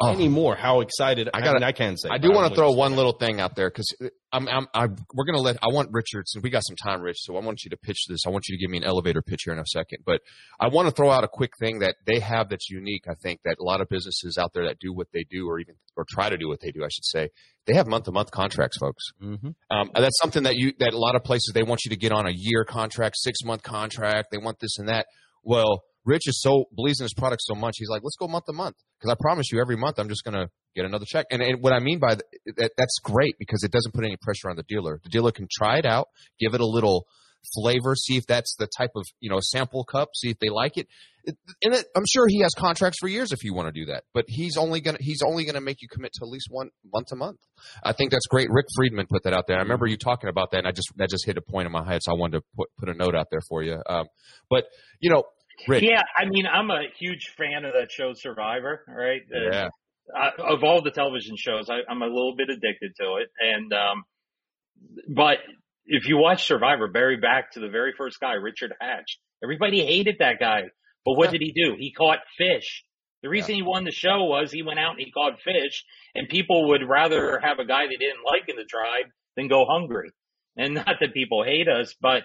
Oh. 0.00 0.12
anymore. 0.12 0.54
How 0.54 0.80
excited 0.80 1.28
I 1.34 1.38
I, 1.38 1.40
gotta- 1.40 1.54
mean, 1.54 1.64
I 1.64 1.72
can 1.72 1.96
say. 1.96 2.08
I 2.08 2.18
do 2.18 2.30
want 2.30 2.48
to 2.48 2.54
throw 2.54 2.70
one 2.70 2.94
little 2.94 3.12
thing 3.12 3.40
out 3.40 3.56
there 3.56 3.68
because 3.68 3.92
I'm, 4.32 4.46
I'm, 4.46 4.68
I, 4.72 4.86
we're 5.12 5.24
gonna 5.24 5.40
let. 5.40 5.56
I 5.60 5.72
want 5.72 5.88
Richard, 5.92 6.28
since 6.28 6.40
we 6.40 6.50
got 6.50 6.62
some 6.64 6.76
time, 6.76 7.00
Rich. 7.02 7.16
So 7.22 7.36
I 7.36 7.40
want 7.40 7.64
you 7.64 7.70
to 7.70 7.76
pitch 7.76 8.04
this. 8.08 8.20
I 8.24 8.30
want 8.30 8.46
you 8.48 8.56
to 8.56 8.60
give 8.62 8.70
me 8.70 8.78
an 8.78 8.84
elevator 8.84 9.22
pitch 9.22 9.40
here 9.44 9.52
in 9.54 9.58
a 9.58 9.66
second. 9.66 10.04
But 10.06 10.20
I 10.60 10.68
want 10.68 10.86
to 10.86 10.94
throw 10.94 11.10
out 11.10 11.24
a 11.24 11.28
quick 11.28 11.50
thing 11.58 11.80
that 11.80 11.96
they 12.06 12.20
have 12.20 12.48
that's 12.48 12.70
unique. 12.70 13.06
I 13.10 13.14
think 13.20 13.40
that 13.44 13.56
a 13.60 13.64
lot 13.64 13.80
of 13.80 13.88
businesses 13.88 14.38
out 14.38 14.52
there 14.54 14.66
that 14.66 14.78
do 14.78 14.92
what 14.92 15.08
they 15.12 15.24
do, 15.28 15.48
or 15.48 15.58
even 15.58 15.74
or 15.96 16.04
try 16.08 16.28
to 16.30 16.36
do 16.36 16.46
what 16.48 16.60
they 16.60 16.70
do, 16.70 16.84
I 16.84 16.88
should 16.92 17.04
say, 17.04 17.30
they 17.66 17.74
have 17.74 17.88
month 17.88 18.04
to 18.04 18.12
month 18.12 18.30
contracts, 18.30 18.78
folks. 18.78 19.02
Mhm. 19.20 19.54
Um, 19.70 19.90
that's 19.96 20.18
something 20.22 20.44
that 20.44 20.54
you 20.54 20.74
that 20.78 20.92
a 20.92 20.98
lot 20.98 21.16
of 21.16 21.24
places 21.24 21.50
they 21.54 21.64
want 21.64 21.80
you 21.84 21.90
to 21.90 21.96
get 21.96 22.12
on 22.12 22.24
a 22.26 22.32
year 22.32 22.64
contract, 22.64 23.16
six 23.18 23.38
month 23.44 23.64
contract. 23.64 24.28
They 24.30 24.38
want 24.38 24.60
this 24.60 24.78
and 24.78 24.88
that. 24.88 25.06
Well, 25.42 25.82
Rich 26.04 26.22
is 26.26 26.40
so 26.40 26.64
believes 26.74 27.00
in 27.00 27.04
his 27.04 27.14
product 27.14 27.42
so 27.44 27.54
much. 27.54 27.74
He's 27.78 27.88
like, 27.88 28.02
let's 28.02 28.16
go 28.16 28.28
month 28.28 28.44
to 28.46 28.52
month 28.52 28.76
because 28.98 29.12
I 29.12 29.16
promise 29.20 29.52
you, 29.52 29.60
every 29.60 29.76
month 29.76 29.98
I'm 29.98 30.08
just 30.08 30.24
gonna 30.24 30.48
get 30.74 30.84
another 30.84 31.04
check. 31.06 31.26
And, 31.30 31.42
and 31.42 31.62
what 31.62 31.72
I 31.72 31.80
mean 31.80 31.98
by 31.98 32.14
that, 32.56 32.72
that's 32.76 32.98
great 33.02 33.34
because 33.38 33.62
it 33.64 33.70
doesn't 33.72 33.92
put 33.94 34.04
any 34.04 34.16
pressure 34.20 34.48
on 34.50 34.56
the 34.56 34.64
dealer. 34.68 35.00
The 35.02 35.10
dealer 35.10 35.32
can 35.32 35.46
try 35.52 35.78
it 35.78 35.86
out, 35.86 36.06
give 36.40 36.54
it 36.54 36.60
a 36.60 36.66
little 36.66 37.06
flavor, 37.54 37.94
see 37.94 38.16
if 38.16 38.26
that's 38.26 38.56
the 38.58 38.66
type 38.76 38.90
of 38.96 39.04
you 39.20 39.30
know 39.30 39.38
sample 39.40 39.84
cup, 39.84 40.08
see 40.14 40.30
if 40.30 40.38
they 40.38 40.48
like 40.48 40.76
it. 40.76 40.86
It- 41.24 41.36
And 41.62 41.74
it, 41.74 41.86
I'm 41.94 42.04
sure 42.10 42.26
he 42.26 42.40
has 42.40 42.52
contracts 42.56 42.98
for 43.00 43.08
years 43.08 43.32
if 43.32 43.44
you 43.44 43.52
want 43.54 43.68
to 43.68 43.72
do 43.80 43.86
that, 43.92 44.04
but 44.14 44.24
he's 44.28 44.56
only 44.56 44.80
gonna 44.80 44.98
he's 45.00 45.20
only 45.26 45.44
gonna 45.44 45.60
make 45.60 45.82
you 45.82 45.88
commit 45.88 46.12
to 46.14 46.24
at 46.24 46.28
least 46.28 46.46
one 46.50 46.70
month 46.92 47.08
to 47.08 47.16
month. 47.16 47.38
I 47.84 47.92
think 47.92 48.10
that's 48.10 48.26
great. 48.26 48.48
Rick 48.50 48.66
Friedman 48.76 49.06
put 49.10 49.22
that 49.24 49.34
out 49.34 49.46
there. 49.46 49.56
I 49.56 49.60
remember 49.60 49.86
you 49.86 49.96
talking 49.98 50.30
about 50.30 50.50
that, 50.52 50.58
and 50.58 50.66
I 50.68 50.72
just 50.72 50.90
that 50.96 51.10
just 51.10 51.26
hit 51.26 51.36
a 51.36 51.42
point 51.42 51.66
in 51.66 51.72
my 51.72 51.84
head, 51.86 52.00
so 52.02 52.12
I 52.12 52.14
wanted 52.16 52.38
to 52.38 52.44
put 52.56 52.68
put 52.78 52.88
a 52.88 52.94
note 52.94 53.14
out 53.14 53.26
there 53.30 53.42
for 53.48 53.62
you. 53.62 53.78
Um, 53.88 54.06
but 54.50 54.64
you 55.00 55.10
know, 55.10 55.24
Rick, 55.66 55.82
Yeah, 55.82 56.02
I 56.16 56.24
mean, 56.26 56.46
I'm 56.46 56.70
a 56.70 56.82
huge 56.98 57.34
fan 57.36 57.64
of 57.64 57.72
that 57.74 57.90
show 57.90 58.12
Survivor, 58.14 58.84
right? 58.88 59.22
Yeah, 59.30 59.68
uh, 60.16 60.30
of 60.42 60.62
all 60.64 60.82
the 60.82 60.90
television 60.90 61.36
shows, 61.36 61.68
I, 61.68 61.78
I'm 61.90 62.02
a 62.02 62.06
little 62.06 62.34
bit 62.36 62.48
addicted 62.50 62.92
to 63.00 63.16
it. 63.16 63.28
And, 63.40 63.72
um, 63.72 64.04
but 65.08 65.38
if 65.86 66.06
you 66.08 66.16
watch 66.18 66.46
Survivor, 66.46 66.88
bury 66.88 67.16
back 67.16 67.52
to 67.52 67.60
the 67.60 67.68
very 67.68 67.92
first 67.96 68.20
guy, 68.20 68.34
Richard 68.34 68.72
Hatch. 68.80 69.18
Everybody 69.42 69.84
hated 69.84 70.16
that 70.20 70.38
guy. 70.38 70.62
But 71.04 71.14
what 71.14 71.26
Yeah. 71.26 71.38
did 71.38 71.42
he 71.42 71.52
do? 71.52 71.76
He 71.78 71.92
caught 71.92 72.18
fish. 72.36 72.84
The 73.22 73.28
reason 73.28 73.54
he 73.56 73.62
won 73.62 73.84
the 73.84 73.90
show 73.90 74.24
was 74.24 74.52
he 74.52 74.62
went 74.62 74.78
out 74.78 74.92
and 74.92 75.00
he 75.00 75.10
caught 75.10 75.40
fish, 75.42 75.84
and 76.14 76.28
people 76.28 76.68
would 76.68 76.88
rather 76.88 77.40
have 77.40 77.58
a 77.58 77.64
guy 77.64 77.86
they 77.86 77.96
didn't 77.96 78.24
like 78.24 78.48
in 78.48 78.56
the 78.56 78.64
tribe 78.64 79.06
than 79.36 79.48
go 79.48 79.64
hungry. 79.68 80.10
And 80.56 80.74
not 80.86 80.86
that 81.00 81.12
people 81.14 81.42
hate 81.42 81.68
us, 81.68 81.94
but 82.00 82.22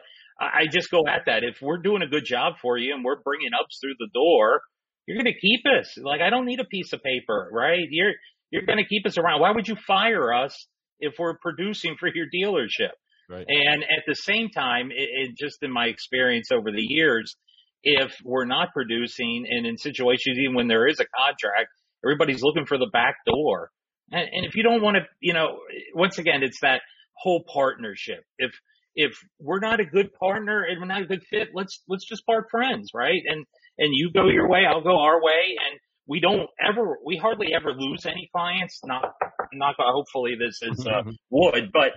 I 0.53 0.67
just 0.71 0.89
go 0.89 1.07
at 1.07 1.23
that. 1.25 1.43
If 1.43 1.61
we're 1.61 1.77
doing 1.77 2.01
a 2.01 2.07
good 2.07 2.25
job 2.25 2.53
for 2.61 2.77
you 2.77 2.93
and 2.93 3.03
we're 3.03 3.21
bringing 3.21 3.51
ups 3.59 3.79
through 3.81 3.95
the 3.99 4.09
door, 4.13 4.61
you're 5.05 5.17
going 5.17 5.33
to 5.33 5.39
keep 5.39 5.61
us. 5.65 5.97
Like 5.97 6.21
I 6.21 6.29
don't 6.29 6.45
need 6.45 6.59
a 6.59 6.65
piece 6.65 6.93
of 6.93 7.01
paper, 7.03 7.49
right? 7.51 7.85
You're 7.89 8.13
you're 8.51 8.65
going 8.65 8.77
to 8.77 8.85
keep 8.85 9.05
us 9.05 9.17
around. 9.17 9.41
Why 9.41 9.51
would 9.51 9.67
you 9.67 9.75
fire 9.87 10.33
us 10.33 10.67
if 10.99 11.15
we're 11.17 11.37
producing 11.37 11.95
for 11.99 12.07
your 12.13 12.27
dealership? 12.33 12.93
Right. 13.29 13.45
And 13.47 13.83
at 13.83 14.03
the 14.05 14.15
same 14.15 14.49
time, 14.49 14.91
it, 14.91 15.09
it 15.11 15.37
just 15.37 15.57
in 15.63 15.71
my 15.71 15.87
experience 15.87 16.49
over 16.51 16.71
the 16.71 16.81
years, 16.81 17.35
if 17.83 18.13
we're 18.23 18.45
not 18.45 18.69
producing 18.73 19.45
and 19.49 19.65
in 19.65 19.77
situations 19.77 20.37
even 20.39 20.55
when 20.55 20.67
there 20.67 20.87
is 20.87 20.99
a 20.99 21.05
contract, 21.17 21.69
everybody's 22.03 22.43
looking 22.43 22.65
for 22.65 22.77
the 22.77 22.89
back 22.93 23.15
door. 23.25 23.71
And, 24.11 24.27
and 24.31 24.45
if 24.45 24.55
you 24.55 24.63
don't 24.63 24.81
want 24.81 24.97
to, 24.97 25.03
you 25.19 25.33
know, 25.33 25.59
once 25.95 26.17
again, 26.17 26.43
it's 26.43 26.59
that 26.61 26.81
whole 27.17 27.43
partnership. 27.51 28.23
If 28.37 28.51
if 28.95 29.17
we're 29.39 29.59
not 29.59 29.79
a 29.79 29.85
good 29.85 30.13
partner 30.13 30.63
and 30.63 30.79
we're 30.79 30.87
not 30.87 31.01
a 31.01 31.05
good 31.05 31.23
fit, 31.29 31.49
let's 31.53 31.81
let's 31.87 32.05
just 32.05 32.25
part 32.25 32.47
friends, 32.51 32.91
right? 32.93 33.21
And 33.25 33.45
and 33.77 33.89
you 33.91 34.11
go 34.11 34.27
your 34.27 34.47
way, 34.47 34.65
I'll 34.67 34.83
go 34.83 34.99
our 34.99 35.21
way, 35.21 35.57
and 35.59 35.79
we 36.05 36.19
don't 36.19 36.49
ever, 36.63 36.97
we 37.03 37.15
hardly 37.17 37.53
ever 37.55 37.73
lose 37.73 38.05
any 38.05 38.29
clients. 38.35 38.81
Not 38.83 39.13
not 39.53 39.75
hopefully 39.79 40.35
this 40.37 40.59
is 40.61 40.85
uh, 40.85 41.03
wood, 41.29 41.71
but 41.73 41.91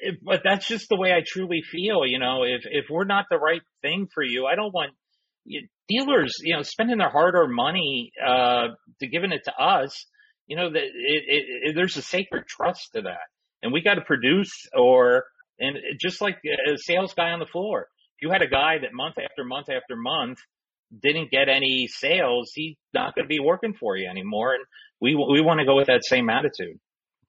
if, 0.00 0.16
but 0.22 0.42
that's 0.44 0.66
just 0.66 0.88
the 0.88 0.96
way 0.96 1.12
I 1.12 1.22
truly 1.26 1.62
feel. 1.62 2.06
You 2.06 2.18
know, 2.18 2.44
if 2.44 2.62
if 2.64 2.86
we're 2.90 3.04
not 3.04 3.26
the 3.30 3.38
right 3.38 3.62
thing 3.82 4.08
for 4.12 4.22
you, 4.22 4.46
I 4.46 4.54
don't 4.54 4.72
want 4.72 4.92
you, 5.44 5.66
dealers, 5.88 6.36
you 6.42 6.56
know, 6.56 6.62
spending 6.62 6.98
their 6.98 7.10
hard-earned 7.10 7.54
money 7.54 8.12
uh, 8.24 8.68
to 9.00 9.06
giving 9.06 9.32
it 9.32 9.44
to 9.44 9.54
us. 9.54 10.06
You 10.46 10.56
know, 10.56 10.70
that 10.70 10.82
it, 10.82 11.24
it, 11.26 11.44
it, 11.48 11.74
there's 11.74 11.98
a 11.98 12.02
sacred 12.02 12.44
trust 12.46 12.92
to 12.94 13.02
that, 13.02 13.26
and 13.62 13.72
we 13.72 13.82
got 13.82 13.94
to 13.94 14.00
produce 14.00 14.66
or 14.74 15.24
and 15.58 15.76
it- 15.76 16.00
just 16.00 16.20
like 16.20 16.36
a 16.44 16.76
sales 16.76 17.14
guy 17.14 17.30
on 17.30 17.38
the 17.38 17.46
floor. 17.46 17.88
If 18.16 18.22
you 18.22 18.30
had 18.30 18.42
a 18.42 18.48
guy 18.48 18.78
that 18.82 18.92
month 18.92 19.14
after 19.22 19.44
month 19.44 19.68
after 19.70 19.94
month 19.96 20.38
didn't 21.02 21.30
get 21.30 21.48
any 21.48 21.86
sales, 21.88 22.50
he's 22.54 22.76
not 22.94 23.14
going 23.14 23.24
to 23.24 23.28
be 23.28 23.40
working 23.40 23.74
for 23.78 23.96
you 23.96 24.08
anymore. 24.08 24.54
And 24.54 24.64
we 25.00 25.14
we 25.14 25.40
want 25.40 25.60
to 25.60 25.66
go 25.66 25.76
with 25.76 25.86
that 25.88 26.02
same 26.04 26.28
attitude. 26.30 26.78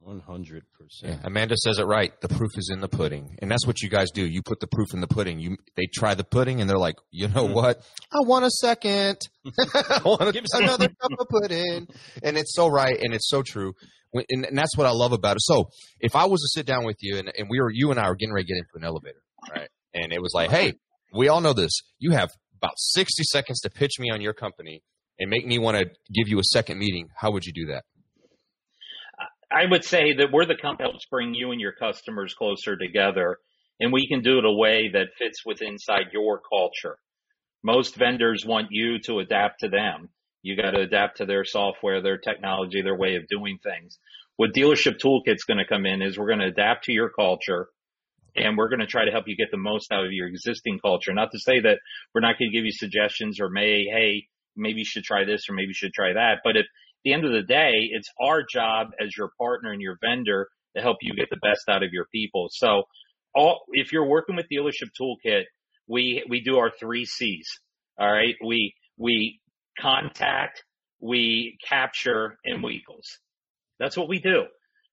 One 0.02 0.22
hundred 0.22 0.64
Yeah, 0.64 0.78
percent. 1.10 1.22
Amanda 1.26 1.56
says 1.58 1.78
it 1.78 1.84
right. 1.84 2.14
The 2.22 2.30
proof 2.30 2.52
is 2.56 2.72
in 2.74 2.80
the 2.80 2.88
pudding, 2.88 3.36
and 3.42 3.52
that's 3.52 3.68
what 3.68 3.82
you 3.82 3.90
guys 3.90 4.08
do. 4.12 4.26
You 4.26 4.42
put 4.42 4.62
the 4.62 4.68
proof 4.68 4.94
in 4.94 5.02
the 5.02 5.08
pudding. 5.08 5.40
You 5.40 5.58
they 5.76 5.88
try 5.94 6.14
the 6.16 6.24
pudding, 6.24 6.62
and 6.62 6.70
they're 6.70 6.78
like, 6.80 6.96
you 7.12 7.28
know 7.28 7.48
Mhm. 7.50 7.54
what? 7.54 7.82
I 8.12 8.20
want 8.26 8.46
a 8.46 8.50
second. 8.50 9.18
I 9.60 10.00
want 10.06 10.22
Give 10.34 10.44
me 10.44 10.48
some- 10.54 10.64
another 10.64 10.88
cup 10.88 11.12
of 11.20 11.28
pudding, 11.28 11.88
and 12.24 12.38
it's 12.38 12.56
so 12.56 12.68
right, 12.70 12.98
and 12.98 13.14
it's 13.14 13.30
so 13.30 13.44
true. 13.44 13.74
And, 14.14 14.46
and 14.46 14.58
that's 14.58 14.76
what 14.76 14.88
I 14.88 14.92
love 14.92 15.12
about 15.12 15.36
it. 15.36 15.42
So, 15.44 15.70
if 16.00 16.16
I 16.16 16.26
was 16.26 16.42
to 16.42 16.60
sit 16.60 16.66
down 16.66 16.86
with 16.86 16.98
you, 17.02 17.18
and, 17.18 17.32
and 17.38 17.48
we 17.50 17.60
were 17.60 17.72
you 17.72 17.92
and 17.92 18.00
I 18.00 18.08
were 18.10 18.16
getting 18.16 18.34
ready 18.34 18.46
to 18.46 18.54
get 18.54 18.58
into 18.58 18.70
an 18.76 18.84
elevator, 18.84 19.22
right? 19.56 19.70
And 19.94 20.12
it 20.12 20.22
was 20.22 20.34
like, 20.34 20.52
hey, 20.52 20.74
we 21.14 21.28
all 21.28 21.42
know 21.42 21.54
this. 21.54 21.72
You 22.00 22.12
have 22.12 22.30
about 22.58 22.74
sixty 22.78 23.24
seconds 23.24 23.60
to 23.62 23.70
pitch 23.70 24.00
me 24.00 24.10
on 24.12 24.22
your 24.22 24.34
company 24.34 24.82
and 25.20 25.30
make 25.30 25.46
me 25.46 25.60
want 25.60 25.78
to 25.78 25.86
give 25.86 26.28
you 26.28 26.40
a 26.40 26.44
second 26.44 26.80
meeting. 26.80 27.08
How 27.16 27.32
would 27.32 27.46
you 27.46 27.54
do 27.54 27.72
that? 27.72 27.84
I 29.52 29.66
would 29.70 29.84
say 29.84 30.14
that 30.18 30.32
we're 30.32 30.46
the 30.46 30.56
company 30.56 30.86
that 30.86 30.92
helps 30.92 31.06
bring 31.10 31.34
you 31.34 31.52
and 31.52 31.60
your 31.60 31.74
customers 31.74 32.36
closer 32.36 32.78
together, 32.78 33.38
and 33.80 33.92
we 33.92 34.08
can 34.08 34.22
do 34.22 34.38
it 34.38 34.46
a 34.46 34.52
way 34.52 34.90
that 34.94 35.08
fits 35.18 35.44
with 35.46 35.62
inside 35.62 36.14
your 36.14 36.40
culture. 36.40 36.98
Most 37.64 37.96
vendors 37.96 38.46
want 38.46 38.68
you 38.70 39.00
to 39.06 39.20
adapt 39.20 39.62
to 39.62 39.70
them. 39.70 40.10
You 40.42 40.56
got 40.56 40.72
to 40.72 40.82
adapt 40.82 41.18
to 41.18 41.26
their 41.26 41.44
software, 41.46 42.02
their 42.02 42.18
technology, 42.18 42.82
their 42.82 42.98
way 42.98 43.16
of 43.16 43.28
doing 43.28 43.60
things. 43.62 43.98
What 44.38 44.54
Dealership 44.54 45.00
Toolkit's 45.04 45.44
going 45.44 45.58
to 45.58 45.68
come 45.68 45.86
in 45.86 46.02
is 46.02 46.18
we're 46.18 46.28
going 46.28 46.40
to 46.40 46.48
adapt 46.48 46.86
to 46.86 46.94
your 46.94 47.10
culture 47.10 47.68
and 48.36 48.58
we're 48.58 48.70
going 48.70 48.80
to 48.80 48.88
try 48.88 49.06
to 49.06 49.12
help 49.12 49.28
you 49.28 49.36
get 49.36 49.52
the 49.52 49.58
most 49.58 49.92
out 49.92 50.06
of 50.06 50.12
your 50.12 50.28
existing 50.28 50.80
culture. 50.80 51.14
Not 51.14 51.32
to 51.32 51.40
say 51.40 51.60
that 51.62 51.80
we're 52.14 52.22
not 52.22 52.38
going 52.40 52.52
to 52.52 52.58
give 52.58 52.66
you 52.66 52.72
suggestions 52.72 53.40
or 53.40 53.50
may, 53.50 53.84
hey, 53.86 54.28
maybe 54.56 54.80
you 54.80 54.86
should 54.86 55.04
try 55.04 55.26
this 55.26 55.50
or 55.50 55.54
maybe 55.54 55.68
you 55.68 55.74
should 55.74 55.94
try 55.94 56.14
that. 56.14 56.40
But 56.44 56.56
at 56.56 56.66
the 57.04 57.14
end 57.14 57.26
of 57.26 57.32
the 57.32 57.44
day, 57.44 57.90
it's 57.92 58.10
our 58.22 58.44
job 58.50 58.88
as 59.02 59.10
your 59.18 59.32
partner 59.38 59.72
and 59.72 59.82
your 59.82 59.98
vendor 60.02 60.48
to 60.76 60.82
help 60.82 60.98
you 61.02 61.14
get 61.16 61.30
the 61.30 61.40
best 61.42 61.68
out 61.68 61.84
of 61.84 61.90
your 61.92 62.06
people. 62.14 62.48
So 62.52 62.84
all, 63.34 63.62
if 63.72 63.92
you're 63.92 64.08
working 64.08 64.36
with 64.36 64.46
Dealership 64.52 64.90
Toolkit, 65.00 65.44
we, 65.88 66.24
we 66.30 66.42
do 66.42 66.58
our 66.58 66.72
three 66.80 67.06
C's. 67.06 67.60
All 68.00 68.12
right. 68.12 68.36
We, 68.46 68.74
we 68.98 69.39
contact, 69.82 70.64
we 71.00 71.58
capture, 71.68 72.38
and 72.46 72.64
we 72.64 72.84
close. 72.86 73.20
That's 73.80 73.98
what 73.98 74.10
we 74.10 74.20
do. 74.20 74.44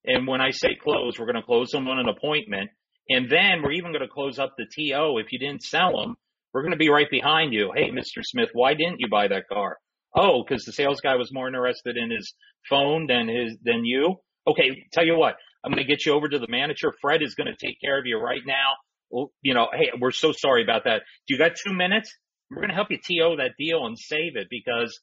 And 0.04 0.26
when 0.26 0.40
I 0.40 0.50
say 0.50 0.76
close, 0.80 1.18
we're 1.18 1.26
going 1.26 1.36
to 1.36 1.42
close 1.42 1.70
them 1.70 1.88
on 1.88 1.98
an 1.98 2.08
appointment. 2.08 2.70
And 3.08 3.28
then 3.30 3.62
we're 3.62 3.72
even 3.72 3.92
going 3.92 4.06
to 4.06 4.08
close 4.08 4.38
up 4.38 4.54
the 4.56 4.64
TO. 4.64 5.18
If 5.18 5.32
you 5.32 5.38
didn't 5.38 5.62
sell 5.62 5.96
them, 5.96 6.16
we're 6.52 6.62
going 6.62 6.72
to 6.72 6.78
be 6.78 6.88
right 6.88 7.10
behind 7.10 7.52
you. 7.52 7.72
Hey, 7.74 7.90
Mr. 7.90 8.22
Smith, 8.22 8.50
why 8.52 8.74
didn't 8.74 9.00
you 9.00 9.08
buy 9.08 9.28
that 9.28 9.48
car? 9.48 9.78
Oh, 10.14 10.42
because 10.42 10.64
the 10.64 10.72
sales 10.72 11.00
guy 11.00 11.16
was 11.16 11.32
more 11.32 11.48
interested 11.48 11.96
in 11.96 12.10
his 12.10 12.34
phone 12.68 13.06
than 13.06 13.28
his, 13.28 13.56
than 13.62 13.84
you. 13.84 14.16
Okay. 14.46 14.86
Tell 14.92 15.04
you 15.04 15.18
what, 15.18 15.36
I'm 15.64 15.72
going 15.72 15.84
to 15.84 15.88
get 15.88 16.06
you 16.06 16.12
over 16.12 16.28
to 16.28 16.38
the 16.38 16.48
manager. 16.48 16.94
Fred 17.00 17.22
is 17.22 17.34
going 17.34 17.48
to 17.48 17.66
take 17.66 17.80
care 17.80 17.98
of 17.98 18.06
you 18.06 18.18
right 18.18 18.42
now. 18.46 19.26
You 19.42 19.54
know, 19.54 19.68
hey, 19.72 19.90
we're 20.00 20.12
so 20.12 20.32
sorry 20.32 20.62
about 20.62 20.84
that. 20.84 21.02
Do 21.26 21.34
you 21.34 21.38
got 21.38 21.56
two 21.56 21.72
minutes? 21.72 22.12
We're 22.50 22.62
going 22.62 22.70
to 22.70 22.74
help 22.74 22.88
you 22.90 22.98
TO 22.98 23.36
that 23.36 23.52
deal 23.58 23.86
and 23.86 23.98
save 23.98 24.36
it 24.36 24.46
because 24.50 24.98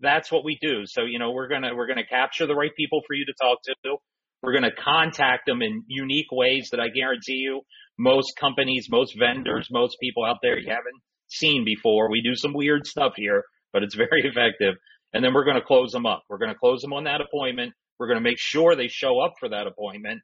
that's 0.00 0.30
what 0.30 0.44
we 0.44 0.58
do. 0.60 0.82
So, 0.84 1.02
you 1.02 1.18
know, 1.18 1.30
we're 1.30 1.48
going 1.48 1.62
to, 1.62 1.74
we're 1.74 1.86
going 1.86 1.98
to 1.98 2.06
capture 2.06 2.46
the 2.46 2.54
right 2.54 2.74
people 2.76 3.00
for 3.06 3.14
you 3.14 3.24
to 3.26 3.34
talk 3.40 3.58
to. 3.64 3.96
We're 4.42 4.52
going 4.52 4.70
to 4.70 4.82
contact 4.82 5.46
them 5.46 5.62
in 5.62 5.84
unique 5.88 6.30
ways 6.30 6.68
that 6.70 6.80
I 6.80 6.88
guarantee 6.88 7.38
you 7.42 7.62
most 7.98 8.34
companies, 8.38 8.86
most 8.88 9.18
vendors, 9.18 9.68
most 9.70 9.96
people 10.00 10.24
out 10.24 10.38
there 10.42 10.58
you 10.58 10.68
haven't 10.68 11.02
seen 11.28 11.64
before. 11.64 12.10
We 12.10 12.22
do 12.22 12.34
some 12.34 12.52
weird 12.54 12.86
stuff 12.86 13.14
here, 13.16 13.42
but 13.72 13.82
it's 13.82 13.96
very 13.96 14.22
effective. 14.24 14.74
And 15.12 15.24
then 15.24 15.34
we're 15.34 15.44
going 15.44 15.58
to 15.58 15.66
close 15.66 15.90
them 15.90 16.06
up. 16.06 16.22
We're 16.28 16.38
going 16.38 16.52
to 16.52 16.58
close 16.58 16.80
them 16.80 16.92
on 16.92 17.04
that 17.04 17.20
appointment. 17.20 17.72
We're 17.98 18.06
going 18.06 18.22
to 18.22 18.28
make 18.28 18.38
sure 18.38 18.76
they 18.76 18.88
show 18.88 19.20
up 19.20 19.34
for 19.40 19.48
that 19.48 19.66
appointment. 19.66 20.20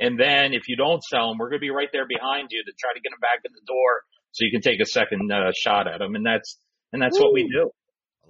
And 0.00 0.18
then 0.18 0.54
if 0.54 0.68
you 0.68 0.76
don't 0.76 1.02
sell 1.02 1.28
them, 1.28 1.38
we're 1.38 1.50
going 1.50 1.60
to 1.60 1.66
be 1.66 1.74
right 1.74 1.90
there 1.92 2.06
behind 2.06 2.48
you 2.50 2.62
to 2.64 2.72
try 2.78 2.94
to 2.94 3.00
get 3.00 3.10
them 3.10 3.20
back 3.20 3.40
in 3.44 3.52
the 3.52 3.66
door 3.66 4.02
so 4.38 4.44
you 4.44 4.52
can 4.52 4.60
take 4.60 4.78
a 4.80 4.86
second 4.86 5.32
uh, 5.32 5.50
shot 5.56 5.88
at 5.88 5.98
them. 5.98 6.14
And 6.14 6.24
that's, 6.24 6.58
and 6.92 7.02
that's 7.02 7.18
what 7.18 7.32
we 7.32 7.42
do. 7.42 7.72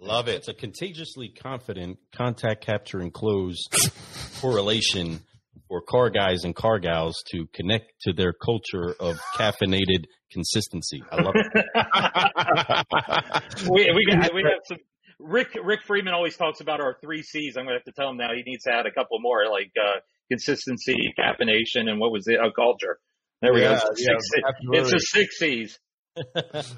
Love 0.00 0.28
it. 0.28 0.36
It's 0.36 0.48
a 0.48 0.54
contagiously 0.54 1.28
confident 1.28 1.98
contact 2.14 2.64
capture 2.64 3.00
and 3.00 3.12
close 3.12 3.58
correlation 4.40 5.20
for 5.68 5.82
car 5.82 6.08
guys 6.08 6.44
and 6.44 6.56
car 6.56 6.78
gals 6.78 7.22
to 7.32 7.46
connect 7.52 7.92
to 8.02 8.14
their 8.14 8.32
culture 8.32 8.94
of 8.98 9.18
caffeinated 9.36 10.04
consistency. 10.32 11.02
I 11.12 11.20
love 11.20 11.34
it. 11.34 11.46
we, 13.70 13.92
we, 13.92 14.06
got, 14.06 14.32
we 14.34 14.44
have 14.44 14.60
some 14.64 14.78
Rick 15.18 15.58
Rick 15.62 15.82
Freeman 15.82 16.14
always 16.14 16.36
talks 16.36 16.60
about 16.60 16.80
our 16.80 16.96
three 17.02 17.22
C's. 17.22 17.56
I'm 17.58 17.64
gonna 17.64 17.76
have 17.76 17.84
to 17.84 17.92
tell 17.92 18.10
him 18.10 18.16
now. 18.18 18.30
He 18.34 18.42
needs 18.48 18.64
to 18.64 18.72
add 18.72 18.86
a 18.86 18.92
couple 18.92 19.18
more, 19.20 19.50
like 19.50 19.72
uh, 19.76 19.98
consistency, 20.30 20.94
caffeination, 21.18 21.88
and 21.90 21.98
what 21.98 22.12
was 22.12 22.28
it? 22.28 22.38
Oh, 22.40 22.50
culture. 22.54 22.98
There 23.42 23.52
we 23.52 23.62
Yeah, 23.62 23.80
go. 23.80 23.88
It's, 23.90 24.00
a 24.00 24.04
yeah, 24.04 24.18
six, 24.18 24.50
it's 24.72 24.92
a 24.92 25.00
six 25.00 25.38
C's. 25.38 25.78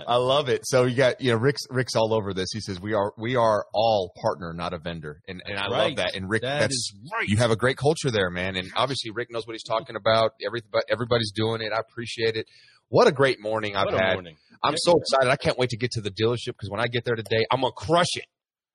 I 0.06 0.16
love 0.16 0.48
it. 0.48 0.62
So 0.64 0.84
you 0.84 0.96
got 0.96 1.20
you 1.20 1.32
know 1.32 1.38
Rick's 1.38 1.62
Rick's 1.70 1.94
all 1.96 2.12
over 2.14 2.32
this. 2.34 2.50
He 2.52 2.60
says 2.60 2.80
we 2.80 2.94
are 2.94 3.12
we 3.18 3.36
are 3.36 3.64
all 3.74 4.12
partner, 4.22 4.52
not 4.52 4.72
a 4.72 4.78
vendor, 4.78 5.20
and 5.28 5.42
and 5.44 5.58
I 5.58 5.68
love 5.68 5.96
that. 5.96 6.14
And 6.14 6.28
Rick, 6.28 6.42
That 6.42 6.60
that's 6.60 6.74
is 6.74 6.94
right. 7.12 7.26
you 7.28 7.36
have 7.38 7.50
a 7.50 7.56
great 7.56 7.76
culture 7.76 8.10
there, 8.10 8.30
man. 8.30 8.56
And 8.56 8.70
obviously 8.76 9.10
Rick 9.10 9.28
knows 9.30 9.46
what 9.46 9.54
he's 9.54 9.62
talking 9.64 9.96
about. 9.96 10.32
Every 10.46 10.60
but 10.70 10.84
everybody's 10.90 11.32
doing 11.32 11.60
it. 11.62 11.72
I 11.72 11.78
appreciate 11.80 12.36
it. 12.36 12.46
What 12.88 13.06
a 13.06 13.12
great 13.12 13.40
morning 13.40 13.76
I've 13.76 13.92
a 13.94 13.98
had. 13.98 14.14
Morning. 14.14 14.36
I'm 14.62 14.76
so 14.76 14.94
excited. 14.98 15.30
I 15.30 15.36
can't 15.36 15.58
wait 15.58 15.70
to 15.70 15.76
get 15.76 15.90
to 15.92 16.00
the 16.00 16.10
dealership 16.10 16.48
because 16.58 16.68
when 16.70 16.80
I 16.80 16.86
get 16.86 17.04
there 17.04 17.14
today, 17.16 17.44
I'm 17.50 17.60
gonna 17.60 17.72
crush 17.72 18.14
it. 18.14 18.24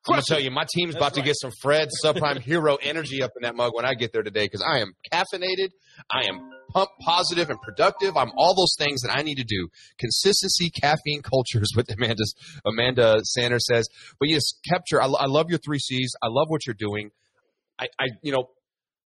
I'm 0.08 0.14
gonna 0.14 0.24
tell 0.28 0.40
you, 0.40 0.52
my 0.52 0.66
team's 0.72 0.94
That's 0.94 1.02
about 1.04 1.14
to 1.16 1.22
get 1.24 1.36
some 1.40 1.52
Fred 1.62 1.90
Subprime 2.04 2.40
Hero 2.40 2.76
energy 2.76 3.24
up 3.24 3.32
in 3.36 3.44
that 3.44 3.56
mug 3.56 3.72
when 3.74 3.86
I 3.86 3.94
get 3.96 4.14
there 4.14 4.22
today 4.24 4.46
because 4.46 4.62
I 4.62 4.80
am 4.80 4.94
caffeinated, 5.12 5.70
I 6.12 6.28
am 6.28 6.48
pumped, 6.70 6.94
positive, 7.02 7.50
and 7.50 7.60
productive. 7.62 8.18
I'm 8.18 8.32
all 8.38 8.56
those 8.56 8.76
things 8.78 9.02
that 9.02 9.16
I 9.16 9.22
need 9.22 9.36
to 9.36 9.44
do. 9.44 9.70
Consistency, 9.98 10.70
caffeine 10.70 11.22
culture 11.22 11.62
is 11.62 11.74
what 11.76 11.86
Amanda's, 11.90 12.34
Amanda 12.66 13.18
Sanders 13.24 13.66
says. 13.66 13.88
But 14.20 14.30
yes, 14.30 14.44
capture. 14.68 15.02
I, 15.02 15.06
I 15.06 15.26
love 15.26 15.50
your 15.50 15.60
three 15.60 15.80
C's. 15.80 16.14
I 16.22 16.28
love 16.28 16.48
what 16.50 16.66
you're 16.66 16.76
doing. 16.78 17.12
I, 17.80 17.88
I, 18.00 18.06
you 18.22 18.32
know, 18.32 18.50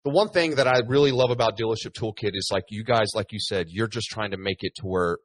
the 0.05 0.11
one 0.11 0.29
thing 0.29 0.55
that 0.55 0.67
I 0.67 0.79
really 0.87 1.11
love 1.11 1.29
about 1.29 1.57
Dealership 1.57 1.93
Toolkit 1.99 2.31
is 2.33 2.49
like 2.51 2.63
you 2.69 2.83
guys, 2.83 3.07
like 3.15 3.31
you 3.31 3.39
said, 3.39 3.67
you're 3.69 3.87
just 3.87 4.07
trying 4.09 4.31
to 4.31 4.37
make 4.37 4.59
it 4.61 4.73
to 4.77 4.83
where 4.83 5.17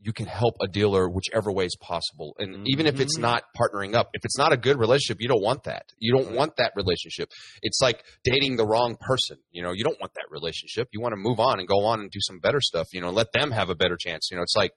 you 0.00 0.12
can 0.12 0.26
help 0.26 0.54
a 0.62 0.68
dealer 0.68 1.08
whichever 1.08 1.50
way 1.50 1.64
is 1.64 1.76
possible. 1.80 2.34
And 2.38 2.66
even 2.68 2.86
if 2.86 3.00
it's 3.00 3.18
Mhm. 3.18 3.22
not 3.22 3.44
partnering 3.56 3.94
up, 3.94 4.10
if 4.12 4.24
it's 4.24 4.38
not 4.38 4.52
a 4.52 4.56
good 4.56 4.78
relationship, 4.78 5.20
you 5.20 5.28
don't 5.28 5.42
want 5.42 5.64
that. 5.64 5.86
You 5.98 6.12
don't 6.12 6.34
want 6.34 6.56
that 6.56 6.72
relationship. 6.76 7.30
It's 7.62 7.80
like 7.82 8.04
dating 8.22 8.56
the 8.56 8.66
wrong 8.66 8.96
person. 9.00 9.38
You 9.50 9.62
know, 9.62 9.72
you 9.72 9.82
don't 9.82 10.00
want 10.00 10.14
that 10.14 10.26
relationship. 10.30 10.88
You 10.92 11.00
want 11.00 11.12
to 11.12 11.16
move 11.16 11.40
on 11.40 11.58
and 11.58 11.66
go 11.66 11.84
on 11.84 12.00
and 12.00 12.10
do 12.10 12.20
some 12.22 12.38
better 12.38 12.60
stuff, 12.60 12.86
you 12.92 13.00
know, 13.00 13.10
let 13.10 13.32
them 13.32 13.50
have 13.50 13.70
a 13.70 13.74
better 13.74 13.96
chance. 13.98 14.28
You 14.30 14.36
know, 14.36 14.42
it's 14.44 14.56
like 14.56 14.72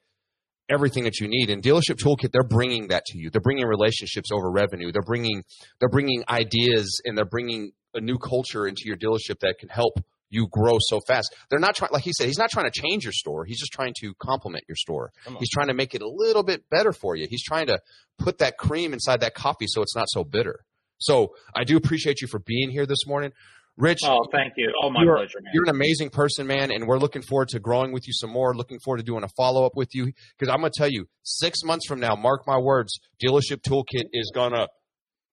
everything 0.69 1.03
that 1.03 1.19
you 1.19 1.27
need. 1.27 1.49
And 1.49 1.61
Dealership 1.61 1.97
Toolkit, 1.97 2.31
they're 2.31 2.43
bringing 2.43 2.87
that 2.87 3.05
to 3.05 3.17
you. 3.19 3.29
They're 3.29 3.41
bringing 3.41 3.67
relationships 3.67 4.31
over 4.31 4.49
revenue. 4.49 4.91
They're 4.91 5.01
bringing, 5.03 5.43
they're 5.79 5.89
bringing 5.89 6.23
ideas 6.29 7.01
and 7.05 7.17
they're 7.17 7.25
bringing 7.25 7.73
a 7.93 8.01
new 8.01 8.17
culture 8.17 8.67
into 8.67 8.83
your 8.85 8.95
dealership 8.95 9.39
that 9.41 9.57
can 9.59 9.69
help 9.69 9.93
you 10.31 10.47
grow 10.49 10.77
so 10.79 10.99
fast. 11.07 11.35
They're 11.51 11.59
not 11.59 11.75
trying, 11.75 11.91
like 11.93 12.01
he 12.03 12.13
said, 12.17 12.25
he's 12.25 12.39
not 12.39 12.49
trying 12.49 12.69
to 12.71 12.81
change 12.81 13.03
your 13.03 13.13
store. 13.13 13.45
He's 13.45 13.59
just 13.59 13.71
trying 13.71 13.93
to 14.01 14.13
complement 14.15 14.63
your 14.67 14.75
store. 14.77 15.11
He's 15.37 15.49
trying 15.49 15.67
to 15.67 15.73
make 15.75 15.93
it 15.93 16.01
a 16.01 16.09
little 16.09 16.41
bit 16.41 16.63
better 16.71 16.91
for 16.93 17.15
you. 17.15 17.27
He's 17.29 17.43
trying 17.43 17.67
to 17.67 17.79
put 18.17 18.39
that 18.39 18.57
cream 18.57 18.93
inside 18.93 19.19
that 19.19 19.35
coffee 19.35 19.67
so 19.67 19.83
it's 19.83 19.95
not 19.95 20.05
so 20.09 20.23
bitter. 20.23 20.61
So 20.97 21.33
I 21.55 21.63
do 21.63 21.77
appreciate 21.77 22.21
you 22.21 22.27
for 22.27 22.39
being 22.39 22.71
here 22.71 22.85
this 22.87 23.05
morning. 23.05 23.31
Rich, 23.77 23.99
Oh, 24.05 24.25
thank 24.31 24.53
you. 24.57 24.71
Oh, 24.83 24.89
my 24.89 25.01
You're- 25.01 25.15
pleasure, 25.17 25.39
man. 25.41 25.51
you're 25.53 25.63
an 25.63 25.69
amazing 25.69 26.09
person, 26.09 26.45
man, 26.45 26.71
and 26.71 26.87
we're 26.87 26.99
looking 26.99 27.21
forward 27.21 27.47
to 27.49 27.59
growing 27.59 27.91
with 27.93 28.05
you 28.05 28.13
some 28.13 28.29
more. 28.29 28.53
Looking 28.53 28.79
forward 28.83 28.97
to 28.97 29.03
doing 29.03 29.23
a 29.23 29.29
follow 29.37 29.65
up 29.65 29.71
with 29.75 29.95
you 29.95 30.05
because 30.37 30.51
I'm 30.53 30.59
going 30.59 30.71
to 30.71 30.77
tell 30.77 30.89
you, 30.89 31.05
six 31.23 31.63
months 31.63 31.87
from 31.87 31.99
now, 32.01 32.15
mark 32.15 32.45
my 32.45 32.57
words, 32.59 32.99
Dealership 33.23 33.61
Toolkit 33.61 34.05
is 34.13 34.31
gonna 34.35 34.67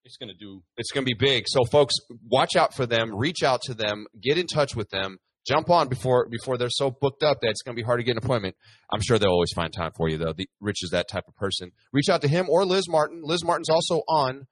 It's 0.09 0.17
gonna 0.17 0.33
do. 0.33 0.63
it's 0.79 0.91
gonna 0.91 1.05
be 1.05 1.15
big. 1.19 1.45
So, 1.49 1.65
folks, 1.65 1.95
watch 2.31 2.57
out 2.57 2.75
for 2.75 2.87
them. 2.87 3.15
Reach 3.15 3.43
out 3.43 3.61
to 3.65 3.75
them. 3.75 4.07
Get 4.23 4.39
in 4.39 4.47
touch 4.47 4.75
with 4.75 4.89
them. 4.89 5.19
Jump 5.47 5.69
on 5.69 5.89
before 5.89 6.27
before 6.31 6.57
they're 6.57 6.71
so 6.71 6.91
booked 6.91 7.23
up 7.23 7.39
that 7.43 7.51
it's 7.51 7.61
gonna 7.61 7.75
be 7.75 7.83
hard 7.83 8.01
to 8.01 8.05
get 8.05 8.13
an 8.13 8.19
appointment. 8.25 8.57
I'm 8.91 9.03
sure 9.03 9.19
they'll 9.19 9.31
always 9.31 9.53
find 9.55 9.71
time 9.71 9.91
for 9.99 10.09
you, 10.09 10.17
though. 10.17 10.33
The, 10.33 10.49
Rich 10.61 10.83
is 10.83 10.91
that 10.91 11.09
type 11.11 11.25
of 11.29 11.35
person. 11.35 11.73
Reach 11.93 12.09
out 12.09 12.23
to 12.23 12.29
him 12.29 12.49
or 12.49 12.65
Liz 12.65 12.89
Martin. 12.89 13.21
Liz 13.23 13.45
Martin's 13.45 13.69
also 13.69 14.03
on 14.09 14.47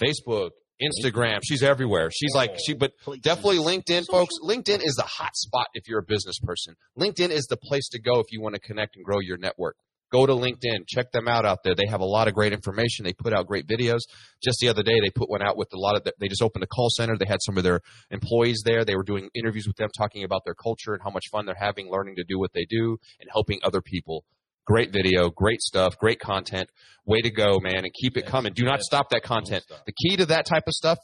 Facebook, 0.00 0.50
Instagram. 0.80 1.40
She's 1.44 1.64
everywhere. 1.64 2.10
She's 2.12 2.32
like 2.32 2.56
she, 2.64 2.74
but 2.74 2.92
Definitely 3.20 3.58
LinkedIn, 3.58 4.06
folks. 4.08 4.34
LinkedIn 4.44 4.80
is 4.80 4.94
the 4.94 5.08
hot 5.08 5.34
spot 5.34 5.66
if 5.74 5.88
you're 5.88 6.00
a 6.00 6.06
business 6.06 6.38
person. 6.38 6.74
LinkedIn 6.96 7.30
is 7.30 7.46
the 7.46 7.56
place 7.56 7.88
to 7.90 8.00
go 8.00 8.20
if 8.20 8.26
you 8.30 8.40
want 8.40 8.54
to 8.54 8.60
connect 8.60 8.94
and 8.94 9.04
grow 9.04 9.18
your 9.20 9.38
network. 9.38 9.76
Go 10.14 10.26
to 10.26 10.32
LinkedIn. 10.32 10.86
Check 10.86 11.10
them 11.10 11.26
out 11.26 11.44
out 11.44 11.64
there. 11.64 11.74
They 11.74 11.88
have 11.90 12.00
a 12.00 12.04
lot 12.04 12.28
of 12.28 12.34
great 12.34 12.52
information. 12.52 13.04
They 13.04 13.12
put 13.12 13.32
out 13.32 13.48
great 13.48 13.66
videos. 13.66 14.02
Just 14.40 14.58
the 14.60 14.68
other 14.68 14.84
day, 14.84 15.00
they 15.00 15.10
put 15.10 15.28
one 15.28 15.42
out 15.42 15.56
with 15.56 15.66
a 15.74 15.76
lot 15.76 15.96
of. 15.96 16.04
The, 16.04 16.12
they 16.20 16.28
just 16.28 16.40
opened 16.40 16.62
a 16.62 16.68
call 16.68 16.88
center. 16.88 17.16
They 17.18 17.26
had 17.26 17.42
some 17.42 17.58
of 17.58 17.64
their 17.64 17.80
employees 18.12 18.62
there. 18.64 18.84
They 18.84 18.94
were 18.94 19.02
doing 19.02 19.28
interviews 19.34 19.66
with 19.66 19.74
them, 19.74 19.88
talking 19.98 20.22
about 20.22 20.42
their 20.44 20.54
culture 20.54 20.92
and 20.92 21.02
how 21.02 21.10
much 21.10 21.24
fun 21.32 21.46
they're 21.46 21.56
having, 21.58 21.90
learning 21.90 22.14
to 22.14 22.24
do 22.28 22.38
what 22.38 22.52
they 22.54 22.64
do, 22.64 22.96
and 23.18 23.28
helping 23.32 23.58
other 23.64 23.80
people. 23.80 24.24
Great 24.64 24.92
video, 24.92 25.30
great 25.30 25.60
stuff, 25.60 25.98
great 25.98 26.20
content. 26.20 26.70
Way 27.04 27.20
to 27.22 27.30
go, 27.30 27.58
man! 27.60 27.78
And 27.78 27.92
keep 27.92 28.16
it 28.16 28.24
coming. 28.24 28.52
Do 28.54 28.64
not 28.64 28.82
stop 28.82 29.08
that 29.10 29.24
content. 29.24 29.64
Stop. 29.64 29.84
The 29.84 29.92
key 29.92 30.16
to 30.18 30.26
that 30.26 30.46
type 30.46 30.68
of 30.68 30.74
stuff. 30.74 30.98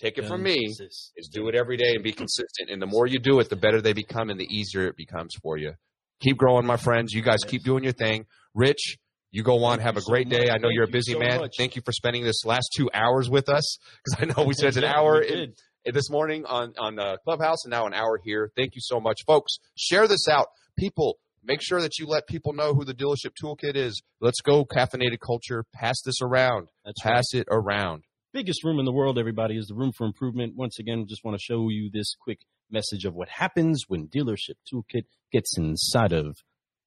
Take 0.00 0.16
it 0.16 0.26
from 0.26 0.42
me 0.42 0.56
Consist- 0.64 1.12
is 1.16 1.28
do 1.28 1.48
it 1.48 1.54
every 1.54 1.76
day 1.76 1.92
and 1.94 2.02
be 2.02 2.12
consistent. 2.12 2.70
And 2.70 2.80
the 2.80 2.86
more 2.86 3.06
you 3.06 3.18
do 3.18 3.40
it, 3.40 3.50
the 3.50 3.56
better 3.56 3.82
they 3.82 3.92
become 3.92 4.30
and 4.30 4.40
the 4.40 4.48
easier 4.50 4.86
it 4.86 4.96
becomes 4.96 5.34
for 5.42 5.58
you. 5.58 5.74
Keep 6.20 6.38
growing, 6.38 6.64
my 6.64 6.78
friends. 6.78 7.12
You 7.12 7.20
guys 7.20 7.40
keep 7.46 7.62
doing 7.62 7.84
your 7.84 7.92
thing. 7.92 8.24
Rich, 8.54 8.98
you 9.30 9.42
go 9.42 9.64
on. 9.64 9.78
Thank 9.78 9.86
have 9.86 9.94
you 9.96 9.98
a 9.98 10.02
so 10.02 10.10
great 10.12 10.28
day. 10.28 10.46
much. 10.46 10.50
I 10.50 10.56
know 10.58 10.68
Thank 10.68 10.74
you're 10.74 10.84
a 10.84 10.86
you 10.88 10.92
busy 10.92 11.12
so 11.12 11.18
man. 11.18 11.40
much. 11.40 11.54
Thank 11.58 11.76
you 11.76 11.82
for 11.84 11.92
spending 11.92 12.24
this 12.24 12.44
last 12.44 12.70
two 12.76 12.88
hours 12.94 13.28
with 13.28 13.48
us 13.48 13.78
because 14.04 14.22
I 14.22 14.32
know 14.40 14.46
we 14.46 14.54
spent 14.54 14.76
an 14.76 14.84
hour 14.84 15.20
we 15.20 15.32
in, 15.32 15.54
this 15.92 16.08
morning 16.10 16.44
on 16.46 16.72
on 16.78 16.98
uh, 16.98 17.16
Clubhouse 17.24 17.64
and 17.64 17.70
now 17.70 17.86
an 17.86 17.94
hour 17.94 18.20
here. 18.22 18.50
Thank 18.56 18.74
you 18.74 18.80
so 18.80 19.00
much, 19.00 19.22
folks. 19.26 19.58
Share 19.76 20.06
this 20.06 20.28
out, 20.28 20.48
people. 20.78 21.18
Make 21.46 21.60
sure 21.62 21.82
that 21.82 21.98
you 21.98 22.06
let 22.06 22.26
people 22.26 22.54
know 22.54 22.72
who 22.72 22.84
the 22.86 22.94
dealership 22.94 23.32
toolkit 23.42 23.76
is. 23.76 24.02
Let's 24.20 24.40
go, 24.40 24.64
caffeinated 24.64 25.18
culture. 25.20 25.64
Pass 25.74 25.96
this 26.02 26.22
around. 26.22 26.68
That's 26.84 27.04
right. 27.04 27.16
Pass 27.16 27.34
it 27.34 27.46
around. 27.50 28.04
biggest 28.32 28.64
room 28.64 28.78
in 28.78 28.86
the 28.86 28.92
world, 28.92 29.18
everybody, 29.18 29.58
is 29.58 29.66
the 29.66 29.74
room 29.74 29.92
for 29.94 30.06
improvement. 30.06 30.54
Once 30.56 30.78
again, 30.78 31.04
just 31.06 31.22
want 31.22 31.36
to 31.36 31.42
show 31.42 31.68
you 31.68 31.90
this 31.92 32.16
quick 32.18 32.38
message 32.70 33.04
of 33.04 33.14
what 33.14 33.28
happens 33.28 33.84
when 33.88 34.08
Dealership 34.08 34.54
Toolkit 34.72 35.04
gets 35.32 35.58
inside 35.58 36.12
of 36.12 36.38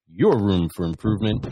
your 0.09 0.37
room 0.37 0.69
for 0.75 0.85
improvement. 0.85 1.45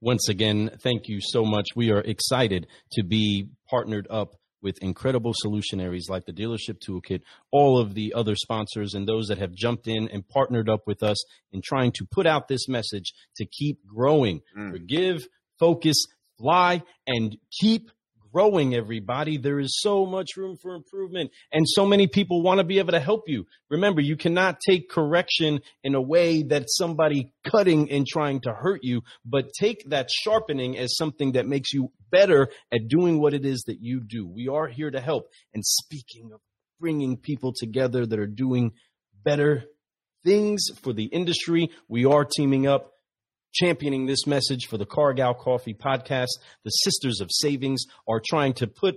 Once 0.00 0.28
again, 0.28 0.68
thank 0.82 1.06
you 1.06 1.20
so 1.20 1.44
much. 1.44 1.68
We 1.76 1.92
are 1.92 2.00
excited 2.00 2.66
to 2.92 3.04
be 3.04 3.46
partnered 3.70 4.08
up 4.10 4.34
with 4.62 4.78
incredible 4.82 5.34
solutionaries 5.44 6.08
like 6.08 6.24
the 6.24 6.32
Dealership 6.32 6.78
Toolkit, 6.78 7.22
all 7.50 7.78
of 7.78 7.94
the 7.94 8.14
other 8.14 8.34
sponsors, 8.36 8.94
and 8.94 9.06
those 9.06 9.26
that 9.26 9.38
have 9.38 9.52
jumped 9.52 9.88
in 9.88 10.08
and 10.08 10.26
partnered 10.28 10.68
up 10.68 10.86
with 10.86 11.02
us 11.02 11.22
in 11.52 11.60
trying 11.62 11.92
to 11.92 12.06
put 12.10 12.26
out 12.26 12.48
this 12.48 12.68
message 12.68 13.12
to 13.36 13.46
keep 13.46 13.78
growing. 13.86 14.40
Mm. 14.56 14.72
Forgive, 14.72 15.26
focus, 15.58 15.96
fly, 16.38 16.82
and 17.06 17.36
keep 17.60 17.90
growing, 18.32 18.74
everybody. 18.74 19.36
There 19.36 19.60
is 19.60 19.78
so 19.80 20.06
much 20.06 20.36
room 20.36 20.56
for 20.56 20.74
improvement, 20.74 21.30
and 21.52 21.66
so 21.68 21.84
many 21.84 22.06
people 22.06 22.42
want 22.42 22.58
to 22.58 22.64
be 22.64 22.78
able 22.78 22.92
to 22.92 23.00
help 23.00 23.24
you. 23.26 23.46
Remember, 23.70 24.00
you 24.00 24.16
cannot 24.16 24.58
take 24.66 24.88
correction 24.88 25.60
in 25.84 25.94
a 25.94 26.00
way 26.00 26.42
that's 26.42 26.76
somebody 26.76 27.32
cutting 27.44 27.90
and 27.90 28.06
trying 28.06 28.40
to 28.42 28.52
hurt 28.52 28.80
you, 28.82 29.02
but 29.24 29.50
take 29.58 29.90
that 29.90 30.10
sharpening 30.10 30.78
as 30.78 30.96
something 30.96 31.32
that 31.32 31.46
makes 31.46 31.72
you 31.72 31.90
better 32.10 32.48
at 32.72 32.88
doing 32.88 33.20
what 33.20 33.34
it 33.34 33.44
is 33.44 33.64
that 33.66 33.80
you 33.80 34.00
do. 34.00 34.26
We 34.26 34.48
are 34.48 34.68
here 34.68 34.90
to 34.90 35.00
help. 35.00 35.28
And 35.54 35.64
speaking 35.64 36.30
of 36.32 36.40
bringing 36.80 37.16
people 37.16 37.52
together 37.56 38.06
that 38.06 38.18
are 38.18 38.26
doing 38.26 38.72
better 39.24 39.64
things 40.24 40.66
for 40.82 40.92
the 40.92 41.04
industry, 41.04 41.70
we 41.88 42.04
are 42.04 42.24
teaming 42.24 42.66
up 42.66 42.91
championing 43.52 44.06
this 44.06 44.26
message 44.26 44.66
for 44.68 44.78
the 44.78 44.86
Cargal 44.86 45.34
Coffee 45.38 45.74
podcast. 45.74 46.28
The 46.64 46.70
Sisters 46.70 47.20
of 47.20 47.28
Savings 47.30 47.84
are 48.08 48.20
trying 48.24 48.54
to 48.54 48.66
put 48.66 48.96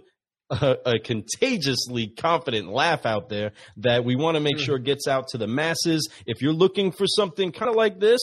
a, 0.49 0.77
a 0.85 0.99
contagiously 0.99 2.07
confident 2.07 2.69
laugh 2.69 3.05
out 3.05 3.29
there 3.29 3.51
that 3.77 4.05
we 4.05 4.15
want 4.15 4.35
to 4.35 4.41
make 4.41 4.59
sure 4.59 4.77
gets 4.77 5.07
out 5.07 5.27
to 5.29 5.37
the 5.37 5.47
masses. 5.47 6.07
If 6.25 6.41
you're 6.41 6.53
looking 6.53 6.91
for 6.91 7.05
something 7.07 7.51
kind 7.51 7.69
of 7.69 7.75
like 7.75 7.99
this, 7.99 8.21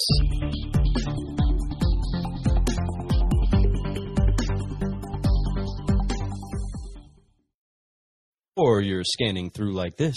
or 8.56 8.80
you're 8.80 9.04
scanning 9.04 9.50
through 9.50 9.72
like 9.72 9.96
this. 9.96 10.16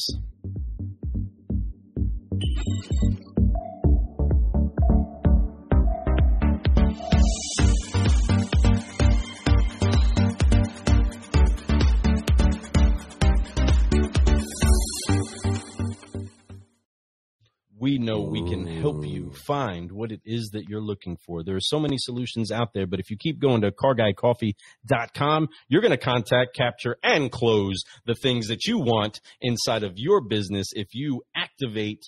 We 17.96 18.06
know 18.06 18.20
we 18.20 18.44
can 18.50 18.68
help 18.68 19.06
you 19.06 19.32
find 19.48 19.90
what 19.90 20.12
it 20.12 20.20
is 20.26 20.50
that 20.52 20.68
you're 20.68 20.82
looking 20.82 21.18
for. 21.26 21.44
There 21.44 21.56
are 21.56 21.62
so 21.62 21.80
many 21.80 21.96
solutions 21.98 22.52
out 22.52 22.74
there, 22.74 22.86
but 22.86 23.00
if 23.00 23.10
you 23.10 23.16
keep 23.18 23.40
going 23.40 23.62
to 23.62 23.72
carguycoffee.com, 23.72 25.48
you're 25.70 25.82
going 25.82 25.92
to 25.92 25.98
contact, 25.98 26.58
capture, 26.58 26.98
and 27.02 27.32
close 27.32 27.84
the 28.06 28.16
things 28.16 28.50
that 28.50 28.66
you 28.66 28.80
want 28.80 29.22
inside 29.40 29.84
of 29.84 29.94
your 29.96 30.20
business 30.20 30.68
if 30.74 30.90
you 30.92 31.22
activate 31.38 32.04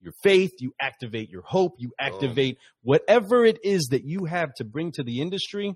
your 0.00 0.14
faith, 0.24 0.50
you 0.58 0.72
activate 0.80 1.30
your 1.30 1.42
hope, 1.42 1.74
you 1.78 1.92
activate 2.00 2.58
whatever 2.82 3.44
it 3.44 3.60
is 3.62 3.86
that 3.92 4.02
you 4.04 4.24
have 4.24 4.52
to 4.56 4.64
bring 4.64 4.90
to 4.92 5.04
the 5.04 5.20
industry, 5.20 5.74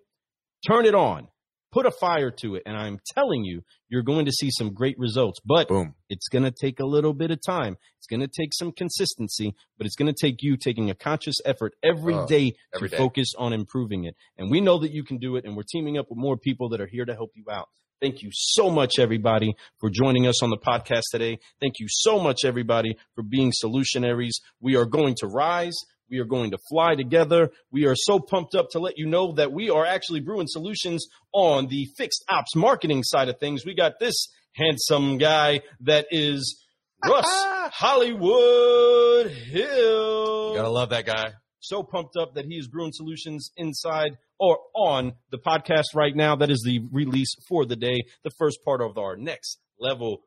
turn 0.67 0.85
it 0.85 0.97
on. 0.97 1.29
Put 1.71 1.85
a 1.85 1.91
fire 1.91 2.31
to 2.31 2.55
it, 2.55 2.63
and 2.65 2.77
I'm 2.77 2.99
telling 3.15 3.45
you, 3.45 3.63
you're 3.91 4.03
going 4.03 4.25
to 4.25 4.33
see 4.33 4.49
some 4.51 4.73
great 4.73 4.99
results. 4.99 5.39
But 5.45 5.69
Boom. 5.69 5.95
it's 6.09 6.29
going 6.29 6.45
to 6.45 6.51
take 6.51 6.81
a 6.81 6.87
little 6.87 7.13
bit 7.13 7.31
of 7.31 7.41
time. 7.47 7.77
It's 7.99 8.07
going 8.07 8.21
to 8.21 8.29
take 8.29 8.55
some 8.55 8.73
consistency, 8.73 9.55
but 9.77 9.87
it's 9.87 9.95
going 9.97 10.13
to 10.13 10.19
take 10.19 10.37
you 10.41 10.57
taking 10.57 10.89
a 10.89 10.95
conscious 10.95 11.37
effort 11.45 11.75
every 11.83 12.15
Oh, 12.15 12.27
day 12.27 12.55
every 12.75 12.89
to 12.89 12.97
day. 12.97 12.99
focus 13.03 13.29
on 13.37 13.53
improving 13.53 14.05
it. 14.05 14.15
And 14.39 14.51
we 14.51 14.63
know 14.63 14.79
that 14.79 14.93
you 14.93 15.05
can 15.05 15.19
do 15.19 15.37
it, 15.37 15.45
and 15.45 15.55
we're 15.57 15.63
teaming 15.71 15.99
up 15.99 16.07
with 16.09 16.19
more 16.19 16.39
people 16.39 16.71
that 16.71 16.81
are 16.81 16.87
here 16.87 17.05
to 17.05 17.15
help 17.15 17.33
you 17.35 17.45
out. 17.51 17.69
Thank 18.01 18.23
you 18.23 18.31
so 18.33 18.71
much, 18.71 18.99
everybody, 18.99 19.55
for 19.81 19.91
joining 19.91 20.27
us 20.27 20.43
on 20.43 20.51
the 20.51 20.57
podcast 20.57 21.03
today. 21.11 21.39
Thank 21.61 21.81
you 21.81 21.87
so 21.91 22.19
much, 22.21 22.45
everybody, 22.45 22.97
for 23.15 23.23
being 23.23 23.53
solutionaries. 23.53 24.35
We 24.61 24.77
are 24.77 24.87
going 24.87 25.17
to 25.19 25.27
rise. 25.27 25.75
We 26.11 26.19
are 26.19 26.25
going 26.25 26.51
to 26.53 26.59
fly 26.71 26.95
together. 26.95 27.51
We 27.71 27.87
are 27.87 27.95
so 27.97 28.19
pumped 28.19 28.55
up 28.55 28.71
to 28.71 28.79
let 28.79 28.99
you 28.99 29.07
know 29.07 29.33
that 29.33 29.53
we 29.53 29.71
are 29.71 29.85
actually 29.85 30.21
brewing 30.21 30.47
solutions 30.49 31.07
on 31.33 31.67
the 31.69 31.87
fixed 31.97 32.25
ops 32.29 32.55
marketing 32.57 33.03
side 33.03 33.29
of 33.29 33.39
things. 33.39 33.65
We 33.67 33.75
got 33.75 34.01
this 34.01 34.15
handsome 34.55 35.19
guy 35.19 35.61
that 35.81 36.07
is 36.11 36.65
Russ 37.05 37.27
Hollywood 37.73 39.31
Hill. 39.31 40.51
You 40.51 40.57
gotta 40.57 40.69
love 40.71 40.91
that 40.91 41.07
guy. 41.07 41.33
so 41.61 41.83
pumped 41.83 42.17
up 42.17 42.35
that 42.35 42.45
he 42.47 42.57
is 42.57 42.69
brewing 42.69 42.93
solutions 42.93 43.51
inside 43.57 44.17
or 44.39 44.59
on 44.75 45.13
the 45.31 45.39
podcast 45.39 45.95
right 45.95 46.15
now. 46.15 46.37
That 46.37 46.51
is 46.51 46.63
the 46.65 46.81
release 46.93 47.35
for 47.49 47.67
the 47.67 47.77
day, 47.77 47.97
the 48.25 48.31
first 48.39 48.59
part 48.65 48.81
of 48.81 48.97
our 48.99 49.17
next 49.17 49.59
level. 49.79 50.23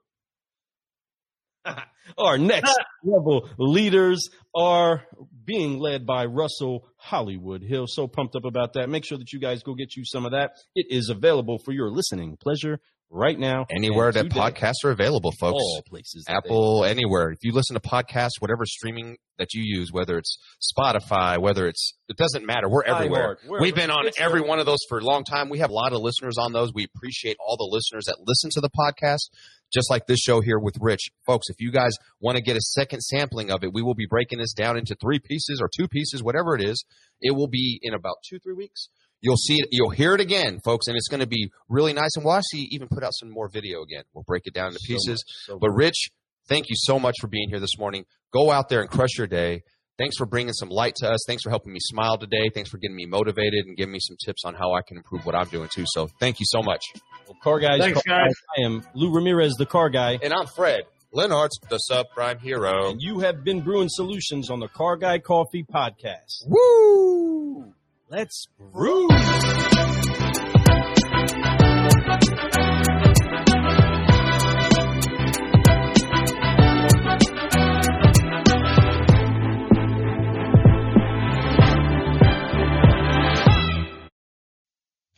our 2.18 2.38
next 2.38 2.74
level 3.04 3.50
leaders 3.58 4.30
are 4.56 5.04
being 5.46 5.80
led 5.80 6.06
by 6.06 6.26
Russell 6.26 6.88
Hollywood 6.98 7.62
Hill. 7.64 7.86
So 7.88 8.08
pumped 8.08 8.36
up 8.36 8.46
about 8.46 8.74
that. 8.74 8.90
Make 8.90 9.06
sure 9.06 9.18
that 9.18 9.32
you 9.32 9.40
guys 9.40 9.64
go 9.64 9.74
get 9.76 9.96
you 9.96 10.04
some 10.06 10.26
of 10.26 10.32
that. 10.32 10.52
It 10.76 10.88
is 10.90 11.10
available 11.10 11.58
for 11.64 11.72
your 11.72 11.90
listening 11.92 12.38
pleasure 12.42 12.80
right 13.14 13.38
now. 13.38 13.66
Anywhere 13.70 14.12
that 14.14 14.28
podcasts 14.28 14.86
are 14.86 14.92
available, 14.92 15.32
folks. 15.40 15.60
All 15.62 15.84
places. 15.88 16.24
that 16.28 16.42
they- 16.44 16.50
Apple, 16.50 16.86
anywhere. 16.86 17.32
If 17.32 17.40
you 17.44 17.52
listen 17.54 17.74
to 17.74 17.82
podcasts, 17.82 18.40
whatever 18.40 18.66
streaming 18.66 19.18
that 19.38 19.54
you 19.54 19.64
use, 19.66 19.92
whether 19.92 20.18
it's 20.18 20.38
Spotify, 20.78 21.38
whether 21.38 21.68
it's, 21.68 21.94
it 22.08 22.16
doesn't 22.16 22.46
matter. 22.46 22.70
We're 22.70 22.84
everywhere. 22.84 23.38
iHeart, 23.44 23.50
wherever. 23.50 23.64
We've 23.64 23.76
been 23.76 23.92
on 23.92 24.08
It's 24.08 24.20
every 24.20 24.42
one 24.42 24.60
of 24.60 24.66
those 24.66 24.80
for 24.88 25.00
a 25.00 25.04
long 25.04 25.24
time. 25.24 25.50
We 25.50 25.60
have 25.60 25.70
a 25.72 25.74
lot 25.74 25.92
of 25.94 26.02
listeners 26.02 26.38
on 26.38 26.54
those. 26.54 26.72
We 26.74 26.86
appreciate 26.96 27.38
all 27.46 27.58
the 27.58 27.68
listeners 27.70 28.06
that 28.06 28.18
listen 28.26 28.50
to 28.52 28.62
the 28.62 28.70
podcast, 28.70 29.30
just 29.74 29.90
like 29.90 30.06
this 30.08 30.20
show 30.20 30.42
here 30.42 30.60
with 30.60 30.76
Rich. 30.80 31.10
Folks, 31.26 31.48
if 31.50 31.58
you 31.60 31.72
guys 31.72 31.92
want 32.20 32.38
to 32.38 32.44
get 32.44 32.56
a 32.58 32.62
second 32.62 33.02
sampling 33.02 33.52
of 33.52 33.64
it, 33.64 33.74
we 33.74 33.82
will 33.82 33.96
be 33.96 34.06
breaking 34.10 34.40
this 34.40 34.54
down 34.54 34.78
into 34.78 34.96
three 35.02 35.20
pieces 35.20 35.60
or 35.62 35.70
two 35.76 35.88
pieces, 35.88 36.22
whatever 36.24 36.56
it 36.56 36.62
is. 36.62 36.84
It 37.22 37.32
will 37.36 37.48
be 37.48 37.80
in 37.82 37.94
about 37.94 38.16
two, 38.30 38.40
three 38.40 38.54
weeks. 38.54 38.90
You'll 39.22 39.38
see 39.38 39.56
it, 39.56 39.68
you'll 39.72 39.92
hear 39.92 40.16
it 40.16 40.20
again, 40.22 40.60
folks, 40.66 40.88
and 40.88 40.98
it's 40.98 41.08
going 41.08 41.20
to 41.20 41.28
be 41.28 41.52
really 41.70 41.94
nice. 41.94 42.10
And 42.16 42.26
we'll 42.26 42.34
actually 42.34 42.68
even 42.72 42.88
put 42.88 43.04
out 43.04 43.14
some 43.14 43.30
more 43.30 43.50
video 43.50 43.84
again. 43.84 44.04
We'll 44.14 44.24
break 44.26 44.44
it 44.46 44.54
down 44.54 44.68
into 44.68 44.80
So 44.82 44.88
pieces. 44.88 45.10
much, 45.10 45.46
so 45.46 45.60
But. 45.60 45.70
Rich, 45.72 46.10
thank 46.50 46.70
you 46.70 46.76
so 46.76 46.98
much 46.98 47.16
for 47.22 47.28
being 47.28 47.48
here 47.50 47.60
this 47.60 47.78
morning. 47.78 48.06
Go 48.34 48.50
out 48.50 48.68
there 48.70 48.82
and 48.82 48.90
crush 48.90 49.18
your 49.18 49.28
day. 49.28 49.62
Thanks 49.98 50.18
for 50.18 50.26
bringing 50.26 50.54
some 50.54 50.70
light 50.70 50.96
to 50.98 51.10
us. 51.12 51.20
Thanks 51.28 51.44
for 51.44 51.50
helping 51.50 51.74
me 51.74 51.80
smile 51.82 52.18
today. 52.18 52.50
Thanks 52.54 52.70
for 52.70 52.78
getting 52.78 52.96
me 52.96 53.06
motivated 53.06 53.66
and 53.66 53.78
giving 53.78 53.94
me 53.94 54.00
some 54.02 54.18
tips 54.26 54.44
on 54.46 54.56
how 54.56 54.74
I 54.74 54.82
can 54.88 54.98
improve 54.98 55.26
what 55.26 55.36
I'm 55.36 55.48
doing 55.48 55.70
too. 55.74 55.86
So 55.88 56.08
thank 56.20 56.40
you 56.40 56.46
so 56.50 56.64
much. 56.64 56.82
Well, 57.28 57.38
car 57.44 57.60
guys, 57.60 57.80
Thanks, 57.80 58.02
car 58.02 58.26
guys. 58.26 58.34
I 58.58 58.66
am 58.66 58.84
Lou 58.96 59.14
Ramirez, 59.14 59.54
the 59.58 59.66
car 59.66 59.90
guy. 59.90 60.18
And 60.24 60.34
I'm 60.34 60.48
Fred 60.48 60.84
Lenartz, 61.14 61.52
the 61.70 61.80
subprime 61.92 62.40
hero. 62.40 62.90
And 62.92 63.02
you 63.02 63.20
have 63.20 63.44
been 63.44 63.62
brewing 63.62 63.90
solutions 63.90 64.50
on 64.50 64.60
the 64.60 64.70
Car 64.70 64.96
Guy 64.96 65.20
Coffee 65.20 65.64
podcast. 65.64 66.48
Woo! 66.48 67.74
Let's 68.10 68.48
brew. 68.74 69.08